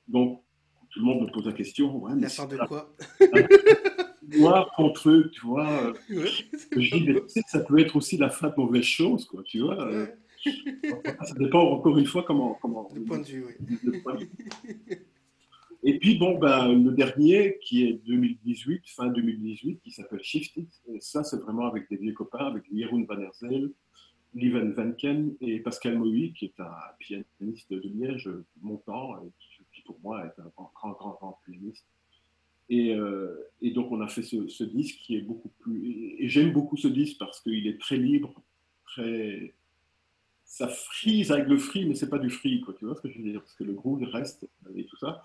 donc 0.07 0.43
tout 0.91 0.99
le 0.99 1.05
monde 1.05 1.21
me 1.27 1.31
pose 1.31 1.45
la 1.45 1.53
question, 1.53 1.97
ouais, 1.97 2.13
mais 2.15 2.21
La 2.23 2.29
fin 2.29 2.45
de 2.45 2.55
la 2.57 2.67
quoi? 2.67 2.93
noir 4.37 4.71
contre 4.75 5.09
eux, 5.09 5.29
tu 5.31 5.45
vois. 5.45 5.93
Je 6.09 6.95
dis, 6.97 7.03
mais 7.07 7.21
tu 7.21 7.29
sais, 7.29 7.41
ça 7.47 7.59
peut 7.59 7.79
être 7.79 7.95
aussi 7.95 8.17
la 8.17 8.29
fin 8.29 8.49
de 8.49 8.55
mauvaise 8.57 8.83
chose, 8.83 9.25
quoi, 9.25 9.43
tu 9.43 9.59
vois. 9.59 9.89
Ça 11.23 11.35
dépend 11.37 11.61
encore 11.61 11.97
une 11.97 12.05
fois 12.05 12.23
comment. 12.23 12.57
comment 12.61 12.89
le 12.93 13.03
point 13.03 13.19
de 13.19 13.25
vue, 13.25 13.45
oui. 13.45 14.27
Et 15.83 15.97
puis, 15.97 16.17
bon, 16.17 16.37
ben, 16.37 16.73
le 16.73 16.91
dernier, 16.91 17.57
qui 17.61 17.85
est 17.85 17.93
2018, 18.05 18.83
fin 18.87 19.07
2018, 19.07 19.81
qui 19.81 19.91
s'appelle 19.91 20.23
Shifted, 20.23 20.67
ça, 20.99 21.23
c'est 21.23 21.37
vraiment 21.37 21.65
avec 21.65 21.89
des 21.89 21.97
vieux 21.97 22.13
copains, 22.13 22.45
avec 22.45 22.63
Jeroen 22.71 23.05
Van 23.05 23.19
Erzel, 23.19 23.71
Lieven 24.33 24.73
Venken 24.73 25.35
et 25.41 25.59
Pascal 25.59 25.97
Moï, 25.97 26.33
qui 26.33 26.45
est 26.45 26.59
un 26.59 26.71
pianiste 26.99 27.71
de 27.71 27.79
Liège 27.79 28.29
montant, 28.61 29.15
qui 29.39 29.47
pour 29.85 29.99
moi 30.01 30.25
est 30.25 30.39
un 30.39 30.51
grand, 30.55 30.71
grand, 30.75 31.11
grand, 31.19 31.39
pianiste. 31.45 31.85
Et, 32.69 32.93
euh, 32.95 33.49
et, 33.61 33.71
donc, 33.71 33.91
on 33.91 34.01
a 34.01 34.07
fait 34.07 34.23
ce, 34.23 34.63
disque 34.63 34.97
qui 34.99 35.15
est 35.15 35.21
beaucoup 35.21 35.49
plus. 35.59 36.15
Et 36.19 36.29
j'aime 36.29 36.51
beaucoup 36.51 36.77
ce 36.77 36.87
disque 36.87 37.17
parce 37.19 37.41
qu'il 37.41 37.67
est 37.67 37.79
très 37.79 37.97
libre, 37.97 38.33
très. 38.85 39.53
Ça 40.45 40.67
frise 40.67 41.31
avec 41.31 41.47
le 41.47 41.57
free, 41.57 41.85
mais 41.85 41.95
c'est 41.95 42.09
pas 42.09 42.19
du 42.19 42.29
free, 42.29 42.61
quoi. 42.61 42.73
Tu 42.77 42.85
vois 42.85 42.95
ce 42.95 43.01
que 43.01 43.09
je 43.09 43.17
veux 43.17 43.23
dire? 43.23 43.41
Parce 43.41 43.53
que 43.53 43.63
le 43.63 43.73
groove 43.73 44.03
reste 44.03 44.47
et 44.75 44.85
tout 44.85 44.97
ça. 44.97 45.23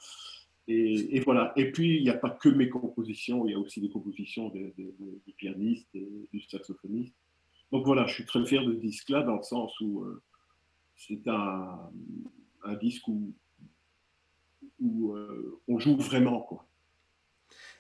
Et, 0.69 1.21
voilà. 1.21 1.53
Et 1.57 1.71
puis, 1.71 1.97
il 1.97 2.03
n'y 2.03 2.11
a 2.11 2.17
pas 2.17 2.31
que 2.31 2.49
mes 2.49 2.69
compositions, 2.69 3.47
il 3.47 3.53
y 3.53 3.55
a 3.55 3.59
aussi 3.59 3.81
des 3.81 3.89
compositions 3.89 4.49
des, 4.49 4.75
du 4.77 5.33
pianiste 5.37 5.89
et 5.95 6.09
du 6.33 6.41
saxophoniste. 6.41 7.15
Donc 7.73 7.85
voilà, 7.85 8.07
je 8.07 8.15
suis 8.15 8.27
très 8.27 8.45
fier 8.45 8.65
de 8.65 8.73
ce 8.73 8.79
disque-là, 8.79 9.23
dans 9.23 9.37
le 9.37 9.43
sens 9.43 9.79
où 9.81 10.03
euh, 10.03 10.23
c'est 10.97 11.27
un, 11.29 11.91
un, 12.65 12.75
disque 12.75 13.07
où, 13.09 13.33
où 14.81 15.15
euh, 15.15 15.61
on 15.69 15.79
joue 15.79 15.97
vraiment, 15.97 16.41
quoi. 16.41 16.67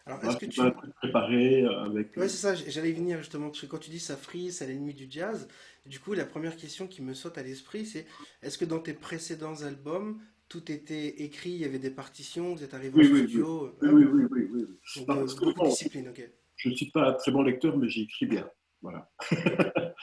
Alors, 0.07 0.25
est-ce 0.25 0.37
que 0.37 0.47
tu 0.47 0.61
préparé 1.03 1.65
avec. 1.65 2.17
Ouais, 2.17 2.29
c'est 2.29 2.37
ça, 2.37 2.55
j'allais 2.55 2.93
venir 2.93 3.19
justement, 3.19 3.49
parce 3.49 3.61
que 3.61 3.67
quand 3.67 3.79
tu 3.79 3.91
dis 3.91 3.99
ça 3.99 4.17
frise, 4.17 4.59
c'est 4.59 4.67
l'ennemi 4.69 4.95
du 4.95 5.09
jazz, 5.11 5.49
du 5.85 5.99
coup, 5.99 6.15
la 6.15 6.25
première 6.25 6.57
question 6.57 6.87
qui 6.87 7.03
me 7.03 7.13
saute 7.13 7.39
à 7.39 7.43
l'esprit, 7.43 7.87
c'est 7.87 8.07
est-ce 8.43 8.57
que 8.57 8.65
dans 8.65 8.79
tes 8.79 8.95
précédents 8.95 9.63
albums, 9.63 10.21
tout 10.49 10.71
était 10.71 11.23
écrit, 11.23 11.51
il 11.51 11.59
y 11.59 11.65
avait 11.65 11.79
des 11.79 11.91
partitions, 11.91 12.55
vous 12.55 12.63
êtes 12.63 12.75
arrivé 12.75 13.01
au 13.01 13.17
studio. 13.17 13.77
Oui, 13.83 13.89
oui, 13.89 14.05
oui, 14.05 14.25
oui, 14.31 14.49
oui, 14.53 14.67
Donc, 14.97 15.11
euh, 15.11 15.27
beaucoup 15.27 15.65
de 15.65 15.69
discipline, 15.69 16.09
ok. 16.09 16.31
Je 16.57 16.69
ne 16.69 16.75
suis 16.75 16.91
pas 16.91 17.11
un 17.11 17.13
très 17.15 17.33
bon 17.33 17.43
lecteur, 17.43 17.77
mais 17.77 17.89
j'écris 17.89 18.27
bien. 18.27 18.49
Voilà. 18.81 19.11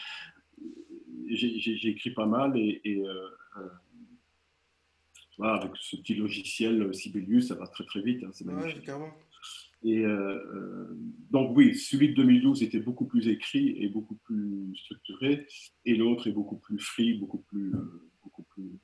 j'ai 1.28 1.90
écrit 1.90 2.12
pas 2.12 2.26
mal 2.26 2.58
et, 2.58 2.82
euh, 2.86 3.30
euh, 3.58 3.70
voilà, 5.38 5.56
avec 5.56 5.72
ce 5.80 5.96
petit 5.98 6.16
logiciel 6.16 6.94
Sibelius, 6.94 7.48
ça 7.48 7.56
va 7.56 7.68
très 7.68 7.86
très 7.86 8.02
vite, 8.02 8.24
hein, 8.24 8.30
c'est 8.34 8.46
magnifique. 8.46 8.90
et 9.84 10.04
donc 11.32 11.56
oui, 11.56 11.76
celui 11.76 12.10
de 12.10 12.14
2012 12.16 12.64
était 12.64 12.80
beaucoup 12.80 13.06
plus 13.06 13.28
écrit 13.28 13.76
et 13.84 13.90
beaucoup 13.90 14.16
plus 14.16 14.76
structuré, 14.76 15.48
et 15.86 15.96
l'autre 15.96 16.28
est 16.28 16.32
beaucoup 16.32 16.58
plus 16.58 16.80
free, 16.80 17.16
beaucoup 17.16 17.40
plus, 17.40 17.72
beaucoup 18.24 18.44
plus 18.44 18.80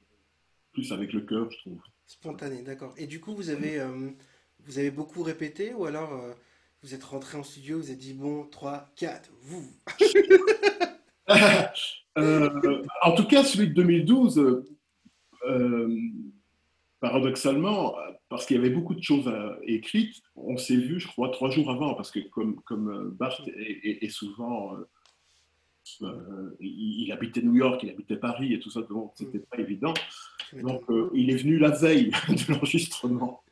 plus 0.72 0.92
avec 0.92 1.14
le 1.14 1.22
cœur, 1.22 1.50
je 1.52 1.58
trouve. 1.58 1.82
Spontané, 2.06 2.62
d'accord. 2.62 2.94
Et 2.98 3.08
du 3.08 3.20
coup, 3.20 3.36
vous 3.36 3.50
avez, 3.50 3.80
euh, 3.80 4.10
vous 4.66 4.80
avez 4.80 4.92
beaucoup 4.92 5.24
répété 5.24 5.74
ou 5.74 5.86
alors 5.86 6.14
euh, 6.14 6.34
vous 6.82 6.94
êtes 6.94 7.04
rentré 7.04 7.38
en 7.38 7.44
studio, 7.44 7.78
vous 7.78 7.90
avez 7.90 7.96
dit 7.96 8.14
bon, 8.14 8.46
3, 8.46 8.90
4, 8.96 9.32
vous 9.42 9.66
euh, 12.18 12.82
En 13.04 13.14
tout 13.14 13.26
cas, 13.26 13.44
celui 13.44 13.70
de 13.70 13.74
2012, 13.74 14.64
paradoxalement, 17.00 17.96
parce 18.28 18.46
qu'il 18.46 18.58
y 18.58 18.60
avait 18.60 18.70
beaucoup 18.70 18.96
de 18.96 19.02
choses 19.02 19.32
écrites, 19.64 20.22
on 20.36 20.58
s'est 20.58 20.76
vu, 20.76 21.00
je 21.00 21.08
crois, 21.08 21.30
trois 21.30 21.50
jours 21.50 21.70
avant, 21.72 21.94
parce 21.94 22.12
que 22.12 22.20
comme, 22.20 22.62
comme 22.62 23.16
Bart 23.18 23.42
est, 23.56 24.10
souvent 24.10 24.76
il, 26.60 27.12
habitait 27.12 27.42
New 27.42 27.56
York, 27.56 27.82
il 27.84 27.90
habitait 27.90 28.18
Paris 28.18 28.54
et 28.54 28.60
tout 28.60 28.70
ça, 28.70 28.82
donc 28.82 29.14
c'était 29.16 29.40
pas 29.40 29.58
évident. 29.58 29.94
Donc, 30.54 30.84
euh, 30.90 31.10
il 31.14 31.30
est 31.30 31.38
venu 31.38 31.58
la 31.58 31.72
veille 31.72 32.12
de 32.30 32.52
l'enregistrement. 32.54 33.44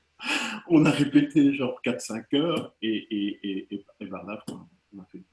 On 0.68 0.86
a 0.86 0.92
répété 0.92 1.54
genre 1.54 1.80
4-5 1.86 2.36
heures 2.36 2.76
et, 2.82 2.90
et, 2.90 3.40
et, 3.44 3.76
et, 3.76 3.86
et 4.00 4.10
on 4.12 5.00
a 5.00 5.06
fait 5.12 5.24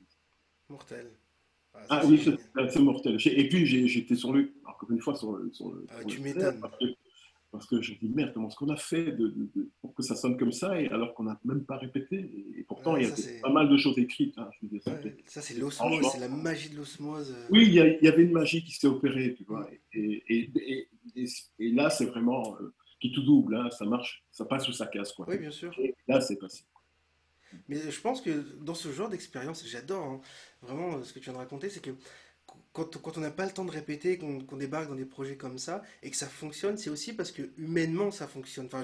Mortel. 0.68 1.10
Ah, 1.74 1.80
ah 1.90 2.02
oui, 2.06 2.22
c'est 2.22 2.80
mortel. 2.80 3.18
Et 3.26 3.48
puis, 3.48 3.66
j'étais 3.66 4.14
sur 4.14 4.32
le, 4.32 4.52
encore 4.64 4.90
une 4.90 5.00
fois, 5.00 5.14
sur 5.16 5.36
le. 5.36 5.52
Sur 5.52 5.72
le 5.72 5.86
ah, 5.90 6.04
tu 6.04 6.20
m'étonnes. 6.20 6.60
Parce, 7.54 7.66
que 7.66 7.80
je 7.80 7.92
me 7.92 7.98
dis, 7.98 8.08
merde, 8.08 8.32
comment 8.34 8.48
est-ce 8.48 8.56
qu'on 8.56 8.68
a 8.68 8.76
fait 8.76 9.12
de, 9.12 9.32
pour 9.80 9.94
que 9.94 10.02
ça 10.02 10.16
sonne 10.16 10.36
comme 10.36 10.50
ça, 10.50 10.80
et 10.80 10.88
alors 10.88 11.14
qu'on 11.14 11.22
n'a 11.22 11.38
même 11.44 11.64
pas 11.64 11.76
répété 11.76 12.16
Et 12.58 12.64
pourtant, 12.64 12.96
il 12.96 13.04
y 13.04 13.06
a 13.06 13.14
pas 13.42 13.50
mal 13.50 13.68
de 13.68 13.76
choses 13.76 13.96
écrites. 13.98 14.36
Hein, 14.38 14.50
je 14.60 14.78
ça, 15.26 15.40
c'est 15.40 15.54
l'osmose, 15.54 16.04
c'est 16.12 16.20
la 16.20 16.28
magie 16.28 16.70
de 16.70 16.76
l'osmose. 16.76 17.30
Euh. 17.30 17.46
Oui, 17.50 17.66
il 17.66 17.74
y, 17.74 18.08
avait 18.08 18.22
une 18.22 18.32
magie 18.32 18.64
qui 18.64 18.72
s'est 18.72 18.88
opérée, 18.88 19.34
tu 19.34 19.44
vois. 19.44 19.68
et, 19.92 20.50
et, 21.58 21.72
là, 21.72 21.90
c'est 21.90 22.06
vraiment 22.06 22.56
euh, 22.60 22.74
qui 23.00 23.12
tout 23.12 23.22
double, 23.22 23.56
hein, 23.56 23.70
ça 23.70 23.84
marche, 23.84 24.24
ça 24.32 24.44
passe 24.44 24.68
ou 24.68 24.72
ça 24.72 24.86
casse. 24.86 25.12
Quoi. 25.12 25.26
Oui, 25.28 25.38
bien 25.38 25.50
sûr. 25.50 25.72
Et 25.78 25.94
là, 26.08 26.20
c'est 26.20 26.36
passé. 26.36 26.64
Mais 27.68 27.76
je 27.90 28.00
pense 28.00 28.20
que 28.20 28.30
dans 28.62 28.74
ce 28.74 28.90
genre 28.90 29.08
d'expérience, 29.08 29.64
j'adore 29.66 30.04
hein, 30.04 30.20
vraiment 30.62 30.96
euh, 30.96 31.04
ce 31.04 31.12
que 31.12 31.18
tu 31.18 31.26
viens 31.26 31.34
de 31.34 31.38
raconter, 31.38 31.70
c'est 31.70 31.82
que 31.82 31.92
quand, 32.74 33.00
quand 33.00 33.16
on 33.16 33.20
n'a 33.20 33.30
pas 33.30 33.46
le 33.46 33.52
temps 33.52 33.64
de 33.64 33.70
répéter, 33.70 34.18
qu'on 34.18 34.56
débarque 34.56 34.88
dans 34.88 34.96
des 34.96 35.04
projets 35.04 35.36
comme 35.36 35.58
ça 35.58 35.82
et 36.02 36.10
que 36.10 36.16
ça 36.16 36.26
fonctionne, 36.26 36.76
c'est 36.76 36.90
aussi 36.90 37.12
parce 37.12 37.30
que 37.30 37.42
humainement 37.56 38.10
ça 38.10 38.26
fonctionne. 38.26 38.66
Enfin, 38.66 38.82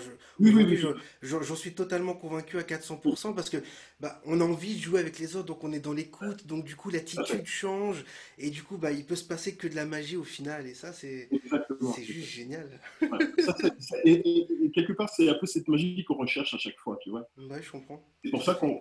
j'en 1.23 1.57
suis 1.57 1.75
totalement 1.75 2.15
convaincu 2.15 2.57
à 2.57 2.63
400% 2.63 3.35
parce 3.35 3.51
que 3.51 3.57
bah, 3.99 4.23
on 4.27 4.41
a 4.41 4.45
envie 4.45 4.77
de 4.77 4.81
jouer 4.81 5.01
avec 5.01 5.19
les 5.19 5.35
autres, 5.35 5.47
donc 5.47 5.65
on 5.65 5.73
est 5.73 5.81
dans 5.81 5.93
l'écoute, 5.93 6.47
donc 6.47 6.65
du 6.65 6.77
coup 6.77 6.89
l'attitude 6.91 7.45
change 7.45 8.05
et 8.39 8.51
du 8.51 8.63
coup 8.63 8.79
bah, 8.79 8.93
il 8.93 9.05
peut 9.05 9.17
se 9.17 9.25
passer 9.25 9.57
que 9.57 9.67
de 9.67 9.75
la 9.75 9.85
magie 9.85 10.17
au 10.17 10.23
final 10.25 10.69
et 10.69 10.75
ça 10.75 10.93
c'est 10.93 11.29
juste 11.99 12.29
génial. 12.29 12.81
et, 14.05 14.71
quelque 14.73 14.93
part 14.93 15.09
c'est 15.09 15.29
un 15.29 15.35
peu 15.35 15.47
cette 15.47 15.67
magie 15.67 16.05
qu'on 16.05 16.15
recherche 16.15 16.55
à 16.55 16.59
chaque 16.59 16.79
fois, 16.79 16.97
tu 17.03 17.11
vois. 17.11 17.29
Ouais, 17.37 17.61
je 17.61 17.73
comprends. 17.73 18.01
C'est 18.25 18.31
pour 18.31 18.45
ça 18.45 18.55
qu'on 18.55 18.81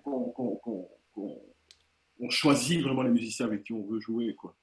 choisit 2.29 2.83
vraiment 2.83 3.01
les 3.01 3.09
musiciens 3.09 3.47
avec 3.47 3.63
qui 3.63 3.73
on 3.73 3.81
veut 3.87 3.99
jouer, 3.99 4.35
quoi 4.35 4.55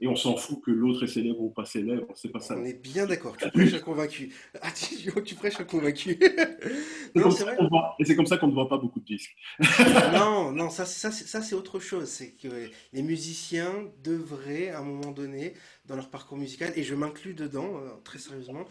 et 0.00 0.06
on 0.06 0.14
s'en 0.14 0.36
fout 0.36 0.60
que 0.64 0.70
l'autre 0.70 1.04
est 1.04 1.08
célèbre 1.08 1.40
ou 1.40 1.50
pas 1.50 1.64
célèbre, 1.64 2.06
c'est 2.14 2.28
pas 2.28 2.40
ça. 2.40 2.56
On 2.56 2.64
est 2.64 2.80
bien 2.80 3.06
d'accord, 3.06 3.36
tu 3.36 3.50
prêches 3.52 3.74
à 3.74 3.80
convaincu. 3.80 4.32
Ah, 4.62 4.70
tu, 4.70 5.34
prêches 5.34 5.60
à 5.60 5.64
convaincu. 5.64 6.10
et 6.20 8.04
c'est 8.04 8.14
comme 8.14 8.26
ça 8.26 8.36
qu'on 8.36 8.48
ne 8.48 8.54
voit 8.54 8.68
pas 8.68 8.78
beaucoup 8.78 9.00
de 9.00 9.04
disques. 9.04 9.34
non, 10.12 10.52
non, 10.52 10.70
ça, 10.70 10.86
ça, 10.86 11.10
ça 11.10 11.42
c'est 11.42 11.54
autre 11.54 11.80
chose. 11.80 12.08
C'est 12.08 12.32
que 12.32 12.70
les 12.92 13.02
musiciens 13.02 13.72
devraient, 14.04 14.68
à 14.68 14.78
un 14.78 14.84
moment 14.84 15.10
donné, 15.10 15.54
dans 15.86 15.96
leur 15.96 16.10
parcours 16.10 16.38
musical, 16.38 16.72
et 16.76 16.84
je 16.84 16.94
m'inclus 16.94 17.34
dedans, 17.34 17.78
euh, 17.78 17.90
très 18.04 18.18
sérieusement, 18.18 18.64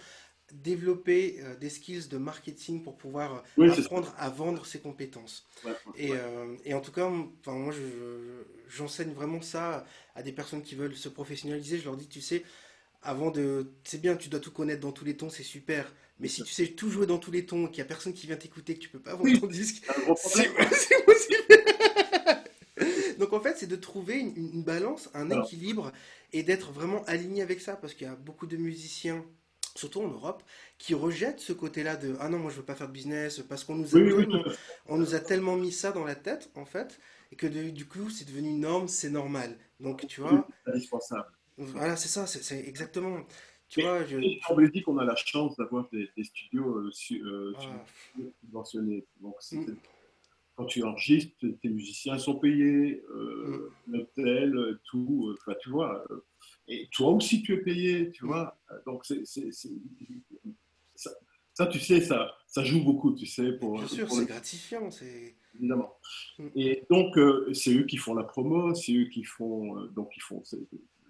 développer 0.53 1.38
euh, 1.39 1.55
des 1.55 1.69
skills 1.69 2.07
de 2.07 2.17
marketing 2.17 2.83
pour 2.83 2.97
pouvoir 2.97 3.43
apprendre 3.57 4.13
à 4.17 4.29
vendre 4.29 4.65
ses 4.65 4.79
compétences. 4.79 5.47
et, 5.95 6.12
euh, 6.13 6.55
et, 6.63 6.73
en 6.73 6.81
tout 6.81 6.91
cas, 6.91 7.05
enfin, 7.05 7.53
moi, 7.53 7.73
j'enseigne 8.69 9.12
vraiment 9.12 9.41
ça 9.41 9.86
à 10.15 10.23
des 10.23 10.31
personnes 10.31 10.62
qui 10.62 10.75
veulent 10.75 10.95
se 10.95 11.10
professionnaliser. 11.10 11.79
Je 11.79 11.86
leur 11.86 11.97
dis, 11.97 12.07
tu 12.07 12.21
sais, 12.21 12.43
avant 13.01 13.31
de... 13.31 13.73
C'est 13.83 14.01
bien, 14.01 14.15
tu 14.15 14.29
dois 14.29 14.39
tout 14.39 14.51
connaître 14.51 14.81
dans 14.81 14.91
tous 14.91 15.05
les 15.05 15.17
tons, 15.17 15.29
c'est 15.29 15.43
super. 15.43 15.93
Mais 16.19 16.27
si 16.27 16.43
tu 16.43 16.51
sais 16.51 16.67
tout 16.67 16.89
jouer 16.89 17.05
dans 17.05 17.19
tous 17.19 17.31
les 17.31 17.45
tons, 17.45 17.67
qu'il 17.67 17.75
n'y 17.75 17.81
a 17.81 17.86
personne 17.86 18.13
qui 18.13 18.25
vient 18.25 18.38
t'écouter, 18.38 18.73
que 18.73 18.79
tu 18.79 18.89
peux 18.89 18.99
pas 18.99 19.15
vendre 19.15 19.39
ton 19.39 19.47
disque, 19.47 19.83
c'est 20.15 21.05
possible. 21.05 21.43
Donc 23.19 23.33
en 23.33 23.39
fait, 23.39 23.57
c'est 23.57 23.67
de 23.67 23.75
trouver 23.75 24.19
une, 24.19 24.36
une 24.36 24.63
balance, 24.63 25.10
un 25.13 25.29
équilibre 25.29 25.91
et 26.33 26.43
d'être 26.43 26.71
vraiment 26.71 27.03
aligné 27.05 27.41
avec 27.41 27.62
ça. 27.62 27.75
Parce 27.75 27.93
qu'il 27.93 28.07
y 28.07 28.10
a 28.10 28.15
beaucoup 28.15 28.47
de 28.47 28.57
musiciens 28.57 29.23
surtout 29.77 30.01
en 30.01 30.07
Europe, 30.07 30.43
qui 30.77 30.93
rejettent 30.93 31.39
ce 31.39 31.53
côté-là 31.53 31.95
de 31.95 32.15
ah 32.19 32.29
non 32.29 32.39
moi 32.39 32.51
je 32.51 32.57
veux 32.57 32.65
pas 32.65 32.75
faire 32.75 32.87
de 32.87 32.93
business 32.93 33.39
parce 33.47 33.63
qu'on 33.63 33.75
nous 33.75 33.95
a 33.95 33.99
tellement, 33.99 34.43
on 34.87 34.97
nous 34.97 35.15
a 35.15 35.19
tellement 35.19 35.55
mis 35.55 35.71
ça 35.71 35.91
dans 35.91 36.03
la 36.03 36.15
tête 36.15 36.49
en 36.55 36.65
fait 36.65 36.99
et 37.31 37.35
que 37.35 37.47
du 37.47 37.85
coup 37.85 38.09
c'est 38.09 38.25
devenu 38.25 38.49
une 38.49 38.61
norme, 38.61 38.87
c'est 38.87 39.09
normal. 39.09 39.57
Donc 39.79 40.05
tu 40.07 40.21
vois. 40.21 40.47
indispensable. 40.65 41.27
Voilà 41.57 41.95
c'est 41.95 42.09
ça, 42.09 42.27
c'est 42.27 42.67
exactement. 42.67 43.25
Tu 43.69 43.81
vois, 43.81 44.05
je... 44.05 44.17
On 44.49 44.61
dit 44.61 44.81
qu'on 44.81 44.97
a 44.97 45.03
la 45.03 45.15
chance 45.15 45.57
d'avoir 45.57 45.89
des, 45.91 46.09
studios 46.23 46.77
euh, 46.77 46.91
euh, 47.11 47.53
ah. 47.57 47.83
subventionnés. 48.41 49.05
Donc 49.19 49.35
mm. 49.51 49.75
quand 50.55 50.65
tu 50.65 50.83
enregistres, 50.83 51.35
tes 51.61 51.69
musiciens 51.69 52.17
sont 52.17 52.35
payés, 52.39 53.03
euh, 53.09 53.73
mm. 53.87 53.93
l'hôtel, 53.93 54.79
tout. 54.85 55.35
Enfin 55.37 55.53
tu 55.61 55.69
vois. 55.69 56.05
Et 56.67 56.89
toi 56.91 57.12
aussi, 57.12 57.41
tu 57.41 57.53
es 57.53 57.58
payé, 57.58 58.12
tu 58.12 58.25
vois. 58.25 58.60
Donc, 58.86 59.06
c'est, 59.06 59.25
ça, 59.25 61.12
ça, 61.53 61.67
tu 61.67 61.80
sais, 61.80 62.01
ça, 62.01 62.36
ça 62.45 62.63
joue 62.63 62.84
beaucoup, 62.84 63.13
tu 63.13 63.25
sais. 63.25 63.53
Pour, 63.53 63.77
Bien 63.77 63.88
sûr, 63.88 64.12
c'est 64.12 64.25
gratifiant. 64.25 64.91
C'est... 64.91 65.36
Évidemment. 65.56 65.97
Mm. 66.38 66.47
Et 66.56 66.86
donc, 66.89 67.17
euh, 67.17 67.51
c'est 67.53 67.73
eux 67.73 67.86
qui 67.86 67.97
font 67.97 68.13
la 68.13 68.23
promo, 68.23 68.75
c'est 68.75 68.93
eux 68.93 69.06
qui 69.06 69.23
font. 69.23 69.80
Euh, 69.80 69.88
donc, 69.88 70.10
ils 70.15 70.21
font. 70.21 70.43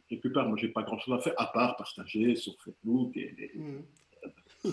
quelque 0.07 0.29
part, 0.29 0.47
moi, 0.47 0.57
j'ai 0.57 0.69
pas 0.69 0.83
grand 0.83 0.99
chose 0.99 1.15
à 1.15 1.21
faire, 1.21 1.33
à 1.37 1.51
part 1.51 1.75
partager 1.75 2.35
sur 2.35 2.55
Facebook. 2.63 3.17
Et, 3.17 3.51
mm. 3.55 3.83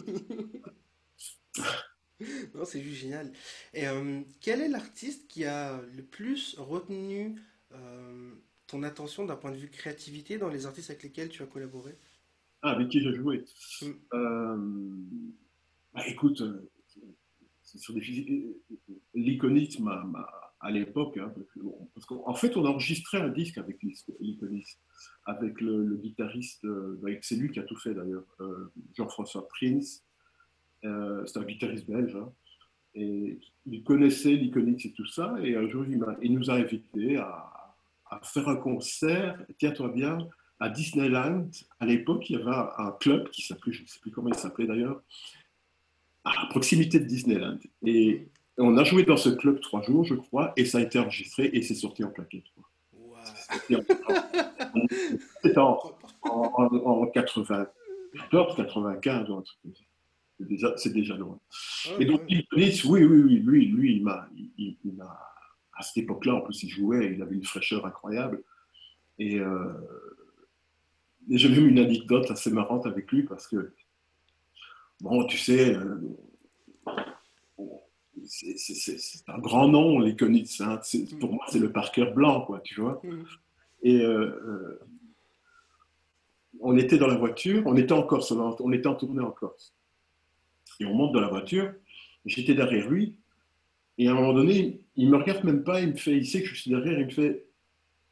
Non, 2.55 2.65
c'est 2.65 2.81
juste 2.81 3.01
génial. 3.01 3.33
Et 3.73 3.89
euh, 3.89 4.23
quel 4.41 4.61
est 4.61 4.69
l'artiste 4.69 5.29
qui 5.29 5.45
a 5.45 5.83
le 5.83 6.05
plus 6.05 6.55
retenu 6.59 7.35
ton 8.75 8.83
attention 8.83 9.25
d'un 9.25 9.37
point 9.37 9.53
de 9.53 9.57
vue 9.57 9.71
créativité 9.71 10.37
dans 10.37 10.49
les 10.49 10.67
artistes 10.67 10.91
avec 10.91 11.05
lesquels 11.05 11.29
tu 11.29 11.45
as 11.45 11.47
collaboré? 11.47 11.97
Ah, 12.61 12.71
avec 12.73 12.89
qui 12.89 13.01
j'ai 13.01 13.15
joué? 13.15 13.45
Mm, 13.83 13.87
Euh, 14.15 14.57
bah, 15.95 16.03
écoute, 16.09 16.41
euh, 16.41 16.69
sur 17.63 17.95
des 17.95 18.01
m'a, 19.81 20.03
m'a- 20.05 20.29
à 20.59 20.71
l'époque, 20.73 21.19
hein, 21.19 21.33
parce 21.95 22.07
qu'en 22.07 22.23
en 22.27 22.35
fait, 22.35 22.57
on 22.57 22.65
a 22.65 22.71
enregistré 22.71 23.19
un 23.19 23.29
disque 23.29 23.59
avec 23.59 23.81
l'Iconis, 24.21 24.65
avec 25.25 25.61
le, 25.61 25.85
le 25.85 25.97
guitariste, 25.97 26.65
euh, 26.65 26.99
bah, 27.01 27.11
c'est 27.23 27.37
lui 27.37 27.53
qui 27.53 27.61
a 27.61 27.63
tout 27.63 27.77
fait 27.77 27.95
d'ailleurs, 27.95 28.27
euh, 28.41 28.73
Jean-François 28.97 29.47
Prince, 29.47 30.03
euh, 30.85 31.25
c'est 31.27 31.39
un 31.39 31.45
guitariste 31.45 31.87
belge, 31.89 32.17
hein, 32.17 32.33
et 32.95 33.39
il 33.67 33.85
connaissait 33.85 34.33
l'Iconis 34.35 34.79
et 34.85 34.93
tout 34.93 35.07
ça, 35.07 35.37
et 35.45 35.55
un 35.55 35.69
jour, 35.69 35.85
il, 35.87 36.05
il 36.23 36.35
nous 36.35 36.51
a 36.51 36.55
invités 36.55 37.19
à, 37.19 37.64
à 38.11 38.21
faire 38.23 38.49
un 38.49 38.57
concert, 38.57 39.39
tiens-toi 39.59 39.89
bien, 39.89 40.19
à 40.61 40.69
Disneyland. 40.69 41.49
À 41.81 41.87
l'époque, 41.87 42.29
il 42.31 42.39
y 42.39 42.43
avait 42.43 42.57
un, 42.79 42.93
club 43.01 43.29
qui 43.31 43.43
s'appelait, 43.43 43.73
je 43.73 43.83
ne 43.83 43.87
sais 43.87 44.01
plus 44.01 44.11
comment 44.11 44.29
il 44.29 44.35
s'appelait 44.35 44.67
d'ailleurs, 44.67 45.03
à 46.25 46.47
proximité 46.51 47.01
de 47.01 47.05
Disneyland. 47.05 47.59
Et 47.85 48.29
on 48.57 48.77
a 48.77 48.85
joué 48.85 49.05
dans 49.05 49.17
ce 49.17 49.31
club 49.31 49.61
trois 49.61 49.83
jours, 49.83 50.05
je 50.05 50.15
crois, 50.15 50.53
et 50.57 50.65
ça 50.65 50.79
a 50.79 50.81
été 50.81 50.99
enregistré 50.99 51.51
et 51.53 51.63
c'est 51.63 51.75
sorti 51.75 52.05
en 52.05 52.11
plaquette. 52.11 52.45
Waouh. 52.97 53.21
C'était 55.43 55.59
en, 55.59 55.79
en, 56.23 56.53
en, 56.55 57.03
en 57.03 57.07
94, 57.07 58.57
95 58.57 59.31
ou 59.31 59.35
un 59.35 59.43
truc 59.43 59.59
comme 59.63 59.75
ça. 59.75 59.85
C'est 60.77 60.93
déjà, 60.93 61.17
loin. 61.17 61.39
Ah, 61.87 61.91
Et 62.01 62.05
donc, 62.05 62.21
ouais. 62.23 62.45
il 62.53 62.83
oui, 62.87 63.05
oui, 63.05 63.05
oui, 63.05 63.37
lui, 63.37 63.67
lui, 63.67 63.97
il 63.97 64.03
m'a, 64.03 64.29
à 65.77 65.83
cette 65.83 65.99
époque-là, 65.99 66.35
en 66.37 66.41
plus, 66.41 66.63
il 66.63 66.69
jouait, 66.71 67.13
il 67.15 67.23
avait 67.23 67.35
une 67.35 67.45
fraîcheur 67.45 67.85
incroyable. 67.87 68.43
Et, 69.19 69.39
euh, 69.39 69.73
et 71.31 71.39
j'ai 71.39 71.49
même 71.49 71.67
une 71.69 71.79
anecdote 71.79 72.31
assez 72.31 72.51
marrante 72.51 72.87
avec 72.87 73.11
lui 73.11 73.23
parce 73.23 73.47
que, 73.47 73.73
bon, 75.01 75.25
tu 75.27 75.39
sais, 75.39 75.75
euh, 75.75 75.97
c'est 78.25 79.29
un 79.29 79.39
grand 79.39 79.69
nom, 79.69 79.99
les 79.99 80.17
Konitz. 80.17 80.61
hein. 80.61 80.79
C'est- 80.83 81.19
Pour 81.19 81.33
moi, 81.33 81.45
c'est 81.49 81.59
le 81.59 81.71
Parker 81.73 82.07
blanc, 82.15 82.43
quoi, 82.43 82.61
tu 82.61 82.81
vois. 82.81 83.01
Mm. 83.05 83.25
Et 83.83 84.01
euh, 84.03 84.19
euh, 84.19 84.81
on 86.61 86.77
était 86.79 86.97
dans 86.99 87.07
la 87.07 87.17
voiture, 87.17 87.63
on 87.67 87.77
était 87.77 87.93
en 87.93 88.03
Corse, 88.03 88.31
on 88.33 88.73
était 88.73 88.87
en 88.87 88.95
tournée 88.95 89.21
en 89.23 89.31
Corse. 89.31 89.75
Et 90.81 90.87
on 90.87 90.95
monte 90.95 91.13
dans 91.13 91.21
la 91.21 91.29
voiture, 91.29 91.73
j'étais 92.25 92.55
derrière 92.55 92.89
lui, 92.89 93.17
et 93.99 94.09
à 94.09 94.13
un 94.13 94.15
moment 94.15 94.33
donné, 94.35 94.81
il 94.97 95.09
me 95.09 95.17
regarde 95.17 95.45
même 95.45 95.63
pas, 95.63 95.81
il 95.81 95.89
me 95.89 95.97
fait, 95.97 96.17
il 96.17 96.27
sait 96.27 96.43
que 96.43 96.49
je 96.49 96.55
suis 96.55 96.71
derrière, 96.71 96.99
il 96.99 97.07
me 97.07 97.11
fait 97.11 97.45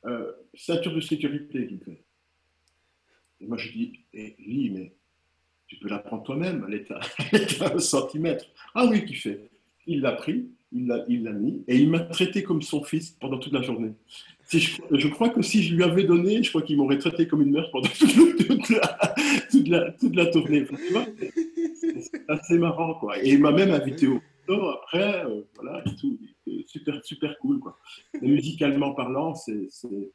euh, 0.07 0.33
ceinture 0.55 0.95
de 0.95 1.01
sécurité, 1.01 1.69
il 1.71 1.77
me 1.79 1.85
fait. 1.85 2.03
Et 3.41 3.47
moi 3.47 3.57
je 3.57 3.71
dis, 3.73 4.01
eh, 4.15 4.35
Lee, 4.39 4.71
mais 4.71 4.93
tu 5.67 5.77
peux 5.77 5.89
la 5.89 5.99
prendre 5.99 6.23
toi-même, 6.23 6.65
elle 6.69 6.75
est 6.75 6.91
à, 6.91 7.01
un 7.75 7.79
centimètre. 7.79 8.45
Ah 8.75 8.87
oui, 8.87 9.05
tu 9.05 9.15
fais. 9.15 9.49
Il 9.87 10.01
l'a 10.01 10.13
pris, 10.13 10.47
il 10.71 10.87
l'a 10.87 11.33
mis, 11.33 11.65
et 11.67 11.77
il 11.77 11.91
m'a 11.91 12.01
traité 12.01 12.43
comme 12.43 12.63
son 12.63 12.83
fils 12.83 13.11
pendant 13.21 13.39
toute 13.39 13.53
la 13.53 13.63
journée. 13.63 13.93
Je, 14.51 15.09
crois 15.09 15.31
que 15.31 15.41
si 15.43 15.63
je 15.63 15.75
lui 15.75 15.83
avais 15.83 16.05
donné, 16.05 16.43
je 16.43 16.51
crois 16.51 16.63
qu'il 16.63 16.77
m'aurait 16.77 16.99
traité 16.99 17.27
comme 17.27 17.43
une 17.43 17.53
mère 17.53 17.71
pendant 17.71 17.89
toute, 17.99 18.69
la, 18.71 19.15
toute 19.51 19.69
la- 19.69 19.91
toute 19.93 20.15
la 20.15 20.27
tournée. 20.27 20.67
C'est 21.75 22.23
assez 22.29 22.59
marrant, 22.59 22.95
quoi. 22.95 23.23
Et 23.23 23.31
il 23.31 23.41
m'a 23.41 23.51
même 23.51 23.71
invité 23.71 24.07
au 24.07 24.21
resto 24.55 24.69
après, 24.69 25.25
euh, 25.27 25.43
voilà, 25.57 25.83
et 25.87 25.95
tout. 25.97 26.19
Super, 26.67 27.05
super 27.05 27.39
cool, 27.39 27.59
quoi. 27.61 27.79
Et 28.21 28.29
musicalement 28.29 28.95
parlant, 28.95 29.35
c'est 29.35 29.69
c'est- 29.71 30.13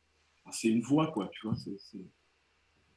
c'est 0.51 0.69
une 0.69 0.81
voix, 0.81 1.07
quoi, 1.07 1.27
tu 1.31 1.45
vois. 1.47 1.55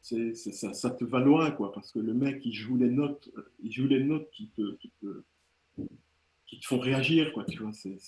c'est 0.03 0.35
ça, 0.35 0.73
ça 0.73 0.91
te 0.91 1.05
va 1.05 1.21
loin, 1.21 1.51
quoi, 1.51 1.73
parce 1.73 1.93
que 1.93 1.99
le 1.99 2.15
mec, 2.15 2.41
il 2.45 2.53
joue 2.55 2.77
les 2.77 2.89
notes, 2.91 3.31
il 3.63 3.73
joue 3.73 3.87
les 3.87 4.03
notes 4.03 4.31
qui 4.31 4.49
te, 4.49 4.77
qui 4.77 4.91
te, 5.01 5.23
qui 6.47 6.59
te 6.61 6.67
font 6.67 6.79
réagir, 6.79 7.33
quoi, 7.33 7.45
tu 7.45 7.63
vois. 7.63 7.73
C'est 7.73 7.99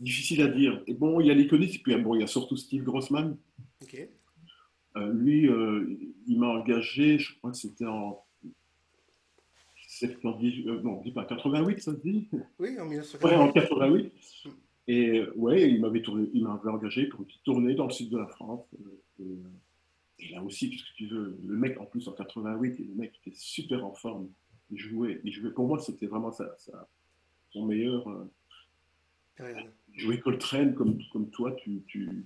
difficile 0.00 0.42
à 0.42 0.48
dire. 0.48 0.82
Et 0.86 0.94
bon, 0.94 1.20
il 1.20 1.26
y 1.26 1.30
a 1.30 1.34
l'Iconis, 1.34 1.74
et 1.74 1.78
puis 1.78 1.94
bon, 1.96 2.14
il 2.14 2.20
y 2.20 2.24
a 2.24 2.26
surtout 2.26 2.56
Steve 2.56 2.82
Grossman. 2.84 3.36
Ok. 3.82 4.08
Euh, 4.96 5.12
lui, 5.12 5.46
euh, 5.48 5.96
il 6.26 6.38
m'a 6.38 6.48
engagé, 6.48 7.18
je 7.18 7.36
crois 7.38 7.50
que 7.52 7.56
c'était 7.56 7.86
en 7.86 8.22
70, 10.08 10.66
euh, 10.66 10.80
non, 10.82 11.00
dis 11.02 11.12
pas 11.12 11.24
88, 11.24 11.80
ça 11.80 11.92
se 11.92 11.96
dit 11.98 12.28
Oui, 12.32 12.40
en 12.58 12.62
Ouais, 12.62 12.80
en 12.80 12.86
1988. 12.88 13.52
88. 13.54 14.12
Et 14.88 15.18
euh, 15.20 15.32
ouais, 15.36 15.70
il 15.70 15.80
m'avait 15.80 16.02
tourné, 16.02 16.28
il 16.32 16.42
m'avait 16.42 16.70
engagé 16.70 17.06
pour 17.06 17.20
une 17.20 17.26
petite 17.26 17.42
tournée 17.44 17.74
dans 17.74 17.86
le 17.86 17.92
sud 17.92 18.08
de 18.10 18.18
la 18.18 18.26
France. 18.26 18.64
Euh, 18.80 19.00
Et, 19.20 19.22
euh, 19.22 19.36
et 20.18 20.28
là 20.34 20.42
aussi, 20.42 20.68
qu'est-ce 20.70 20.82
que 20.84 20.96
tu 20.96 21.06
veux, 21.06 21.38
le 21.46 21.56
mec 21.56 21.78
en 21.80 21.84
plus 21.86 22.06
en 22.08 22.12
88, 22.12 22.80
et 22.80 22.84
le 22.84 22.94
mec 22.94 23.12
était 23.24 23.36
super 23.36 23.84
en 23.86 23.92
forme. 23.92 24.28
Il 24.70 24.78
jouait, 24.78 25.20
il 25.24 25.32
jouait. 25.32 25.50
Pour 25.50 25.66
moi, 25.66 25.78
c'était 25.78 26.06
vraiment 26.06 26.30
sa, 26.32 26.54
sa- 26.58 26.88
son 27.52 27.66
meilleur. 27.66 28.08
euh, 28.08 28.30
jouait 29.96 30.18
Coltrane 30.20 30.74
comme, 30.74 30.98
comme 31.12 31.30
toi, 31.30 31.52
tu, 31.52 31.82
tu, 31.86 32.24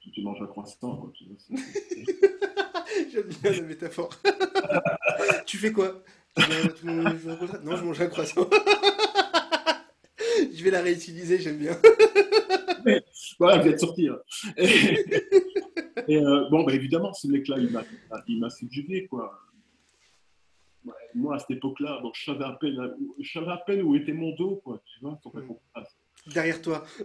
tu, 0.00 0.10
tu 0.10 0.22
manges 0.22 0.42
un 0.42 0.46
croissant. 0.46 0.96
Quoi, 0.96 1.12
tu 1.14 1.24
vois, 1.24 1.36
c'est- 1.38 1.54
J'aime 3.12 3.28
bien 3.42 3.52
la 3.52 3.62
métaphore. 3.62 4.10
tu 5.46 5.56
fais 5.58 5.72
quoi? 5.72 6.02
Non, 6.36 7.76
je 7.76 7.84
mange 7.84 8.00
un 8.00 8.06
croissant. 8.06 8.48
je 10.52 10.64
vais 10.64 10.70
la 10.70 10.82
réutiliser, 10.82 11.38
j'aime 11.38 11.58
bien. 11.58 11.76
Voilà, 13.38 13.56
elle 13.56 13.62
vient 13.62 13.72
de 13.72 13.78
sortir. 13.78 14.18
Et, 14.58 14.66
et, 16.06 16.18
euh, 16.18 16.48
bon, 16.50 16.64
bah, 16.64 16.74
évidemment, 16.74 17.14
ce 17.14 17.26
mec-là, 17.28 17.56
il 18.28 18.38
m'a, 18.38 18.50
subjugué, 18.50 19.06
quoi. 19.06 19.32
Ouais, 20.84 20.92
Moi, 21.14 21.36
à 21.36 21.38
cette 21.38 21.52
époque-là, 21.52 22.00
bon, 22.02 22.12
je, 22.14 22.24
savais 22.24 22.44
à 22.44 22.52
peine, 22.60 22.78
où- 23.00 23.16
je 23.18 23.32
savais 23.32 23.52
à 23.52 23.56
peine 23.56 23.80
où 23.82 23.96
était 23.96 24.12
mon 24.12 24.34
dos, 24.34 24.56
quoi, 24.62 24.82
tu 24.84 25.00
vois. 25.00 25.18
Derrière 26.26 26.60
toi. 26.60 26.84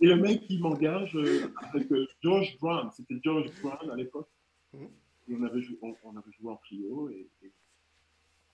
Et 0.00 0.06
le 0.06 0.16
mec, 0.16 0.42
il 0.48 0.60
m'engage 0.60 1.14
euh, 1.16 1.52
avec 1.72 1.90
euh, 1.92 2.06
George 2.22 2.56
Brown. 2.60 2.88
C'était 2.96 3.16
George 3.22 3.50
Brown 3.62 3.90
à 3.90 3.96
l'époque. 3.96 4.28
On 5.38 5.42
avait, 5.44 5.62
joué, 5.62 5.78
on, 5.82 5.94
on 6.04 6.16
avait 6.16 6.32
joué 6.32 6.50
en 6.50 6.56
trio 6.56 7.08
et, 7.10 7.26
et 7.42 7.50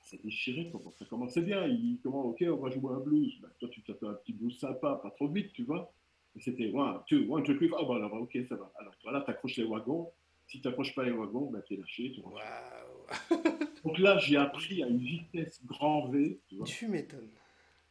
ça 0.02 0.16
déchirait. 0.22 0.70
Ça 0.98 1.04
commençait 1.06 1.42
bien. 1.42 1.66
Il 1.66 1.80
dit 1.80 2.00
comment, 2.02 2.22
ok, 2.24 2.44
on 2.50 2.56
va 2.56 2.70
jouer 2.70 2.94
un 2.94 3.00
blues. 3.00 3.38
Ben, 3.40 3.48
toi, 3.58 3.68
tu 3.68 3.82
tapais 3.82 4.06
un 4.06 4.14
petit 4.14 4.32
blues 4.32 4.58
sympa, 4.58 4.98
pas 5.02 5.10
trop 5.10 5.28
vite, 5.28 5.52
tu 5.52 5.64
vois. 5.64 5.92
Et 6.36 6.40
c'était 6.40 6.70
one, 6.72 7.00
two, 7.08 7.24
one, 7.28 7.42
two, 7.42 7.54
three. 7.54 7.70
Ah, 7.76 7.82
ben 7.84 7.96
alors, 7.96 8.12
ok, 8.14 8.38
ça 8.48 8.54
va. 8.56 8.70
Alors, 8.78 8.94
voilà, 9.02 9.22
tu 9.22 9.30
accroches 9.30 9.56
les 9.56 9.64
wagons. 9.64 10.10
Si 10.46 10.60
tu 10.60 10.66
n'accroches 10.68 10.94
pas 10.94 11.04
les 11.04 11.10
wagons, 11.10 11.50
ben, 11.50 11.62
tu 11.66 11.74
es 11.74 11.76
lâché. 11.76 12.12
Tu 12.12 12.20
rentres. 12.20 12.36
Waouh. 12.36 13.42
Donc 13.84 13.98
là, 13.98 14.18
j'ai 14.18 14.36
appris 14.36 14.82
à 14.82 14.86
une 14.88 14.98
vitesse 14.98 15.60
grand 15.66 16.08
V, 16.08 16.38
tu 16.48 16.56
vois, 16.56 16.66
Tu 16.66 16.88
m'étonnes. 16.88 17.28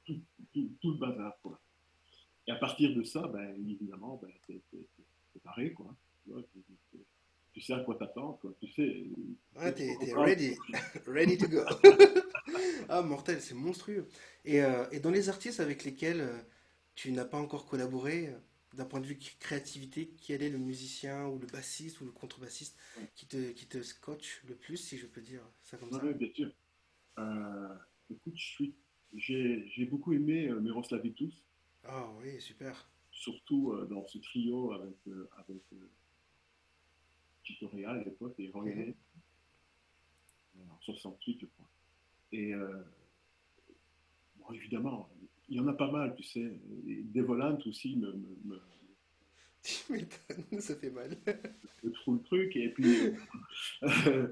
tout, 0.05 0.19
tout- 0.53 0.69
tout 0.81 0.91
le 0.91 0.97
bazar. 0.97 1.33
Quoi. 1.41 1.59
Et 2.47 2.51
à 2.51 2.55
partir 2.55 2.95
de 2.95 3.03
ça, 3.03 3.27
ben, 3.27 3.53
évidemment, 3.69 4.19
ben, 4.21 4.31
t'es, 4.47 4.61
t'es- 4.71 4.77
t'es- 4.77 5.03
t'es 5.33 5.39
paré, 5.39 5.71
quoi. 5.73 5.93
Tu, 6.23 6.31
vois, 6.31 6.41
tu- 7.59 7.65
sais 7.65 7.73
à 7.73 7.79
quoi 7.81 7.95
t'attendre, 7.95 8.37
quoi. 8.39 8.53
Tu 8.61 8.67
sais. 8.73 9.05
Ah, 9.55 9.71
t'es 9.71 10.13
ready. 10.13 10.55
ready 11.07 11.37
to 11.37 11.47
go. 11.47 11.63
ah, 12.89 13.01
mortel, 13.01 13.41
c'est 13.41 13.55
monstrueux. 13.55 14.07
Et, 14.45 14.61
euh, 14.61 14.85
et 14.91 14.99
dans 14.99 15.11
les 15.11 15.29
artistes 15.29 15.59
avec 15.59 15.83
lesquels 15.83 16.21
euh, 16.21 16.37
tu 16.95 17.11
n'as 17.11 17.25
pas 17.25 17.37
encore 17.37 17.65
collaboré, 17.65 18.27
euh, 18.27 18.37
d'un 18.73 18.85
point 18.85 18.99
de 18.99 19.05
vue 19.07 19.17
créativité, 19.39 20.13
quel 20.21 20.43
est 20.43 20.49
le 20.49 20.57
musicien 20.59 21.25
ou 21.27 21.39
le 21.39 21.47
bassiste 21.47 22.01
ou 22.01 22.05
le 22.05 22.11
contrebassiste 22.11 22.77
qui 23.15 23.27
te, 23.27 23.51
qui 23.51 23.65
te 23.67 23.81
scotche 23.81 24.43
le 24.47 24.55
plus, 24.55 24.77
si 24.77 24.97
je 24.97 25.07
peux 25.07 25.21
dire 25.21 25.41
ça 25.63 25.77
comme 25.77 25.91
ça? 25.91 26.03
Oui, 26.03 26.13
bien 26.13 26.29
sûr. 26.33 26.51
Euh, 27.19 27.75
écoute, 28.09 28.33
je 28.35 28.45
suis, 28.45 28.75
j'ai, 29.13 29.67
j'ai 29.75 29.85
beaucoup 29.85 30.13
aimé 30.13 30.47
euh, 30.49 30.59
Miroslav 30.59 31.01
Vitus, 31.01 31.43
Ah 31.83 32.11
oui, 32.19 32.39
super. 32.39 32.87
surtout 33.11 33.71
euh, 33.73 33.85
dans 33.85 34.05
ce 34.07 34.17
trio 34.19 34.71
avec, 34.73 34.95
avec 35.37 35.61
Real 37.61 37.99
à 37.99 38.03
l'époque 38.03 38.35
et 38.39 38.51
en 40.69 40.79
68, 40.81 41.37
je 41.41 41.45
crois. 41.45 41.69
Et 42.31 42.53
euh, 42.53 42.83
bon, 44.37 44.51
évidemment, 44.53 45.09
il 45.49 45.57
y 45.57 45.59
en 45.59 45.67
a 45.67 45.73
pas 45.73 45.91
mal, 45.91 46.15
tu 46.15 46.23
sais. 46.23 46.59
Et 46.87 47.03
Devolant 47.03 47.57
aussi 47.65 47.95
me, 47.95 48.11
me, 48.11 48.37
me- 48.45 48.61
Tu 49.63 49.91
m'étonnes, 49.91 50.61
ça 50.61 50.75
fait 50.75 50.89
mal. 50.89 51.17
me 51.83 51.91
trouve 51.91 52.17
le 52.17 52.23
truc. 52.23 52.55
Et 52.55 52.69
puis, 52.69 53.15
euh, 53.83 54.27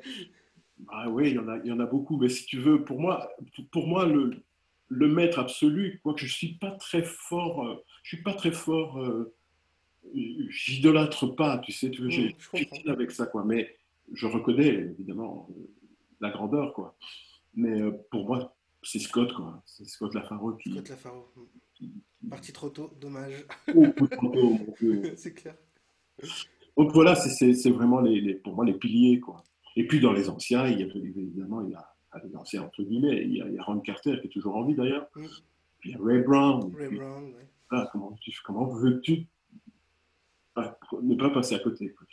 ah 0.89 1.10
oui, 1.10 1.30
il 1.30 1.36
y, 1.36 1.39
en 1.39 1.47
a, 1.47 1.58
il 1.60 1.67
y 1.67 1.71
en 1.71 1.80
a 1.80 1.86
beaucoup. 1.86 2.17
Mais 2.17 2.30
si 2.30 2.45
tu 2.45 2.60
veux, 2.60 2.84
pour 2.84 2.99
moi, 2.99 3.32
pour, 3.71 3.88
moi 3.88 4.06
le, 4.06 4.43
le 4.89 5.08
maître 5.08 5.39
absolu, 5.39 5.99
quoique 6.04 6.19
je 6.21 6.25
ne 6.25 6.30
suis 6.32 6.54
pas 6.56 6.71
très 6.71 7.04
fort, 7.04 7.65
euh, 7.65 7.84
je 8.04 8.15
suis 8.15 8.23
pas 8.23 8.34
très 8.34 8.51
fort, 8.51 8.99
euh, 9.01 9.35
j'idolâtre 10.50 11.28
pas, 11.28 11.58
tu 11.60 11.72
sais, 11.72 11.89
tu 11.89 12.02
veux, 12.02 12.10
Mhm, 12.10 12.34
j'ai 12.54 12.70
j'ai 12.84 12.89
avec 12.89 13.12
ça, 13.12 13.26
quoi. 13.26 13.44
Mais 13.44 13.78
je 14.13 14.28
reconnais, 14.28 14.68
évidemment, 14.68 15.48
euh, 15.52 15.68
la 16.22 16.30
grandeur, 16.30 16.74
quoi. 16.74 16.98
Mais 17.56 17.82
euh, 17.82 17.91
pour 18.12 18.28
moi, 18.28 18.56
c'est 18.84 19.00
Scott, 19.00 19.34
quoi. 19.34 19.62
C'est 19.65 19.88
Scott 19.88 20.13
Lafaro 20.13 20.54
qui. 20.54 20.72
Scott 20.72 20.89
Lafaro. 20.89 21.34
Parti 22.30 22.54
trop 22.54 22.70
tôt, 22.70 22.91
dommage. 23.00 23.46
Oh, 23.76 23.86
trop 24.12 24.30
tôt, 24.30 24.58
c'est 25.15 25.34
clair. 25.34 25.56
Donc 26.78 26.91
voilà, 26.94 27.15
c'est 27.15 27.70
vraiment 27.70 28.02
les, 28.02 28.36
pour 28.36 28.56
moi 28.56 28.65
les 28.65 28.74
piliers, 28.74 29.20
quoi. 29.20 29.44
Et 29.76 29.86
puis 29.86 30.00
dans 30.00 30.13
les 30.13 30.30
anciens, 30.30 30.68
il 30.68 30.80
y 30.80 30.84
a 30.84 30.88
évidemment, 30.88 31.62
il 31.62 31.72
y 31.72 31.76
a 31.76 31.96
les 32.24 32.36
anciens 32.36 32.63
entre 32.63 32.84
guillemets, 32.84 33.24
il 33.24 33.36
y, 33.36 33.60
a, 33.60 33.63
Ron 33.63 33.80
Carter 33.80 34.18
qui 34.22 34.28
est 34.28 34.30
toujours 34.30 34.56
en 34.56 34.65
vie 34.65 34.76
d'ailleurs. 34.76 35.08
Mm. 35.15 35.26
Puis 35.80 35.89
il 35.89 35.94
y 35.94 35.96
a 35.96 36.00
Ray 36.02 36.22
Brown. 36.22 36.74
Ray 36.76 36.96
Brown, 36.96 37.26
oui. 37.26 37.44
Ah, 37.72 37.89
comment, 37.91 38.15
comment 38.46 38.65
veux-tu 38.68 39.28
ne 40.56 41.15
pas 41.15 41.30
passer 41.30 41.56
à 41.56 41.60
côté 41.60 41.94
quoi. 41.94 42.08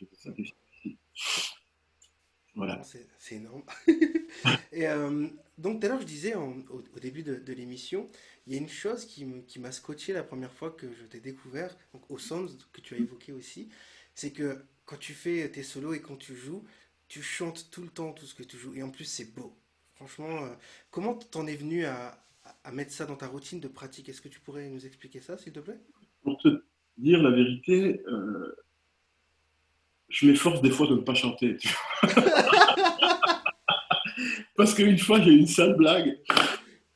Voilà. 2.55 2.83
C'est 3.19 3.37
énorme. 3.37 3.63
et 4.73 4.87
euh, 4.87 5.27
donc, 5.57 5.81
tout 5.81 5.87
à 5.87 5.89
l'heure, 5.89 6.01
je 6.01 6.07
disais 6.07 6.35
au, 6.35 6.83
début 7.01 7.23
de, 7.23 7.53
l'émission, 7.53 8.11
il 8.47 8.53
y 8.53 8.57
a 8.57 8.61
une 8.61 8.69
chose 8.69 9.07
qui 9.07 9.59
m'a 9.59 9.73
scotché 9.73 10.13
la 10.13 10.23
première 10.23 10.53
fois 10.53 10.71
que 10.71 10.93
je 10.93 11.05
t'ai 11.05 11.21
découvert, 11.21 11.75
donc 11.95 12.11
au 12.11 12.19
sens 12.19 12.51
que 12.73 12.81
tu 12.83 12.95
as 12.95 12.99
évoqué 12.99 13.33
aussi, 13.33 13.71
c'est 14.15 14.33
que 14.33 14.65
quand 14.85 14.99
tu 14.99 15.15
fais 15.15 15.49
tes 15.51 15.63
solos 15.63 15.95
et 15.95 16.03
quand 16.03 16.17
tu 16.17 16.37
joues, 16.37 16.65
tu 17.09 17.23
chantes 17.23 17.71
tout 17.71 17.83
le 17.83 17.89
temps 17.89 18.13
tout 18.13 18.27
ce 18.27 18.35
que 18.35 18.43
tu 18.43 18.59
joues. 18.59 18.75
Et 18.75 18.83
en 18.83 18.91
plus, 18.91 19.05
c'est 19.05 19.35
beau. 19.35 19.57
Franchement, 19.95 20.45
euh, 20.45 20.55
comment 20.91 21.15
t'en 21.15 21.47
es 21.47 21.57
venu 21.57 21.85
à, 21.85 22.19
mettre 22.73 22.93
ça 22.93 23.07
dans 23.07 23.17
ta 23.17 23.29
routine 23.29 23.61
de 23.61 23.69
pratique? 23.69 24.09
Est-ce 24.09 24.21
que 24.21 24.29
tu 24.29 24.41
pourrais 24.41 24.69
nous 24.69 24.85
expliquer 24.85 25.21
ça, 25.21 25.39
s'il 25.39 25.53
te 25.53 25.61
plaît? 25.61 25.79
Pour 26.23 26.39
te 26.39 26.65
dire 26.99 27.23
la 27.23 27.31
vérité, 27.31 28.03
euh, 28.07 28.55
je 30.09 30.27
m'efforce 30.27 30.61
des 30.63 30.71
fois 30.71 30.87
de 30.87 30.95
ne 30.95 31.01
pas 31.01 31.15
chanter. 31.15 31.57
Parce 34.57 34.75
qu'une 34.75 34.99
fois, 34.99 35.21
j'ai 35.21 35.31
eu 35.31 35.39
une 35.39 35.47
sale 35.47 35.77
blague. 35.77 36.19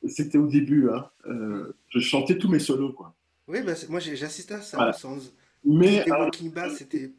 C'était 0.07 0.39
au 0.39 0.47
début. 0.47 0.89
Hein. 0.91 1.09
Euh, 1.27 1.77
je 1.89 2.01
chantais 2.01 2.39
tous 2.39 2.49
mes 2.49 2.59
solos. 2.59 2.93
Quoi. 2.93 3.15
Oui, 3.49 3.63
bah, 3.63 3.73
moi 3.89 4.01
j'ai 4.01 4.23
assisté 4.23 4.55
à 4.55 4.61
ça 4.61 4.93
Mais 5.65 6.05
c'était. 6.77 7.13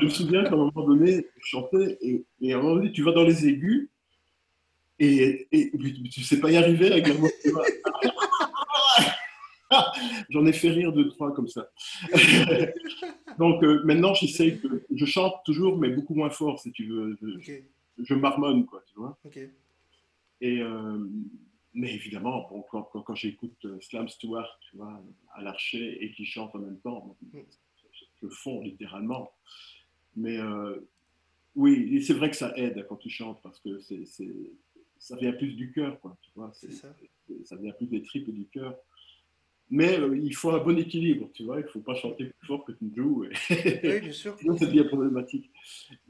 Je 0.00 0.04
me 0.04 0.10
souviens 0.10 0.44
qu'à 0.44 0.54
un 0.54 0.56
moment 0.56 0.86
donné, 0.86 1.26
je 1.38 1.46
chantais 1.46 1.98
et, 2.00 2.24
et, 2.40 2.52
à 2.52 2.58
un 2.58 2.62
moment 2.62 2.76
donné, 2.76 2.92
tu 2.92 3.02
vas 3.02 3.12
dans 3.12 3.24
les 3.24 3.46
aigus 3.46 3.90
et, 4.98 5.48
et, 5.52 5.70
tu 6.10 6.20
ne 6.20 6.24
sais 6.24 6.40
pas 6.40 6.50
y 6.50 6.56
arriver 6.56 6.92
avec 6.92 7.08
la 7.08 7.14
J'en 10.30 10.46
ai 10.46 10.52
fait 10.52 10.70
rire 10.70 10.92
deux, 10.92 11.08
trois 11.08 11.32
comme 11.32 11.48
ça. 11.48 11.70
Donc 13.38 13.62
euh, 13.62 13.82
maintenant, 13.84 14.14
j'essaie 14.14 14.58
que 14.58 14.84
je 14.94 15.04
chante 15.04 15.34
toujours, 15.44 15.78
mais 15.78 15.90
beaucoup 15.90 16.14
moins 16.14 16.30
fort, 16.30 16.58
si 16.58 16.72
tu 16.72 16.86
veux. 16.86 17.18
Je, 17.98 18.14
marmonne, 18.14 18.66
quoi, 18.66 18.82
tu 18.86 18.94
vois. 18.96 19.18
Et, 20.40 20.60
euh, 20.60 20.98
mais 21.74 21.94
évidemment, 21.94 22.44
quand, 22.70 22.82
quand, 22.82 23.14
j'écoute 23.14 23.64
euh, 23.64 23.80
Slam 23.80 24.08
Stewart, 24.08 24.58
tu 24.60 24.76
vois, 24.76 25.02
à 25.34 25.42
l'archer 25.42 26.02
et 26.02 26.12
qui 26.12 26.24
chante 26.24 26.54
en 26.54 26.58
même 26.58 26.78
temps, 26.80 27.16
mm. 27.32 27.38
je, 28.22 28.28
fonds 28.28 28.60
littéralement. 28.62 29.32
Mais 30.16 30.38
oui, 31.54 32.02
c'est 32.02 32.14
vrai 32.14 32.30
que 32.30 32.36
ça 32.36 32.52
aide 32.56 32.86
quand 32.88 32.96
tu 32.96 33.10
chantes 33.10 33.40
parce 33.42 33.60
que 33.60 33.78
c'est, 33.80 34.04
ça 34.98 35.16
vient 35.16 35.32
plus 35.32 35.54
du 35.54 35.72
cœur, 35.72 35.98
quoi, 36.00 36.16
tu 36.22 36.30
vois. 36.34 36.52
Ça. 36.52 36.68
ça. 37.44 37.56
vient 37.56 37.72
plus 37.72 37.86
des 37.86 38.02
tripes 38.02 38.28
et 38.28 38.32
du 38.32 38.46
cœur. 38.46 38.76
Mais 39.72 39.98
euh, 39.98 40.14
il 40.22 40.36
faut 40.36 40.50
un 40.50 40.62
bon 40.62 40.78
équilibre, 40.78 41.30
tu 41.32 41.44
vois. 41.44 41.58
Il 41.58 41.62
ne 41.62 41.68
faut 41.68 41.80
pas 41.80 41.94
chanter 41.94 42.26
plus 42.26 42.46
fort 42.46 42.62
que 42.66 42.72
tu 42.72 42.92
joues. 42.94 43.24
oui, 43.50 44.00
bien 44.00 44.12
sûr. 44.12 44.36
Sinon, 44.38 44.54
c'est 44.58 44.70
bien 44.70 44.84
problématique. 44.84 45.50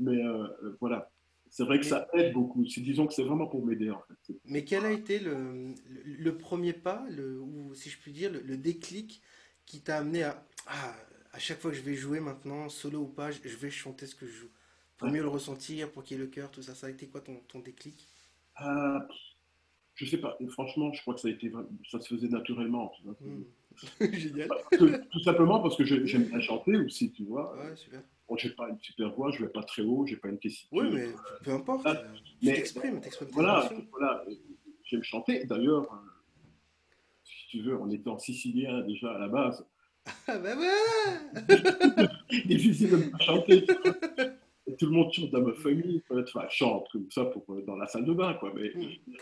Mais 0.01 0.17
euh, 0.17 0.49
euh, 0.65 0.77
voilà, 0.81 1.13
c'est 1.49 1.63
vrai 1.63 1.79
que 1.79 1.87
ça 1.87 2.09
aide 2.13 2.33
beaucoup. 2.33 2.65
Disons 2.65 3.07
que 3.07 3.15
c'est 3.15 3.23
vraiment 3.23 3.47
pour 3.47 3.65
m'aider, 3.65 3.89
en 3.89 4.03
fait. 4.09 4.35
Mais 4.47 4.65
quel 4.65 4.85
a 4.85 4.91
été 4.91 5.21
le, 5.21 5.75
le, 6.05 6.37
premier 6.37 6.73
pas, 6.73 7.07
le, 7.09 7.39
ou 7.41 7.73
si 7.77 7.89
je 7.89 7.99
puis 7.99 8.11
dire, 8.11 8.33
le, 8.33 8.57
déclic 8.57 9.23
qui 9.65 9.81
t'a 9.81 9.99
amené 9.99 10.25
à, 10.25 10.45
ah, 10.67 10.97
à 11.33 11.39
chaque 11.39 11.61
fois 11.61 11.71
que 11.71 11.77
je 11.77 11.83
vais 11.83 11.95
jouer 11.95 12.19
maintenant, 12.19 12.69
solo 12.69 13.03
ou 13.03 13.09
pas, 13.09 13.31
je 13.31 13.39
vais 13.57 13.71
chanter 13.71 14.07
ce 14.07 14.17
que 14.17 14.27
je 14.27 14.33
joue? 14.33 14.51
Pour 14.99 15.09
mieux 15.09 15.23
le 15.23 15.29
ressentir, 15.29 15.93
pour 15.93 16.03
qu'il 16.03 16.17
y 16.17 16.21
ait 16.21 16.25
le 16.25 16.29
cœur, 16.29 16.51
tout 16.51 16.63
ça. 16.63 16.75
Ça 16.75 16.89
a 16.89 16.91
été 16.91 17.07
quoi 17.07 17.21
ton, 17.21 17.37
ton 17.47 17.61
déclic? 17.61 18.09
Je 19.95 20.07
sais 20.07 20.19
pas, 20.19 20.39
franchement, 20.51 20.93
je 20.93 21.01
crois 21.03 21.15
que 21.15 21.21
ça 21.21 21.29
a 21.29 21.31
été, 21.31 21.53
ça 21.91 22.01
se 22.01 22.15
faisait 22.15 22.29
naturellement. 22.29 22.93
Hmm. 23.21 23.43
Génial. 24.13 24.49
tout 25.11 25.21
simplement 25.21 25.61
parce 25.61 25.77
que 25.77 25.85
j'aime 25.85 26.25
bien 26.25 26.41
chanter 26.41 26.77
aussi, 26.77 27.11
tu 27.13 27.25
vois. 27.25 27.57
Ouais, 27.57 27.77
super. 27.77 28.03
Bon, 28.29 28.37
j'ai 28.37 28.51
pas 28.51 28.69
une 28.69 28.79
super 28.79 29.11
voix, 29.13 29.31
je 29.31 29.45
vais 29.45 29.51
pas 29.51 29.63
très 29.63 29.83
haut, 29.83 30.07
j'ai 30.07 30.17
pas 30.17 30.29
une 30.29 30.39
tessiture. 30.39 30.69
Oui, 30.73 30.91
mais 30.93 31.09
peu 31.43 31.53
importe. 31.53 31.83
Ah, 31.85 32.03
tu 32.41 32.47
t'exprimes, 32.47 33.01
t'exprimes 33.01 33.31
Voilà, 33.33 33.71
voilà. 33.91 34.25
J'aime 34.85 35.03
chanter. 35.03 35.45
D'ailleurs, 35.45 35.85
euh, 35.93 35.97
si 37.25 37.47
tu 37.49 37.63
veux, 37.63 37.81
en 37.81 37.91
étant 37.91 38.19
sicilien 38.19 38.83
déjà 38.83 39.13
à 39.13 39.19
la 39.19 39.29
base. 39.29 39.65
Ah 40.27 40.37
bah 40.37 40.57
ouais 40.57 42.09
Difficile 42.47 42.91
de 42.91 42.97
pas 43.11 43.19
chanter. 43.19 43.65
Tout 43.65 44.87
le 44.87 44.91
monde 44.91 45.13
chante 45.13 45.31
dans 45.31 45.43
ma 45.43 45.53
famille, 45.53 46.03
enfin, 46.11 46.47
chante 46.51 46.89
comme 46.91 47.09
ça 47.09 47.25
pour, 47.27 47.45
dans 47.63 47.77
la 47.77 47.87
salle 47.87 48.05
de 48.05 48.13
bain, 48.13 48.35
quoi. 48.35 48.53
Mais 48.53 48.73
hmm 48.75 49.17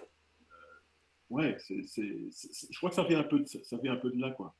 ouais, 1.31 1.57
c'est, 1.59 1.83
je 1.83 2.77
crois 2.77 2.91
que 2.91 2.97
ça 2.97 3.05
vient 3.05 3.21
un 3.21 3.25
peu 3.25 3.41
de, 3.41 3.47
ça 3.47 3.77
vient 3.79 3.95
un 3.95 3.97
peu 3.97 4.11
de 4.11 4.21
là, 4.21 4.31
quoi. 4.31 4.55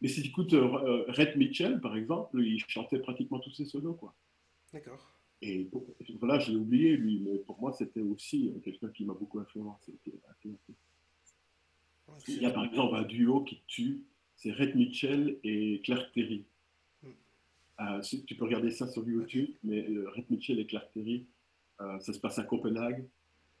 Mais 0.00 0.08
si 0.08 0.22
tu 0.22 0.28
écoutes 0.28 0.52
euh, 0.52 0.64
euh, 0.64 1.04
Red 1.08 1.36
Mitchell, 1.36 1.80
par 1.80 1.96
exemple, 1.96 2.40
il 2.40 2.62
chantait 2.68 2.98
pratiquement 2.98 3.40
tous 3.40 3.50
ses 3.52 3.64
solos, 3.64 3.94
quoi. 3.94 4.14
D'accord. 4.72 5.12
Et 5.40 5.68
voilà, 6.18 6.38
je 6.40 6.50
l'ai 6.50 6.56
oublié, 6.56 6.96
lui, 6.96 7.20
mais 7.20 7.38
pour 7.38 7.60
moi, 7.60 7.72
c'était 7.72 8.00
aussi 8.00 8.48
euh, 8.48 8.60
quelqu'un 8.60 8.88
qui 8.88 9.04
m'a 9.04 9.14
beaucoup 9.14 9.38
influencé. 9.38 9.94
Il 12.26 12.42
y 12.42 12.46
a 12.46 12.50
par 12.50 12.64
exemple 12.64 12.96
un 12.96 13.02
duo 13.02 13.42
qui 13.42 13.60
tue, 13.66 14.02
c'est 14.36 14.50
Red 14.52 14.74
Mitchell 14.74 15.38
et 15.44 15.80
Clark 15.84 16.10
Terry. 16.12 16.44
Hmm. 17.02 18.00
tu 18.26 18.34
peux 18.34 18.44
regarder 18.44 18.70
ça 18.70 18.88
sur 18.88 19.06
YouTube, 19.08 19.50
mais 19.62 19.86
Red 20.16 20.30
Mitchell 20.30 20.58
et 20.58 20.66
Clark 20.66 20.90
Terry, 20.92 21.26
ça 21.78 22.12
se 22.12 22.18
passe 22.18 22.38
à 22.38 22.44
Copenhague. 22.44 23.04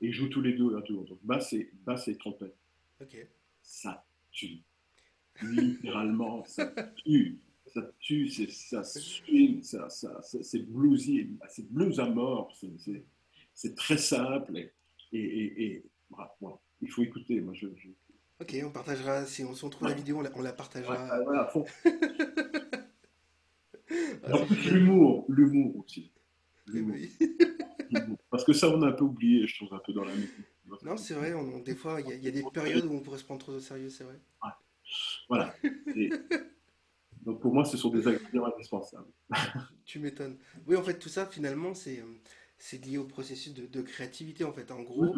Et 0.00 0.06
ils 0.06 0.12
jouent 0.12 0.28
tous 0.28 0.40
les 0.40 0.52
deux 0.52 0.72
là, 0.72 0.82
tout 0.82 1.04
Donc 1.04 1.18
basse 1.22 1.52
et, 1.52 1.70
basse 1.84 2.08
et 2.08 2.16
trompette. 2.16 2.56
Ok. 3.00 3.26
Ça 3.62 4.06
tue. 4.30 4.60
Littéralement, 5.42 6.44
ça 6.46 6.72
tue. 6.96 7.38
Ça 7.66 7.82
tue, 8.00 8.30
ça 8.30 8.82
swing, 8.82 9.62
ça, 9.62 9.90
ça, 9.90 10.22
c'est 10.22 10.62
bluesy, 10.62 11.28
c'est 11.50 11.70
blues 11.70 12.00
à 12.00 12.08
mort. 12.08 12.56
C'est 13.52 13.74
très 13.74 13.98
simple. 13.98 14.56
Et, 14.56 14.72
et, 15.12 15.64
et 15.64 15.84
voilà, 16.08 16.34
il 16.80 16.90
faut 16.90 17.02
écouter. 17.02 17.42
Moi, 17.42 17.52
je, 17.52 17.66
Ok, 18.40 18.56
on 18.64 18.70
partagera, 18.70 19.26
si 19.26 19.42
on, 19.42 19.52
se 19.52 19.66
trouve 19.66 19.88
la 19.88 19.94
vidéo, 19.94 20.22
on 20.34 20.42
la, 20.42 20.52
partagera. 20.52 21.20
voilà, 21.24 21.46
fond. 21.46 21.64
l'humour, 24.70 25.26
l'humour 25.28 25.78
aussi. 25.78 26.12
L'humour. 26.68 26.96
Parce 28.30 28.44
que 28.44 28.52
ça, 28.52 28.68
on 28.68 28.82
a 28.82 28.88
un 28.88 28.92
peu 28.92 29.04
oublié, 29.04 29.46
je 29.46 29.56
trouve, 29.56 29.72
un 29.74 29.80
peu 29.84 29.92
dans 29.92 30.04
la 30.04 30.14
musique. 30.14 30.30
Non, 30.82 30.96
c'est 30.96 31.14
vrai, 31.14 31.32
on, 31.32 31.60
des 31.60 31.74
fois, 31.74 32.00
il 32.00 32.22
y, 32.22 32.28
a 32.28 32.30
des 32.30 32.44
périodes 32.52 32.84
où 32.84 32.92
on 32.92 33.00
pourrait 33.00 33.18
se 33.18 33.24
prendre 33.24 33.40
trop 33.40 33.52
au 33.52 33.60
sérieux, 33.60 33.88
c'est 33.88 34.04
vrai. 34.04 34.18
Voilà. 35.28 35.54
donc 37.22 37.40
pour 37.40 37.54
moi, 37.54 37.64
ce 37.64 37.76
sont 37.76 37.90
des 37.90 38.06
ingrédients 38.06 38.44
indispensables. 38.44 39.08
tu 39.84 39.98
m'étonnes. 39.98 40.36
Oui, 40.66 40.76
en 40.76 40.82
fait, 40.82 40.98
tout 40.98 41.08
ça, 41.08 41.26
finalement, 41.26 41.74
c'est 41.74 42.02
c'est 42.58 42.84
lié 42.84 42.98
au 42.98 43.04
processus 43.04 43.54
de, 43.54 43.82
créativité, 43.82 44.44
en 44.44 44.52
fait. 44.52 44.70
En 44.70 44.82
gros, 44.82 45.14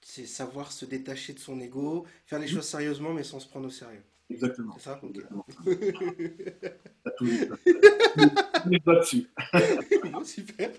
c'est 0.00 0.26
savoir 0.26 0.72
se 0.72 0.86
détacher 0.86 1.34
de 1.34 1.38
son 1.38 1.60
ego, 1.60 2.06
faire 2.26 2.38
les 2.38 2.48
choses 2.48 2.64
sérieusement, 2.64 3.12
mais 3.12 3.22
sans 3.22 3.38
se 3.38 3.48
prendre 3.48 3.66
au 3.66 3.70
sérieux. 3.70 4.02
Exactement. 4.30 4.74
C'est 4.78 4.84
ça? 4.84 5.00
Exactement. 5.02 5.46
tout, 7.18 7.26
dessus. 8.86 9.28
Super. 10.24 10.70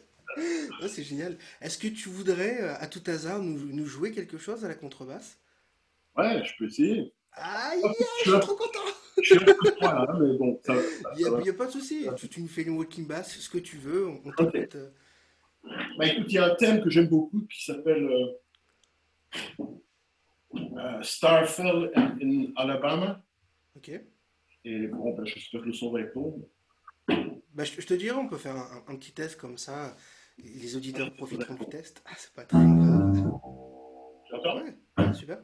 C'est 0.87 1.03
génial. 1.03 1.37
Est-ce 1.61 1.77
que 1.77 1.87
tu 1.87 2.09
voudrais, 2.09 2.61
euh, 2.61 2.75
à 2.79 2.87
tout 2.87 3.03
hasard, 3.07 3.41
nous, 3.41 3.85
jouer 3.85 4.11
quelque 4.11 4.37
chose 4.37 4.65
à 4.65 4.67
la 4.67 4.75
contrebasse? 4.75 5.39
Ouais, 6.17 6.43
je 6.43 6.53
peux 6.57 6.65
essayer. 6.65 7.13
Aïe, 7.33 7.81
je 8.23 8.31
suis 8.31 8.39
trop 8.39 8.55
content. 8.55 8.79
Je 9.21 9.35
suis 9.35 9.45
froid 9.45 9.93
là, 9.93 10.17
mais 10.19 10.37
bon, 10.37 10.59
ça, 10.65 10.73
Il 11.17 11.25
n'y 11.41 11.49
a, 11.49 11.53
pas 11.53 11.67
de 11.67 11.71
souci. 11.71 12.07
Tu, 12.29 12.41
nous 12.41 12.47
fais 12.47 12.63
une 12.63 12.77
walking 12.77 13.07
bass, 13.07 13.37
ce 13.37 13.49
que 13.49 13.57
tu 13.57 13.77
veux. 13.77 14.07
On, 14.07 14.21
euh. 14.39 14.89
bah, 15.97 16.05
écoute, 16.05 16.25
il 16.29 16.33
y 16.33 16.37
a 16.37 16.45
un 16.45 16.55
thème 16.55 16.81
que 16.81 16.89
j'aime 16.89 17.07
beaucoup 17.07 17.41
qui 17.49 17.63
s'appelle 17.63 18.09
euh, 19.59 21.01
Starfell 21.01 21.91
in 22.21 22.47
Alabama. 22.55 23.21
Ok. 23.75 23.91
Et 24.65 24.87
bon, 24.87 25.15
ben, 25.15 25.25
j'espère 25.25 25.61
que 25.61 25.67
le 25.67 25.73
son 25.73 25.91
va 25.91 25.99
répondre. 25.99 26.45
Bah, 27.53 27.63
je, 27.63 27.85
te 27.85 27.93
dirais, 27.93 28.17
on 28.17 28.27
peut 28.27 28.37
faire 28.37 28.55
un 28.87 28.95
petit 28.95 29.13
test 29.13 29.37
comme 29.39 29.57
ça 29.57 29.95
les 30.37 30.75
auditeurs 30.75 31.13
profiteront 31.13 31.55
du 31.55 31.65
test. 31.67 32.01
Ah, 32.05 32.11
c'est 32.17 32.33
pas 32.33 32.43
très 32.43 32.57
grave. 32.57 33.31
J'entends 34.31 34.61
Ouais, 34.97 35.13
super. 35.13 35.39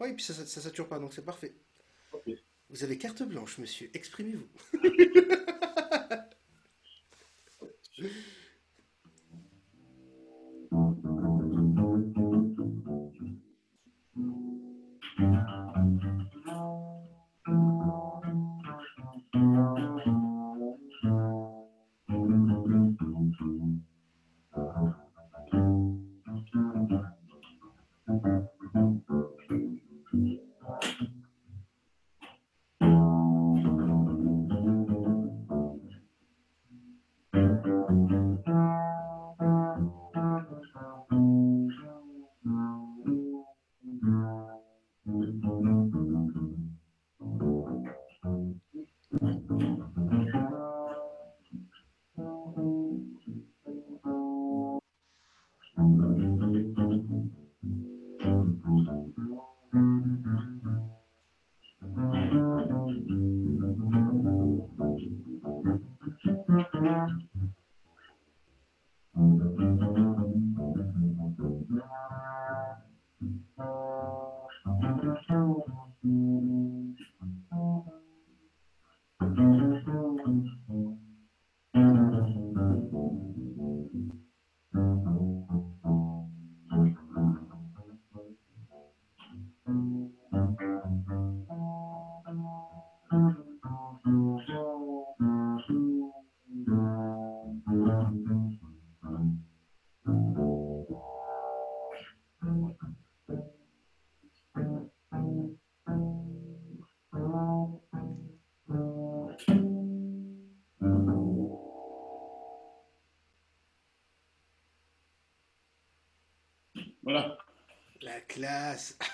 Oui, 0.00 0.08
et 0.10 0.14
puis 0.14 0.24
ça, 0.24 0.34
ça, 0.34 0.60
sature 0.60 0.88
pas, 0.88 0.98
donc 0.98 1.12
c'est 1.12 1.24
parfait. 1.24 1.54
Vous 2.70 2.84
avez 2.84 2.98
carte 2.98 3.22
blanche, 3.22 3.58
monsieur. 3.58 3.90
Exprimez-vous. 3.94 4.48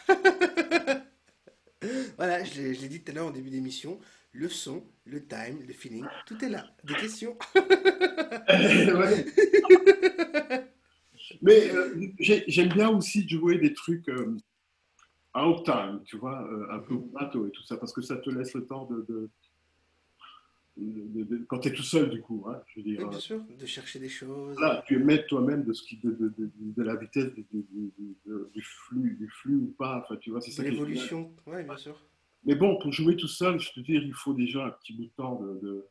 voilà, 2.17 2.45
je 2.45 2.55
l'ai 2.61 2.75
je 2.75 2.81
l'ai 2.83 2.89
dit 2.89 3.03
tout 3.03 3.13
à 3.13 3.15
l'heure 3.15 3.27
en 3.27 3.31
début 3.31 3.51
d'émission. 3.51 3.99
Le 4.33 4.49
son, 4.49 4.85
le 5.07 5.27
time, 5.27 5.61
le 5.67 5.73
feeling, 5.73 6.05
tout 6.27 6.43
est 6.45 6.49
là. 6.49 6.67
Des 6.85 6.95
questions. 6.95 7.37
Mais 11.43 11.71
euh, 11.71 11.95
j'ai- 12.19 12.45
j'aime 12.49 12.69
bien 12.71 12.89
aussi 12.91 13.29
jouer 13.29 13.59
des 13.59 13.73
trucs 13.75 14.09
euh, 14.09 14.37
out 15.37 15.65
time, 15.65 16.03
tu 16.05 16.17
vois, 16.17 16.43
euh, 16.51 16.67
un 16.71 16.79
peu 16.81 16.95
au 16.95 17.11
bateau 17.13 17.47
et 17.47 17.51
tout 17.51 17.63
ça, 17.63 17.77
parce 17.77 17.93
que 17.93 18.01
ça 18.03 18.17
te 18.17 18.31
laisse 18.31 18.55
le 18.55 18.65
temps 18.67 18.87
de- 18.87 19.29
de- 20.79 21.25
de- 21.25 21.45
quand 21.49 21.59
tu 21.61 21.69
es 21.69 21.73
tout 21.73 21.83
seul, 21.83 22.09
du 22.11 22.21
coup, 22.21 22.45
hein, 22.49 22.61
je 22.69 22.81
veux 22.81 22.87
Oui, 22.87 22.97
dire. 22.97 23.09
bien 23.09 23.19
sûr, 23.19 23.43
de 23.45 23.67
chercher 23.67 23.99
des 23.99 24.09
choses. 24.09 24.59
Là, 24.61 24.83
tu 24.87 24.95
es 24.97 24.99
maître 24.99 25.27
toi-même 25.27 25.65
de, 25.65 25.73
ce 25.73 25.83
qui, 25.83 25.97
de, 25.99 26.11
de, 26.11 26.29
de, 26.39 26.51
de 26.59 26.83
la 26.83 26.97
vitesse 26.97 27.33
du, 27.35 28.63
flux, 28.63 29.17
du 29.19 29.29
flux 29.29 29.57
ou 29.57 29.75
pas. 29.79 30.03
Enfin, 30.05 30.17
tu 30.17 30.31
vois, 30.31 30.41
c'est 30.41 30.51
ça 30.53 30.63
l'évolution. 30.63 31.33
Oui, 31.47 31.63
bien 31.65 31.77
sûr. 31.77 32.01
Mais 32.45 32.55
bon, 32.55 32.79
pour 32.79 32.93
jouer 32.93 33.17
tout 33.17 33.27
seul, 33.29 33.59
je 33.59 33.73
te 33.73 33.81
dis, 33.81 33.95
il 33.95 34.15
faut 34.15 34.35
déjà 34.35 34.67
un 34.67 34.71
petit 34.71 34.93
bout 34.95 35.05
de 35.05 35.11
temps. 35.17 35.41
De, 35.63 35.85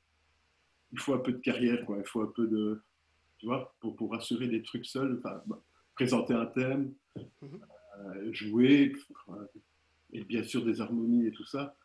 il 0.94 1.00
faut 1.00 1.14
un 1.14 1.20
peu 1.20 1.34
de 1.34 1.40
carrière, 1.40 1.86
quoi. 1.86 1.98
Il 1.98 2.06
faut 2.08 2.22
un 2.22 2.32
peu 2.36 2.48
de. 2.48 2.82
Tu 3.40 3.46
vois, 3.46 3.76
pour, 3.82 3.96
pour 3.96 4.16
assurer 4.16 4.48
des 4.48 4.64
trucs 4.64 4.86
seuls, 4.86 5.20
enfin, 5.24 5.42
bah, 5.46 5.62
présenter 5.96 6.34
un 6.34 6.46
thème, 6.48 6.94
Mhm. 7.42 7.60
euh, 8.00 8.34
jouer, 8.34 8.94
euh, 9.30 9.34
et 10.14 10.24
bien 10.24 10.44
sûr 10.44 10.64
des 10.64 10.80
harmonies 10.82 11.28
et 11.28 11.32
tout 11.32 11.46
ça. 11.46 11.76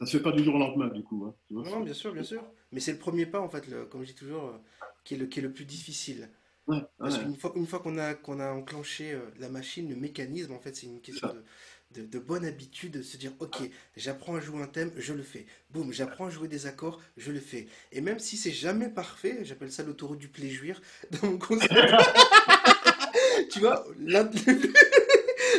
Ça 0.00 0.06
se 0.06 0.16
fait 0.16 0.22
pas 0.22 0.32
du 0.32 0.42
jour 0.44 0.54
au 0.54 0.58
lendemain, 0.58 0.88
du 0.88 1.02
coup. 1.02 1.24
hein, 1.26 1.34
tu 1.46 1.54
vois, 1.54 1.64
Non, 1.64 1.80
bien 1.80 1.94
sûr, 1.94 2.12
bien 2.12 2.22
sûr. 2.22 2.44
Mais 2.72 2.80
c'est 2.80 2.92
le 2.92 2.98
premier 2.98 3.26
pas, 3.26 3.40
en 3.40 3.48
fait, 3.48 3.66
le- 3.68 3.84
comme 3.86 4.02
je 4.02 4.08
dis 4.08 4.14
toujours, 4.14 4.44
euh, 4.46 4.58
qui 5.04 5.14
est 5.14 5.16
le, 5.16 5.26
qui 5.26 5.40
est 5.40 5.42
le 5.42 5.52
plus 5.52 5.64
difficile. 5.64 6.28
Ouais, 6.66 6.82
Parce 7.02 7.16
ouais. 7.16 7.24
qu'une 7.24 7.36
fois, 7.36 7.52
une 7.56 7.66
fois 7.66 7.80
qu'on 7.80 7.98
a, 7.98 8.14
qu'on 8.14 8.40
a 8.40 8.50
enclenché 8.52 9.12
euh, 9.12 9.20
la 9.38 9.48
machine, 9.48 9.88
le 9.88 9.96
mécanisme, 9.96 10.52
en 10.52 10.60
fait, 10.60 10.76
c'est 10.76 10.86
une 10.86 11.00
question 11.00 11.28
de, 11.28 11.44
de, 11.92 12.06
de 12.06 12.18
bonne 12.18 12.44
habitude 12.44 12.92
de 12.92 13.02
se 13.02 13.16
dire, 13.16 13.32
ok, 13.40 13.58
j'apprends 13.96 14.36
à 14.36 14.40
jouer 14.40 14.62
un 14.62 14.68
thème, 14.68 14.92
je 14.96 15.14
le 15.14 15.22
fais. 15.22 15.46
Boum, 15.70 15.92
j'apprends 15.92 16.26
à 16.26 16.30
jouer 16.30 16.48
des 16.48 16.66
accords, 16.66 17.00
je 17.16 17.32
le 17.32 17.40
fais. 17.40 17.68
Et 17.92 18.00
même 18.00 18.18
si 18.20 18.36
c'est 18.36 18.52
jamais 18.52 18.88
parfait, 18.90 19.40
j'appelle 19.44 19.72
ça 19.72 19.84
l'autoroute 19.84 20.18
du 20.18 20.28
plaisir 20.28 20.80
dans 21.10 21.28
mon 21.30 21.38
concept. 21.38 21.72
tu 23.50 23.60
vois, 23.60 23.84
l'un- 23.98 24.30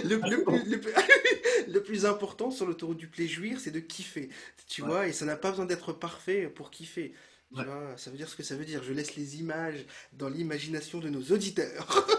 le, 0.04 0.18
le 0.18 0.44
plus, 0.44 0.64
le 0.66 0.80
plus- 0.80 0.94
le 1.68 1.84
plus 1.84 2.06
important 2.06 2.52
sur 2.52 2.66
l'autoroute 2.66 2.98
du 2.98 3.08
plaisir, 3.08 3.60
c'est 3.60 3.72
de 3.72 3.80
kiffer. 3.80 4.30
Tu 4.68 4.82
Ouais. 4.82 4.88
vois, 4.88 5.08
et 5.08 5.14
ça 5.14 5.26
n'a 5.26 5.36
pas 5.38 5.52
besoin 5.52 5.66
d'être 5.66 5.94
parfait 5.94 6.48
pour 6.50 6.72
kiffer. 6.72 7.14
Tu 7.54 7.60
Ouais. 7.60 7.64
vois, 7.64 7.96
ça 7.98 8.12
veut 8.12 8.18
dire 8.18 8.30
ce 8.30 8.36
que 8.36 8.44
ça 8.44 8.56
veut 8.56 8.66
dire. 8.66 8.84
Je 8.84 8.94
laisse 8.94 9.16
les 9.16 9.40
images 9.40 9.86
dans 10.14 10.30
l'imagination 10.30 11.00
de 11.00 11.10
nos 11.10 11.22
auditeurs. 11.32 12.06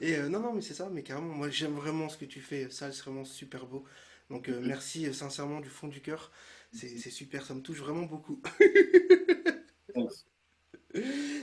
Et 0.00 0.16
euh, 0.16 0.28
non, 0.28 0.40
non, 0.40 0.52
mais 0.52 0.60
c'est 0.62 0.74
ça, 0.74 0.88
mais 0.90 1.02
carrément, 1.02 1.34
moi 1.34 1.50
j'aime 1.50 1.74
vraiment 1.74 2.08
ce 2.08 2.16
que 2.18 2.24
tu 2.24 2.40
fais, 2.40 2.70
ça 2.70 2.92
c'est 2.92 3.02
vraiment 3.02 3.24
super 3.24 3.66
beau. 3.66 3.84
Donc 4.30 4.48
euh, 4.48 4.60
merci 4.62 5.06
euh, 5.06 5.12
sincèrement 5.12 5.60
du 5.60 5.68
fond 5.68 5.88
du 5.88 6.00
cœur, 6.00 6.30
c'est 6.72 6.98
super, 7.10 7.44
ça 7.46 7.54
me 7.54 7.60
touche 7.62 7.78
vraiment 7.78 8.02
beaucoup. 8.04 8.42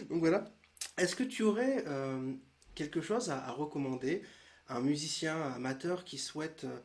Donc 0.09 0.19
voilà, 0.19 0.45
est-ce 0.97 1.15
que 1.15 1.23
tu 1.23 1.43
aurais 1.43 1.83
euh, 1.87 2.33
quelque 2.75 3.01
chose 3.01 3.29
à, 3.29 3.51
recommander 3.51 4.23
à 4.67 4.77
un 4.77 4.81
musicien 4.81 5.41
amateur 5.53 6.03
qui 6.03 6.17
souhaite 6.17 6.65
euh, 6.65 6.79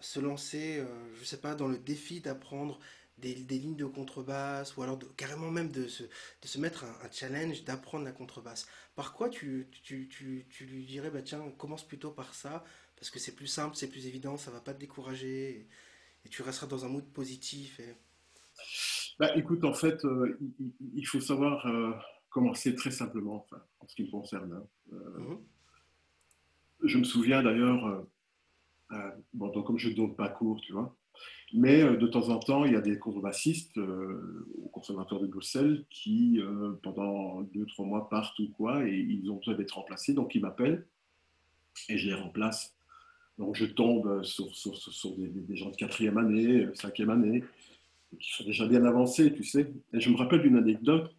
se 0.00 0.20
lancer, 0.20 0.78
euh, 0.78 0.86
je 1.18 1.24
sais 1.24 1.40
pas, 1.40 1.54
dans 1.54 1.68
le 1.68 1.78
défi 1.78 2.20
d'apprendre 2.20 2.78
des, 3.18 3.34
lignes 3.34 3.76
de 3.76 3.84
contrebasse 3.84 4.76
ou 4.76 4.82
alors 4.82 4.98
carrément 5.16 5.50
même 5.50 5.70
de 5.70 5.86
se, 5.88 6.04
mettre 6.58 6.84
un, 6.84 7.06
un 7.06 7.10
challenge 7.10 7.64
d'apprendre 7.64 8.04
la 8.04 8.12
contrebasse? 8.12 8.66
Par 8.96 9.12
quoi 9.12 9.28
tu, 9.28 9.68
tu, 9.82 10.08
tu, 10.08 10.46
tu 10.48 10.64
lui 10.64 10.84
dirais, 10.84 11.10
bah 11.10 11.22
tiens, 11.22 11.42
commence 11.58 11.86
plutôt 11.86 12.10
par 12.10 12.34
ça, 12.34 12.64
parce 12.96 13.10
que 13.10 13.18
c'est 13.18 13.34
plus 13.34 13.46
simple, 13.46 13.76
c'est 13.76 13.88
plus 13.88 14.06
évident, 14.06 14.36
ça 14.36 14.50
va 14.50 14.60
pas 14.60 14.74
te 14.74 14.80
décourager, 14.80 15.68
et, 16.24 16.28
tu 16.28 16.42
resteras 16.42 16.66
dans 16.66 16.84
un 16.84 16.88
mood 16.88 17.04
positif. 17.12 17.80
Bah, 19.18 19.34
écoute, 19.36 19.64
en 19.64 19.72
fait, 19.72 20.04
euh, 20.04 20.38
il, 20.94 21.06
faut 21.06 21.20
savoir 21.20 21.66
commencer 22.30 22.74
très 22.74 22.90
simplement, 22.90 23.36
enfin, 23.36 23.62
en 23.80 23.86
ce 23.86 23.94
qui 23.94 24.04
me 24.04 24.10
concerne. 24.10 24.52
hein. 24.52 24.66
Euh, 24.92 25.18
Mhm. 25.18 25.38
je 26.84 26.98
me 26.98 27.04
souviens 27.04 27.42
d'ailleurs, 27.42 27.86
euh, 27.86 28.02
euh, 28.92 29.10
bon, 29.34 29.48
donc, 29.48 29.66
comme 29.66 29.78
je 29.78 29.88
ne 29.90 29.94
donne 29.94 30.14
pas 30.16 30.28
cours, 30.28 30.60
tu 30.60 30.72
vois, 30.72 30.96
mais 31.52 31.82
de 31.96 32.06
temps 32.06 32.28
en 32.28 32.38
temps, 32.38 32.64
il 32.64 32.72
y 32.72 32.76
a 32.76 32.80
des 32.80 32.98
contrebassistes 32.98 33.76
euh, 33.78 34.46
au 34.62 34.68
Conservatoire 34.68 35.20
de 35.20 35.26
Bruxelles 35.26 35.84
qui, 35.90 36.40
euh, 36.40 36.72
pendant 36.82 37.42
deux, 37.42 37.66
trois 37.66 37.84
mois, 37.84 38.08
partent 38.08 38.38
ou 38.38 38.48
quoi, 38.50 38.86
et 38.88 38.94
ils 38.96 39.30
ont 39.30 39.36
besoin 39.36 39.54
d'être 39.54 39.72
remplacés, 39.72 40.14
donc 40.14 40.34
ils 40.34 40.40
m'appellent 40.40 40.86
et 41.88 41.98
je 41.98 42.08
les 42.08 42.14
remplace. 42.14 42.74
Donc 43.38 43.56
je 43.56 43.64
tombe 43.64 44.22
sur, 44.22 44.54
sur- 44.54 44.76
sur- 44.76 44.92
sur 44.92 45.16
des, 45.16 45.28
des 45.28 45.56
gens 45.56 45.70
de 45.70 45.76
quatrième 45.76 46.18
année, 46.18 46.68
cinquième 46.74 47.10
année, 47.10 47.42
qui 48.18 48.32
sont 48.32 48.44
déjà 48.44 48.66
bien 48.66 48.84
avancés, 48.84 49.32
tu 49.32 49.44
sais. 49.44 49.72
Et 49.92 50.00
je 50.00 50.10
me 50.10 50.16
rappelle 50.16 50.42
d'une 50.42 50.56
anecdote 50.56 51.14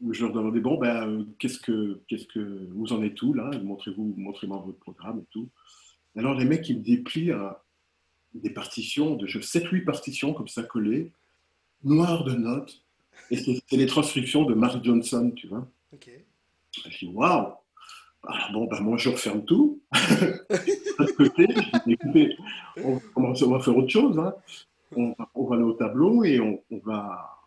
où 0.00 0.12
je 0.12 0.24
leur 0.24 0.32
demandais, 0.32 0.60
bon, 0.60 0.78
ben, 0.78 1.08
euh, 1.08 1.24
qu'est-ce 1.38 1.58
que, 1.58 2.00
qu'est-ce 2.08 2.26
que 2.26 2.68
vous 2.72 2.92
en 2.92 3.02
êtes 3.02 3.20
où 3.22 3.32
là? 3.34 3.50
Montrez-vous, 3.62 4.14
montrez-moi 4.16 4.62
votre 4.64 4.78
programme 4.78 5.20
et 5.20 5.26
tout. 5.30 5.48
Alors 6.16 6.34
les 6.34 6.44
mecs, 6.44 6.68
ils 6.68 6.78
me 6.78 6.82
déplient 6.84 7.32
euh, 7.32 7.48
des 8.34 8.50
partitions, 8.50 9.16
de 9.16 9.26
7-8 9.26 9.84
partitions 9.84 10.34
comme 10.34 10.48
ça 10.48 10.62
collées, 10.62 11.12
noires 11.84 12.24
de 12.24 12.34
notes, 12.34 12.82
et 13.30 13.36
c'est 13.36 13.76
les 13.76 13.86
transcriptions 13.86 14.44
de 14.44 14.54
Mark 14.54 14.82
Johnson, 14.84 15.32
tu 15.34 15.48
vois. 15.48 15.66
Ok. 15.92 16.10
Je 16.90 16.98
dis, 17.06 17.12
waouh 17.12 17.52
Alors 18.24 18.50
bon, 18.52 18.66
ben 18.66 18.80
moi 18.80 18.96
je 18.98 19.08
referme 19.10 19.44
tout. 19.44 19.80
De 20.98 21.12
côté, 21.12 21.46
je 21.48 21.78
dis, 21.86 21.92
écoutez, 21.92 22.36
on, 22.84 23.00
on 23.16 23.32
va 23.32 23.60
faire 23.60 23.76
autre 23.76 23.88
chose. 23.88 24.18
hein. 24.18 24.34
On, 24.96 25.10
va- 25.18 25.30
on 25.34 25.46
va 25.46 25.54
aller 25.56 25.64
au 25.64 25.72
tableau 25.74 26.24
et 26.24 26.40
on, 26.40 26.60
on 26.70 26.78
va, 26.78 27.37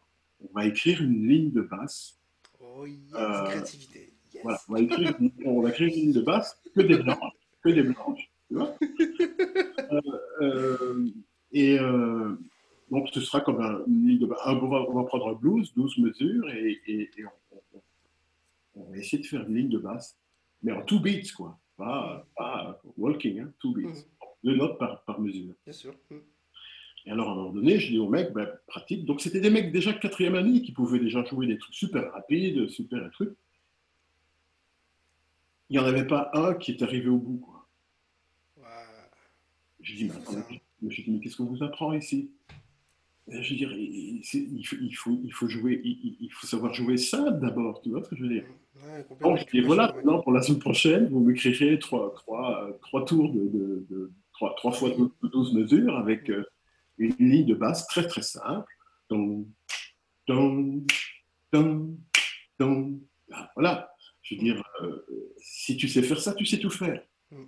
on 0.44 0.54
va 0.54 0.66
écrire 0.66 1.02
une 1.02 1.28
ligne 1.28 1.52
de 1.52 1.62
basse. 1.62 2.18
Oh 2.60 2.86
yes, 2.86 3.00
Euh, 3.16 3.44
créativité. 3.46 4.14
Yes. 4.34 4.44
Voilà, 4.44 4.60
on 4.70 4.74
va 4.74 4.80
écrire, 4.82 5.16
une- 5.20 5.32
on 5.46 5.62
va 5.62 5.70
écrire 5.70 5.88
une 5.89 5.94
ligne 5.96 6.14
de 6.14 6.22
basse 6.22 6.60
que 6.76 6.82
des 6.82 6.98
blanches. 6.98 7.34
Que 7.64 7.70
des 7.70 7.84
blanches 7.84 8.32
tu 8.48 8.56
vois 8.56 8.76
Euh, 9.92 10.02
euh, 10.42 11.10
et 11.52 11.78
euh, 11.80 12.36
donc 12.89 13.10
ce 13.14 13.20
sera 13.22 13.42
comme 13.42 13.62
un, 13.62 13.84
une 13.88 14.08
ligne 14.08 14.20
de 14.20 14.26
basse. 14.26 14.39
On 14.46 14.68
va, 14.68 14.82
on 14.89 14.94
va 14.94 15.04
prendre 15.04 15.28
un 15.30 15.34
blues, 15.34 15.74
12 15.76 15.98
mesures, 15.98 16.50
et, 16.50 16.80
et- 16.88 17.10
et 17.18 17.26
on, 17.26 17.30
on- 17.76 17.82
on 18.76 18.84
va 18.92 18.98
essayer 18.98 19.22
de 19.22 19.28
faire 19.28 19.46
une 19.48 19.56
ligne 19.56 19.70
de 19.70 19.78
basse, 19.80 20.18
mais 20.64 20.72
en 20.72 20.82
two 20.84 21.00
beats, 21.00 21.32
quoi. 21.36 21.58
Pas, 21.78 22.26
pas 22.38 22.80
walking, 22.98 23.39
hein, 23.42 23.52
two 23.60 23.74
beats. 23.74 23.88
Mhm. 23.89 24.04
Deux 24.44 24.56
notes 24.56 24.78
par, 24.80 25.04
par 25.04 25.20
mesure. 25.20 25.54
Bien 25.66 25.74
sûr. 25.74 25.94
Mhm. 26.10 26.22
Et 27.06 27.12
alors, 27.12 27.30
à 27.30 27.32
un 27.32 27.36
moment 27.36 27.52
donné, 27.52 27.80
je 27.80 27.91
dis 27.91 27.99
au 27.99 28.10
mec, 28.10 28.32
ben, 28.32 28.47
pratique. 28.68 29.06
Donc, 29.06 29.22
c'était 29.22 29.39
des 29.39 29.49
mecs 29.49 29.72
déjà 29.72 29.93
quatrième 29.93 30.36
année 30.36 30.62
qui 30.62 30.72
pouvaient 30.72 30.99
déjà 30.99 31.24
jouer 31.26 31.47
des 31.47 31.58
trucs 31.58 31.74
super 31.74 32.12
rapides, 32.12 32.70
super 32.70 33.10
trucs. 33.12 33.36
Il 35.70 35.78
n'y 35.78 35.80
en 35.80 35.88
avait 35.88 36.06
pas 36.06 36.30
un 36.34 36.54
qui 36.54 36.72
est 36.72 36.84
arrivé 36.84 37.10
au 37.10 37.18
bout, 37.18 37.38
quoi. 37.38 37.68
Je 39.82 39.95
dis, 39.95 40.06
mais 40.06 40.91
je 40.91 41.02
mais 41.10 41.20
qu'est-ce 41.20 41.38
qu'on 41.38 41.45
vous 41.45 41.64
apprend 41.64 41.93
ici? 41.93 42.30
Je 43.28 43.49
veux 43.49 43.56
dire, 43.56 43.72
il, 43.72 44.22
il, 44.22 44.64
faut, 44.93 45.12
il, 45.24 45.32
faut, 45.32 45.47
jouer, 45.47 45.82
il, 45.84 46.30
faut 46.32 46.45
savoir 46.45 46.74
jouer 46.74 46.97
ça 46.97 47.32
d'abord, 47.32 47.82
tu 47.82 47.89
vois 47.89 48.04
ce 48.04 48.10
que 48.10 48.16
je 48.16 48.24
veux 48.24 48.30
dire? 48.30 48.45
Et 49.54 49.62
voilà, 49.62 49.93
maintenant, 49.95 50.22
pour 50.22 50.34
la 50.34 50.41
semaine 50.41 50.60
prochaine, 50.60 51.08
vous 51.08 51.22
m'écrirez 51.22 51.80
trois, 51.80 52.14
trois, 52.16 52.78
trois 52.82 53.06
tours 53.06 53.32
de, 53.32 53.86
de, 53.89 54.12
trois, 54.34 54.54
trois, 54.56 54.72
fois 54.72 54.89
12 55.24 55.54
mesures 55.54 55.97
avec 55.97 56.30
euh, 56.30 56.43
une 57.02 57.30
ligne 57.30 57.45
de 57.45 57.56
basse 57.56 57.88
très 57.88 58.08
très 58.08 58.22
simple. 58.22 58.72
Donc, 59.10 59.47
donc, 60.28 60.89
donc, 61.52 61.89
donc, 62.60 62.99
voilà. 63.56 63.91
Je 64.22 64.36
veux 64.36 64.41
dire, 64.41 64.64
euh, 64.82 65.06
si 65.39 65.76
tu 65.76 65.88
sais 65.88 66.02
faire 66.02 66.20
ça, 66.20 66.34
tu 66.34 66.45
sais 66.45 66.60
tout 66.60 66.70
faire. 66.70 67.04
Mm. 67.32 67.43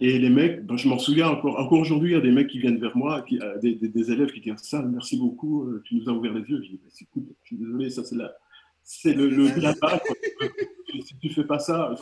Et 0.00 0.18
les 0.18 0.30
mecs, 0.30 0.64
ben, 0.66 0.76
je 0.76 0.88
m'en 0.88 0.98
souviens 0.98 1.28
encore, 1.28 1.58
encore 1.58 1.78
aujourd'hui, 1.78 2.10
il 2.10 2.12
y 2.14 2.16
a 2.16 2.20
des 2.20 2.30
mecs 2.30 2.48
qui 2.48 2.58
viennent 2.58 2.78
vers 2.78 2.96
moi, 2.96 3.22
qui, 3.22 3.40
euh, 3.40 3.58
des, 3.58 3.74
des, 3.74 4.12
élèves 4.12 4.30
qui 4.30 4.40
disent 4.40 4.56
ça, 4.58 4.82
merci 4.82 5.16
beaucoup, 5.16 5.64
euh, 5.64 5.82
tu 5.84 5.96
nous 5.96 6.08
as 6.08 6.12
ouvert 6.12 6.32
les 6.32 6.42
yeux. 6.42 6.62
Je 6.62 6.68
dis, 6.68 6.80
écoute, 7.00 7.24
je 7.42 7.46
suis 7.46 7.56
désolé, 7.56 7.90
ça 7.90 8.04
c'est 8.04 8.16
la, 8.16 8.32
c'est 8.82 9.14
le, 9.14 9.28
le 9.28 9.48
si 11.02 11.16
tu 11.20 11.30
fais 11.30 11.44
pas 11.44 11.58
ça, 11.58 11.94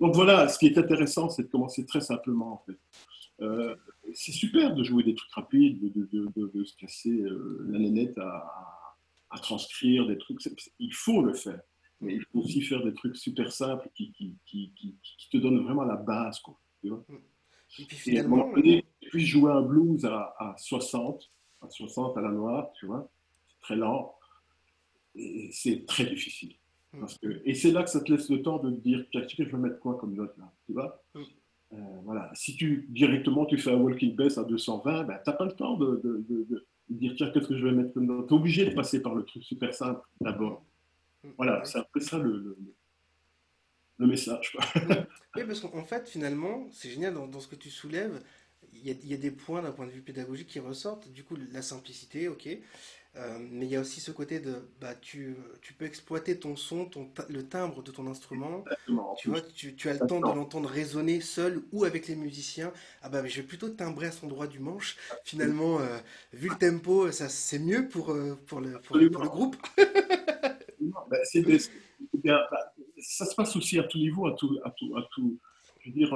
donc 0.00 0.14
voilà, 0.14 0.48
ce 0.48 0.58
qui 0.58 0.66
est 0.66 0.78
intéressant, 0.78 1.28
c'est 1.28 1.44
de 1.44 1.48
commencer 1.48 1.84
très 1.84 2.00
simplement 2.00 2.52
en 2.52 2.62
fait. 2.66 2.78
Euh, 3.40 3.76
c'est 4.14 4.32
super 4.32 4.74
de 4.74 4.82
jouer 4.82 5.04
des 5.04 5.14
trucs 5.14 5.32
rapides, 5.32 5.80
de, 5.80 6.08
de, 6.12 6.28
de, 6.34 6.50
de 6.52 6.64
se 6.64 6.76
casser 6.76 7.22
la 7.68 7.78
nénette 7.78 8.18
à, 8.18 8.94
à, 9.30 9.38
transcrire 9.38 10.06
des 10.06 10.18
trucs. 10.18 10.40
Il 10.78 10.92
faut 10.92 11.22
le 11.22 11.34
faire, 11.34 11.60
mais 12.00 12.14
il 12.14 12.22
faut 12.22 12.40
aussi 12.40 12.62
faire 12.62 12.82
des 12.84 12.94
trucs 12.94 13.16
super 13.16 13.52
simples 13.52 13.88
qui, 13.94 14.12
qui, 14.12 14.36
qui, 14.44 14.72
qui 14.74 15.28
te 15.30 15.36
donnent 15.36 15.62
vraiment 15.62 15.84
la 15.84 15.96
base. 15.96 16.40
Quoi. 16.40 16.58
Tu 16.80 16.88
vois 16.88 17.04
et 17.78 17.84
puis 17.84 17.96
finalement. 17.96 18.50
puis 18.52 19.26
jouer 19.26 19.52
un 19.52 19.62
blues 19.62 20.04
à, 20.04 20.34
à, 20.38 20.54
60, 20.56 21.30
à 21.60 21.68
60 21.68 22.16
à 22.16 22.20
la 22.20 22.30
noire, 22.30 22.70
tu 22.74 22.86
vois, 22.86 23.10
c'est 23.48 23.60
très 23.60 23.76
lent. 23.76 24.14
Et 25.14 25.50
c'est 25.52 25.84
très 25.86 26.06
difficile. 26.06 26.54
Mm. 26.92 27.00
Parce 27.00 27.18
que, 27.18 27.42
et 27.44 27.54
c'est 27.54 27.70
là 27.70 27.82
que 27.82 27.90
ça 27.90 28.00
te 28.00 28.10
laisse 28.10 28.30
le 28.30 28.42
temps 28.42 28.58
de 28.58 28.70
te 28.70 28.80
dire, 28.80 29.04
je 29.12 29.42
vais 29.42 29.58
mettre 29.58 29.78
quoi 29.80 29.96
comme 29.96 30.14
note 30.14 30.36
là, 30.38 30.52
tu 30.66 30.72
vois 30.72 31.02
mm. 31.14 31.22
Euh, 31.72 31.76
voilà. 32.04 32.30
Si 32.34 32.56
tu 32.56 32.86
directement 32.88 33.44
tu 33.44 33.58
fais 33.58 33.70
un 33.70 33.76
walking 33.76 34.16
bass 34.16 34.38
à 34.38 34.44
220, 34.44 35.04
ben, 35.04 35.18
tu 35.22 35.30
n'as 35.30 35.36
pas 35.36 35.44
le 35.44 35.52
temps 35.52 35.76
de, 35.76 36.00
de, 36.02 36.24
de, 36.28 36.66
dire 36.88 37.12
tiens, 37.16 37.30
qu'est-ce 37.30 37.48
que 37.48 37.56
je 37.56 37.64
vais 37.64 37.72
mettre 37.72 37.98
note? 38.00 38.26
Tu 38.28 38.34
es 38.34 38.36
obligé 38.36 38.64
de 38.64 38.74
passer 38.74 39.02
par 39.02 39.14
le 39.14 39.24
truc 39.24 39.44
super 39.44 39.74
simple 39.74 40.00
d'abord. 40.20 40.64
Mm. 41.24 41.28
Voilà, 41.36 41.64
c'est 41.64 41.78
un 41.78 41.86
peu 41.92 42.00
ça 42.00 42.18
le, 42.18 42.56
le 43.98 44.06
message. 44.06 44.56
oui, 45.36 45.44
parce 45.46 45.60
qu'en 45.60 45.84
fait, 45.84 46.08
finalement, 46.08 46.68
c'est 46.72 46.88
génial 46.88 47.14
dans, 47.14 47.40
ce 47.40 47.48
que 47.48 47.56
tu 47.56 47.70
soulèves. 47.70 48.22
Il 48.72 48.86
y, 48.86 49.14
a, 49.14 49.16
des 49.16 49.30
points 49.30 49.62
d'un 49.62 49.72
point 49.72 49.86
de 49.86 49.90
vue 49.90 50.02
pédagogique 50.02 50.48
qui 50.48 50.60
ressortent. 50.60 51.10
Du 51.12 51.24
coup, 51.24 51.36
la 51.52 51.62
simplicité, 51.62 52.28
ok. 52.28 52.48
Euh, 53.16 53.38
mais 53.50 53.66
il 53.66 53.70
y 53.70 53.76
a 53.76 53.80
aussi 53.80 54.00
ce 54.00 54.10
côté 54.10 54.38
de, 54.38 54.54
bah, 54.80 54.94
tu, 54.94 55.34
tu 55.60 55.72
peux 55.72 55.86
exploiter 55.86 56.38
ton 56.38 56.56
son, 56.56 56.84
ton, 56.84 57.08
le 57.28 57.42
timbre 57.42 57.82
de 57.82 57.90
ton 57.90 58.06
instrument. 58.06 58.64
Tu 59.18 59.28
vois, 59.28 59.40
tu, 59.40 59.74
tu, 59.74 59.88
as 59.88 59.94
le 59.94 60.06
temps 60.06 60.20
de 60.20 60.26
l'entendre 60.26 60.68
résonner 60.68 61.20
seul 61.20 61.62
ou 61.72 61.84
avec 61.84 62.06
les 62.06 62.14
musiciens. 62.14 62.72
Ah 63.02 63.08
bah, 63.08 63.22
mais 63.22 63.28
je 63.28 63.40
vais 63.40 63.46
plutôt 63.46 63.70
timbrer 63.70 64.06
à 64.06 64.12
son 64.12 64.28
droit 64.28 64.46
du 64.46 64.60
manche. 64.60 64.96
Finalement, 65.24 65.80
euh, 65.80 65.98
vu 66.32 66.48
le 66.48 66.56
tempo, 66.56 67.10
ça 67.10 67.28
c'est 67.28 67.58
mieux 67.58 67.88
pour, 67.88 68.10
euh, 68.10 68.38
pour, 68.46 68.60
le, 68.60 68.78
pour, 68.78 68.96
le 68.96 69.08
groupe. 69.08 69.56
Bah, 70.90 71.18
bah, 72.14 72.48
ça 73.00 73.24
se 73.26 73.34
passe 73.34 73.56
aussi 73.56 73.78
à 73.78 73.84
tout 73.84 73.98
niveau, 73.98 74.26
à 74.26 74.34
tout, 74.34 74.58
à 74.64 74.70
tout, 74.70 74.96
à 74.96 75.08
tout. 75.12 75.38
Je 75.80 75.90
veux 75.90 75.94
dire, 75.94 76.14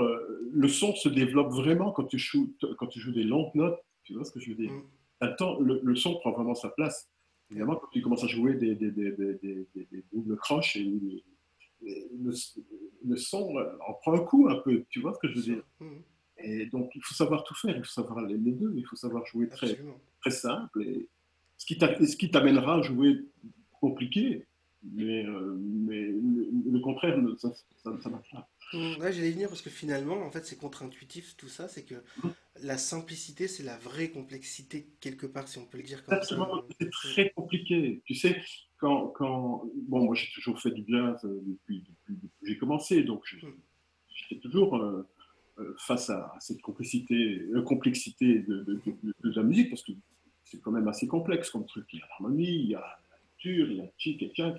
le 0.52 0.68
son 0.68 0.94
se 0.94 1.08
développe 1.08 1.50
vraiment 1.50 1.90
quand 1.90 2.04
tu, 2.04 2.18
joues, 2.18 2.52
quand 2.78 2.86
tu 2.86 3.00
joues 3.00 3.12
des 3.12 3.24
longues 3.24 3.54
notes. 3.54 3.80
Tu 4.04 4.14
vois 4.14 4.24
ce 4.24 4.32
que 4.32 4.40
je 4.40 4.50
veux 4.50 4.56
dire? 4.56 4.72
Mm. 4.72 4.82
Le, 5.60 5.94
son 5.94 6.14
prend 6.16 6.32
vraiment 6.32 6.54
sa 6.54 6.68
place. 6.70 7.08
Évidemment, 7.50 7.76
quand 7.76 7.88
tu 7.92 8.00
commences 8.00 8.24
à 8.24 8.28
jouer 8.28 8.54
des, 8.54 8.74
des, 8.74 8.90
des, 8.90 9.12
des 9.12 10.04
doubles 10.12 10.36
croches, 10.36 10.76
et, 10.76 11.22
le, 11.84 13.16
son 13.16 13.58
euh, 13.58 13.76
en 13.86 13.94
prend 13.94 14.14
un 14.14 14.20
coup 14.20 14.48
un 14.48 14.56
peu. 14.56 14.84
Tu 14.88 15.00
vois 15.00 15.14
ce 15.14 15.18
que 15.18 15.28
je 15.28 15.34
veux 15.34 15.42
dire? 15.42 15.62
Mm. 15.80 15.86
Et 16.38 16.66
donc, 16.66 16.90
il 16.94 17.02
faut 17.02 17.14
savoir 17.14 17.44
tout 17.44 17.54
faire. 17.54 17.76
Il 17.76 17.84
faut 17.84 17.90
savoir 17.90 18.24
les 18.26 18.36
deux. 18.36 18.72
Il 18.76 18.86
faut 18.86 18.96
savoir 18.96 19.26
jouer 19.26 19.48
très, 19.48 19.78
très 20.20 20.30
simple. 20.30 20.82
Et 20.82 21.08
ce 21.58 22.16
qui 22.16 22.30
t'amènera 22.30 22.76
à 22.76 22.82
jouer 22.82 23.24
compliqué 23.80 24.46
mais, 24.82 25.24
euh, 25.24 25.56
mais 25.58 26.02
le, 26.02 26.80
contraire, 26.80 27.16
ça, 27.38 27.52
ça, 27.82 28.10
marche 28.10 28.30
pas. 28.32 28.48
Mmh, 28.72 28.94
j'allais 28.98 29.30
venir 29.30 29.48
parce 29.48 29.62
que 29.62 29.70
finalement, 29.70 30.20
en 30.22 30.30
fait, 30.30 30.44
c'est 30.44 30.56
contre-intuitif 30.56 31.36
tout 31.36 31.48
ça, 31.48 31.68
c'est 31.68 31.84
que 31.84 31.94
mmh. 31.94 32.28
La 32.60 32.78
simplicité, 32.78 33.48
c'est 33.48 33.62
la 33.62 33.78
vraie 33.78 34.10
complexité 34.10 34.88
quelque 35.00 35.26
part, 35.26 35.48
si 35.48 35.58
on 35.58 35.64
peut 35.64 35.78
le 35.78 35.84
dire 35.84 36.04
comme 36.04 36.22
ça. 36.22 36.36
C'est 36.78 36.90
très 36.90 37.30
compliqué. 37.30 38.02
Tu 38.04 38.14
sais, 38.14 38.40
quand, 38.78 39.08
quand... 39.08 39.64
bon, 39.88 40.04
moi 40.04 40.14
j'ai 40.14 40.28
toujours 40.34 40.60
fait 40.60 40.70
du 40.70 40.84
jazz 40.86 41.24
euh, 41.24 41.40
depuis, 41.46 41.84
depuis, 42.06 42.28
que 42.28 42.46
j'ai 42.46 42.58
commencé, 42.58 43.02
donc 43.02 43.24
mmh. 43.32 43.46
j'étais 44.14 44.40
toujours 44.40 44.76
euh, 44.76 45.08
face 45.78 46.10
à, 46.10 46.34
cette 46.40 46.60
complexité, 46.60 47.42
complexité 47.66 48.40
de, 48.40 48.62
de, 48.64 48.80
de, 48.86 49.32
la 49.34 49.42
musique, 49.42 49.70
parce 49.70 49.82
que 49.82 49.92
c'est 50.44 50.60
quand 50.60 50.72
même 50.72 50.88
assez 50.88 51.06
complexe 51.06 51.50
comme 51.50 51.66
truc. 51.66 51.86
Il 51.92 52.00
y 52.00 52.02
a 52.02 52.06
l'harmonie, 52.06 52.44
il 52.44 52.68
y 52.68 52.74
a 52.74 52.98
il 53.44 53.72
y 53.74 53.80
a 53.80 53.84
Chic 53.98 54.22
et 54.22 54.28
Tchak. 54.28 54.56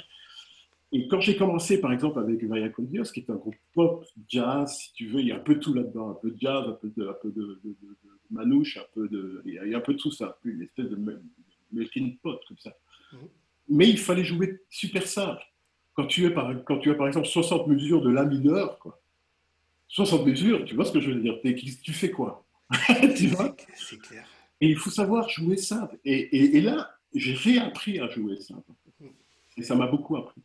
Et 0.95 1.07
quand 1.07 1.19
j'ai 1.19 1.35
commencé, 1.35 1.81
par 1.81 1.91
exemple, 1.91 2.19
avec 2.19 2.43
Vaya 2.43 2.69
Condios, 2.69 3.05
qui 3.05 3.21
est 3.21 3.29
un 3.31 3.35
groupe 3.35 3.55
pop, 3.73 4.05
jazz, 4.29 4.77
si 4.77 4.93
tu 4.93 5.07
veux, 5.07 5.21
il 5.21 5.27
y 5.27 5.31
a 5.31 5.37
un 5.37 5.39
peu 5.39 5.59
tout 5.59 5.73
là-dedans, 5.73 6.11
un 6.11 6.13
peu 6.13 6.29
de 6.29 6.39
jazz, 6.39 6.65
un 6.67 6.73
peu 6.73 6.93
de, 6.95 7.07
un 7.07 7.15
peu 7.19 7.31
de, 7.31 7.59
manouche, 8.29 8.77
un 8.77 8.85
peu 8.93 9.09
de, 9.09 9.41
il 9.43 9.53
y 9.53 9.73
a 9.73 9.77
un 9.77 9.81
peu 9.81 9.95
de 9.95 9.97
tout 9.97 10.11
ça, 10.11 10.37
une 10.45 10.61
espèce 10.61 10.85
de 10.89 11.19
melting 11.71 12.17
pot 12.17 12.39
comme 12.47 12.59
ça. 12.59 12.77
Mhm. 13.11 13.19
Mais 13.69 13.89
il 13.89 13.97
fallait 13.97 14.23
jouer 14.23 14.61
super 14.69 15.07
simple. 15.07 15.41
Quand 15.95 16.05
tu, 16.05 16.25
es 16.25 16.29
par, 16.29 16.63
quand 16.63 16.77
tu 16.77 16.91
as 16.91 16.95
par 16.95 17.07
exemple 17.07 17.27
60 17.27 17.67
mesures 17.67 18.01
de 18.03 18.11
La 18.11 18.25
mineur, 18.25 18.77
quoi. 18.77 19.01
60 19.87 20.27
mesures, 20.27 20.63
tu 20.63 20.75
vois 20.75 20.85
ce 20.85 20.91
que 20.91 20.99
je 20.99 21.09
veux 21.09 21.19
dire 21.19 21.39
Tu 21.41 21.93
fais 21.93 22.11
quoi? 22.11 22.45
Tu 23.17 23.27
vois? 23.27 23.55
C'est 23.75 23.99
clair. 23.99 24.27
Et 24.61 24.69
il 24.69 24.77
faut 24.77 24.91
savoir 24.91 25.27
jouer 25.27 25.57
simple. 25.57 25.97
Et, 26.05 26.13
et, 26.13 26.57
et 26.57 26.61
là, 26.61 26.91
j'ai 27.15 27.33
réappris 27.33 27.99
à 27.99 28.09
jouer 28.09 28.37
ça. 28.37 28.55
Et 29.57 29.63
ça 29.63 29.75
m'a 29.75 29.87
beaucoup 29.87 30.15
appris. 30.17 30.41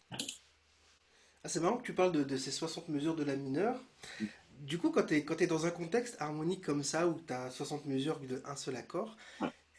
Ah, 1.44 1.48
c'est 1.48 1.60
marrant 1.60 1.76
que 1.76 1.84
tu 1.84 1.94
parles 1.94 2.12
de, 2.12 2.36
ces 2.36 2.50
60 2.50 2.88
mesures 2.88 3.14
de 3.14 3.24
la 3.24 3.36
mineure. 3.36 3.80
Du 4.60 4.78
coup, 4.78 4.90
quand 4.90 5.04
tu 5.04 5.14
es, 5.14 5.24
es, 5.38 5.46
dans 5.46 5.66
un 5.66 5.70
contexte 5.70 6.16
harmonique 6.18 6.64
comme 6.64 6.82
ça, 6.82 7.06
où 7.06 7.20
tu 7.26 7.32
as 7.32 7.50
60 7.50 7.86
mesures 7.86 8.18
d'un 8.18 8.56
seul 8.56 8.76
accord, 8.76 9.16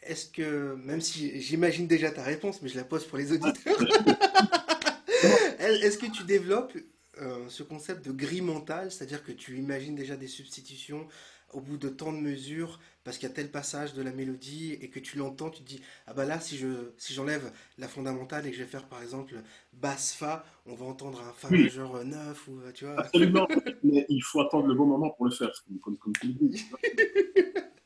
est-ce 0.02 0.26
que, 0.26 0.74
même 0.76 1.00
si 1.00 1.40
j'imagine 1.40 1.86
déjà 1.86 2.10
ta 2.10 2.22
réponse, 2.22 2.62
mais 2.62 2.68
je 2.68 2.76
la 2.76 2.84
pose 2.84 3.04
pour 3.06 3.18
les 3.18 3.32
auditeurs, 3.32 3.78
est-ce 5.58 5.98
que 5.98 6.06
tu 6.06 6.24
développes 6.24 6.72
euh, 7.20 7.48
ce 7.50 7.62
concept 7.62 8.06
de 8.06 8.12
grille 8.12 8.40
mentale, 8.40 8.90
c'est-à-dire 8.90 9.22
que 9.22 9.32
tu 9.32 9.58
imagines 9.58 9.94
déjà 9.94 10.16
des 10.16 10.28
substitutions 10.28 11.06
au 11.52 11.60
bout 11.60 11.76
de 11.76 11.88
tant 11.88 12.12
de 12.12 12.18
mesures, 12.18 12.80
parce 13.04 13.18
qu'il 13.18 13.28
y 13.28 13.32
a 13.32 13.34
tel 13.34 13.50
passage 13.50 13.94
de 13.94 14.02
la 14.02 14.12
mélodie 14.12 14.74
et 14.80 14.88
que 14.88 15.00
tu 15.00 15.18
l'entends, 15.18 15.50
tu 15.50 15.62
te 15.62 15.68
dis 15.68 15.80
ah 16.06 16.14
bah 16.14 16.24
là 16.24 16.40
si 16.40 16.56
je 16.56 16.92
si 16.96 17.14
j'enlève 17.14 17.52
la 17.78 17.88
fondamentale 17.88 18.46
et 18.46 18.50
que 18.50 18.56
je 18.56 18.62
vais 18.62 18.68
faire 18.68 18.86
par 18.86 19.02
exemple 19.02 19.34
basse 19.72 20.12
fa, 20.12 20.44
on 20.66 20.74
va 20.74 20.86
entendre 20.86 21.22
un 21.22 21.32
fa 21.32 21.50
majeur 21.50 22.04
9 22.04 22.48
ou 22.48 22.60
tu 22.74 22.84
vois. 22.84 23.00
Absolument, 23.00 23.48
mais 23.82 24.06
il 24.08 24.22
faut 24.22 24.40
attendre 24.40 24.66
le 24.66 24.74
bon 24.74 24.86
moment 24.86 25.10
pour 25.10 25.26
le 25.26 25.32
faire, 25.32 25.50
comme, 25.82 25.96
comme, 25.96 26.12
tu 26.20 26.28
le 26.28 26.32
dis. 26.34 26.64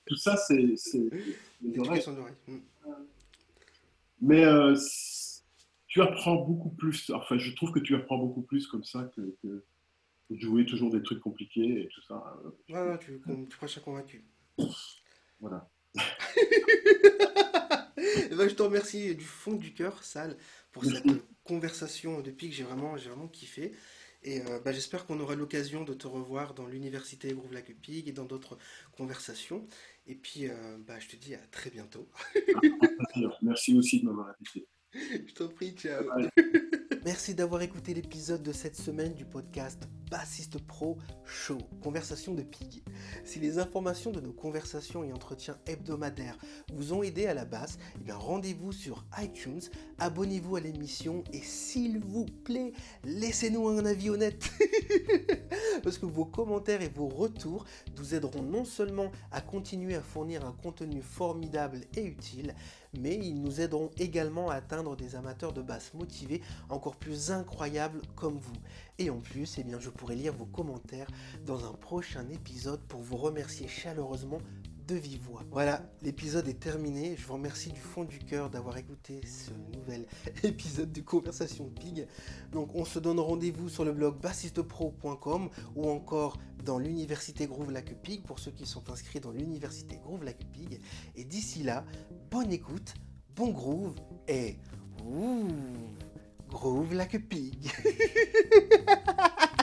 Tout 0.07 0.17
ça 0.17 0.37
c'est 0.37 0.75
c'est 0.77 0.99
mm. 1.63 2.61
Mais 4.21 4.45
euh, 4.45 4.75
tu 5.87 6.03
apprends 6.03 6.37
beaucoup 6.37 6.71
plus. 6.71 7.11
Enfin, 7.11 7.39
je 7.39 7.55
trouve 7.55 7.71
que 7.71 7.79
tu 7.79 7.95
apprends 7.95 8.19
beaucoup 8.19 8.43
plus 8.43 8.67
comme 8.67 8.85
ça 8.85 9.11
que, 9.15 9.37
que 9.43 9.65
jouer 10.31 10.67
toujours 10.67 10.91
des 10.91 11.03
trucs 11.03 11.21
compliqués 11.21 11.83
et 11.83 11.89
tout 11.89 12.03
ça. 12.03 12.37
Ouais, 12.69 12.81
ouais 12.81 12.99
tu, 12.99 13.21
tu 13.49 13.57
crois 13.57 13.69
convaincu. 13.85 14.25
Voilà. 15.41 15.71
Eh 18.31 18.37
ben, 18.37 18.49
je 18.49 18.55
te 18.55 18.63
remercie 18.63 19.15
du 19.15 19.25
fond 19.25 19.55
du 19.55 19.73
cœur, 19.73 20.03
Sal, 20.03 20.37
pour 20.73 20.85
cette 20.85 21.07
conversation 21.45 22.21
depuis 22.21 22.49
que 22.49 22.55
j'ai 22.55 22.65
vraiment, 22.65 22.97
vraiment 22.97 23.29
kiffé. 23.29 23.73
Et 24.25 24.41
euh, 24.41 24.59
bah, 24.65 24.73
j'espère 24.73 25.07
qu'on 25.07 25.21
aura 25.21 25.35
l'occasion 25.37 25.85
de 25.85 25.93
te 25.93 26.07
revoir 26.07 26.55
dans 26.55 26.67
l'université 26.67 27.33
Groove 27.33 27.53
Lac 27.53 27.73
Pig 27.81 28.09
et 28.09 28.13
dans 28.13 28.25
d'autres 28.25 28.59
conversations. 28.97 29.67
Et 30.07 30.15
puis, 30.15 30.49
euh, 30.49 30.79
bah, 30.87 30.99
je 30.99 31.09
te 31.09 31.17
dis 31.17 31.35
à 31.35 31.47
très 31.51 31.71
bientôt. 31.71 32.09
Merci 33.43 33.77
aussi 33.77 34.01
de 34.01 34.07
m'avoir 34.07 34.29
invité. 34.29 34.67
Je 35.29 35.35
t'en 35.35 35.49
prie, 35.49 35.73
ciao. 35.73 36.05
Merci 37.05 37.35
d'avoir 37.35 37.61
écouté 37.61 37.93
l'épisode 37.93 38.43
de 38.43 38.53
cette 38.53 38.77
semaine 38.77 39.13
du 39.13 39.27
podcast 39.27 39.87
Bassiste 40.11 40.59
Pro 40.59 40.97
Show, 41.27 41.59
Conversation 41.83 42.33
de 42.33 42.41
Pig. 42.43 42.83
Si 43.27 43.39
les 43.41 43.59
informations 43.59 44.11
de 44.11 44.23
nos 44.23 44.33
conversations 44.33 45.05
et 45.05 45.13
entretiens 45.13 45.59
hebdomadaires 45.67 46.39
vous 46.73 46.95
ont 46.95 47.03
aidé 47.03 47.27
à 47.27 47.35
la 47.35 47.45
basse, 47.45 47.79
eh 48.09 48.13
rendez-vous 48.13 48.73
sur 48.73 49.05
iTunes, 49.21 49.61
abonnez-vous 49.99 50.57
à 50.57 50.61
l'émission 50.61 51.25
et 51.35 51.43
s'il 51.43 51.99
vous 51.99 52.25
plaît, 52.25 52.73
laissez-nous 53.05 53.69
un 53.69 53.85
avis 53.85 54.09
honnête. 54.09 54.51
parce 55.83 55.99
que 55.99 56.07
vos 56.07 56.25
commentaires 56.25 56.81
et 56.81 56.89
vos 56.89 57.09
retours 57.09 57.67
nous 57.99 58.15
aideront 58.15 58.43
non 58.43 58.65
seulement 58.65 59.11
à 59.31 59.43
continuer 59.43 59.95
à 59.95 60.01
fournir 60.01 60.47
un 60.47 60.53
contenu 60.53 61.03
formidable 61.03 61.81
et 61.97 62.03
utile, 62.03 62.55
mais 63.01 63.17
ils 63.17 63.41
nous 63.41 63.61
aideront 63.61 63.91
également 63.99 64.51
à 64.51 64.57
atteindre 64.57 64.97
des 64.97 65.17
amateurs 65.17 65.53
de 65.53 65.63
basse 65.63 65.95
motivés 65.95 66.43
encore 66.69 66.97
plus 66.97 67.31
incroyables 67.31 68.01
comme 68.17 68.39
vous. 68.39 68.57
Et 68.99 69.11
en 69.11 69.19
plus, 69.19 69.59
eh 69.59 69.65
je 69.81 69.91
pourrai 69.91 70.17
lire 70.17 70.33
vos 70.33 70.47
commentaires 70.47 71.09
dans 71.47 71.67
un 71.67 71.73
prochain 71.73 72.29
épisode 72.31 72.81
pour 72.89 73.01
vous 73.01 73.17
remercier 73.17 73.69
chaleureusement 73.69 74.39
de 74.87 74.95
vive 74.97 75.23
voix. 75.23 75.43
Voilà, 75.51 75.83
l'épisode 76.03 76.47
est 76.49 76.61
terminé. 76.61 77.17
Je 77.17 77.27
vous 77.27 77.35
remercie 77.35 77.71
du 77.71 77.81
fond 77.81 78.05
du 78.05 78.19
cœur 78.19 78.51
d'avoir 78.51 78.77
écouté 78.77 79.21
ce 79.27 79.51
nouvel 79.77 80.07
épisode 80.43 80.93
de 80.93 81.01
Conversation 81.01 81.71
Pig. 81.71 82.07
Donc 82.53 82.75
on 82.75 82.85
se 82.85 82.99
donne 82.99 83.19
rendez-vous 83.19 83.69
sur 83.69 83.85
le 83.85 83.93
blog 83.93 84.21
bassistepro.com 84.21 85.49
ou 85.77 85.89
encore 85.89 86.39
dans 86.65 86.79
l'université 86.79 87.47
Groove 87.47 87.71
Lac 87.73 87.95
Pig 88.03 88.23
pour 88.23 88.39
ceux 88.39 88.51
qui 88.51 88.67
sont 88.67 88.91
inscrits 88.91 89.21
dans 89.21 89.33
l'université 89.33 89.99
Groove 90.03 90.25
Lac 90.25 90.45
Pig. 90.53 90.81
Et 91.17 91.25
d'ici 91.25 91.63
là, 91.63 91.85
bonne 92.31 92.53
écoute, 92.53 92.95
bon 93.37 93.51
groove 93.51 93.95
et 94.29 94.59
ouh, 95.05 95.49
Groove 96.49 96.95
Lac 96.95 97.17
Pig. 97.29 97.71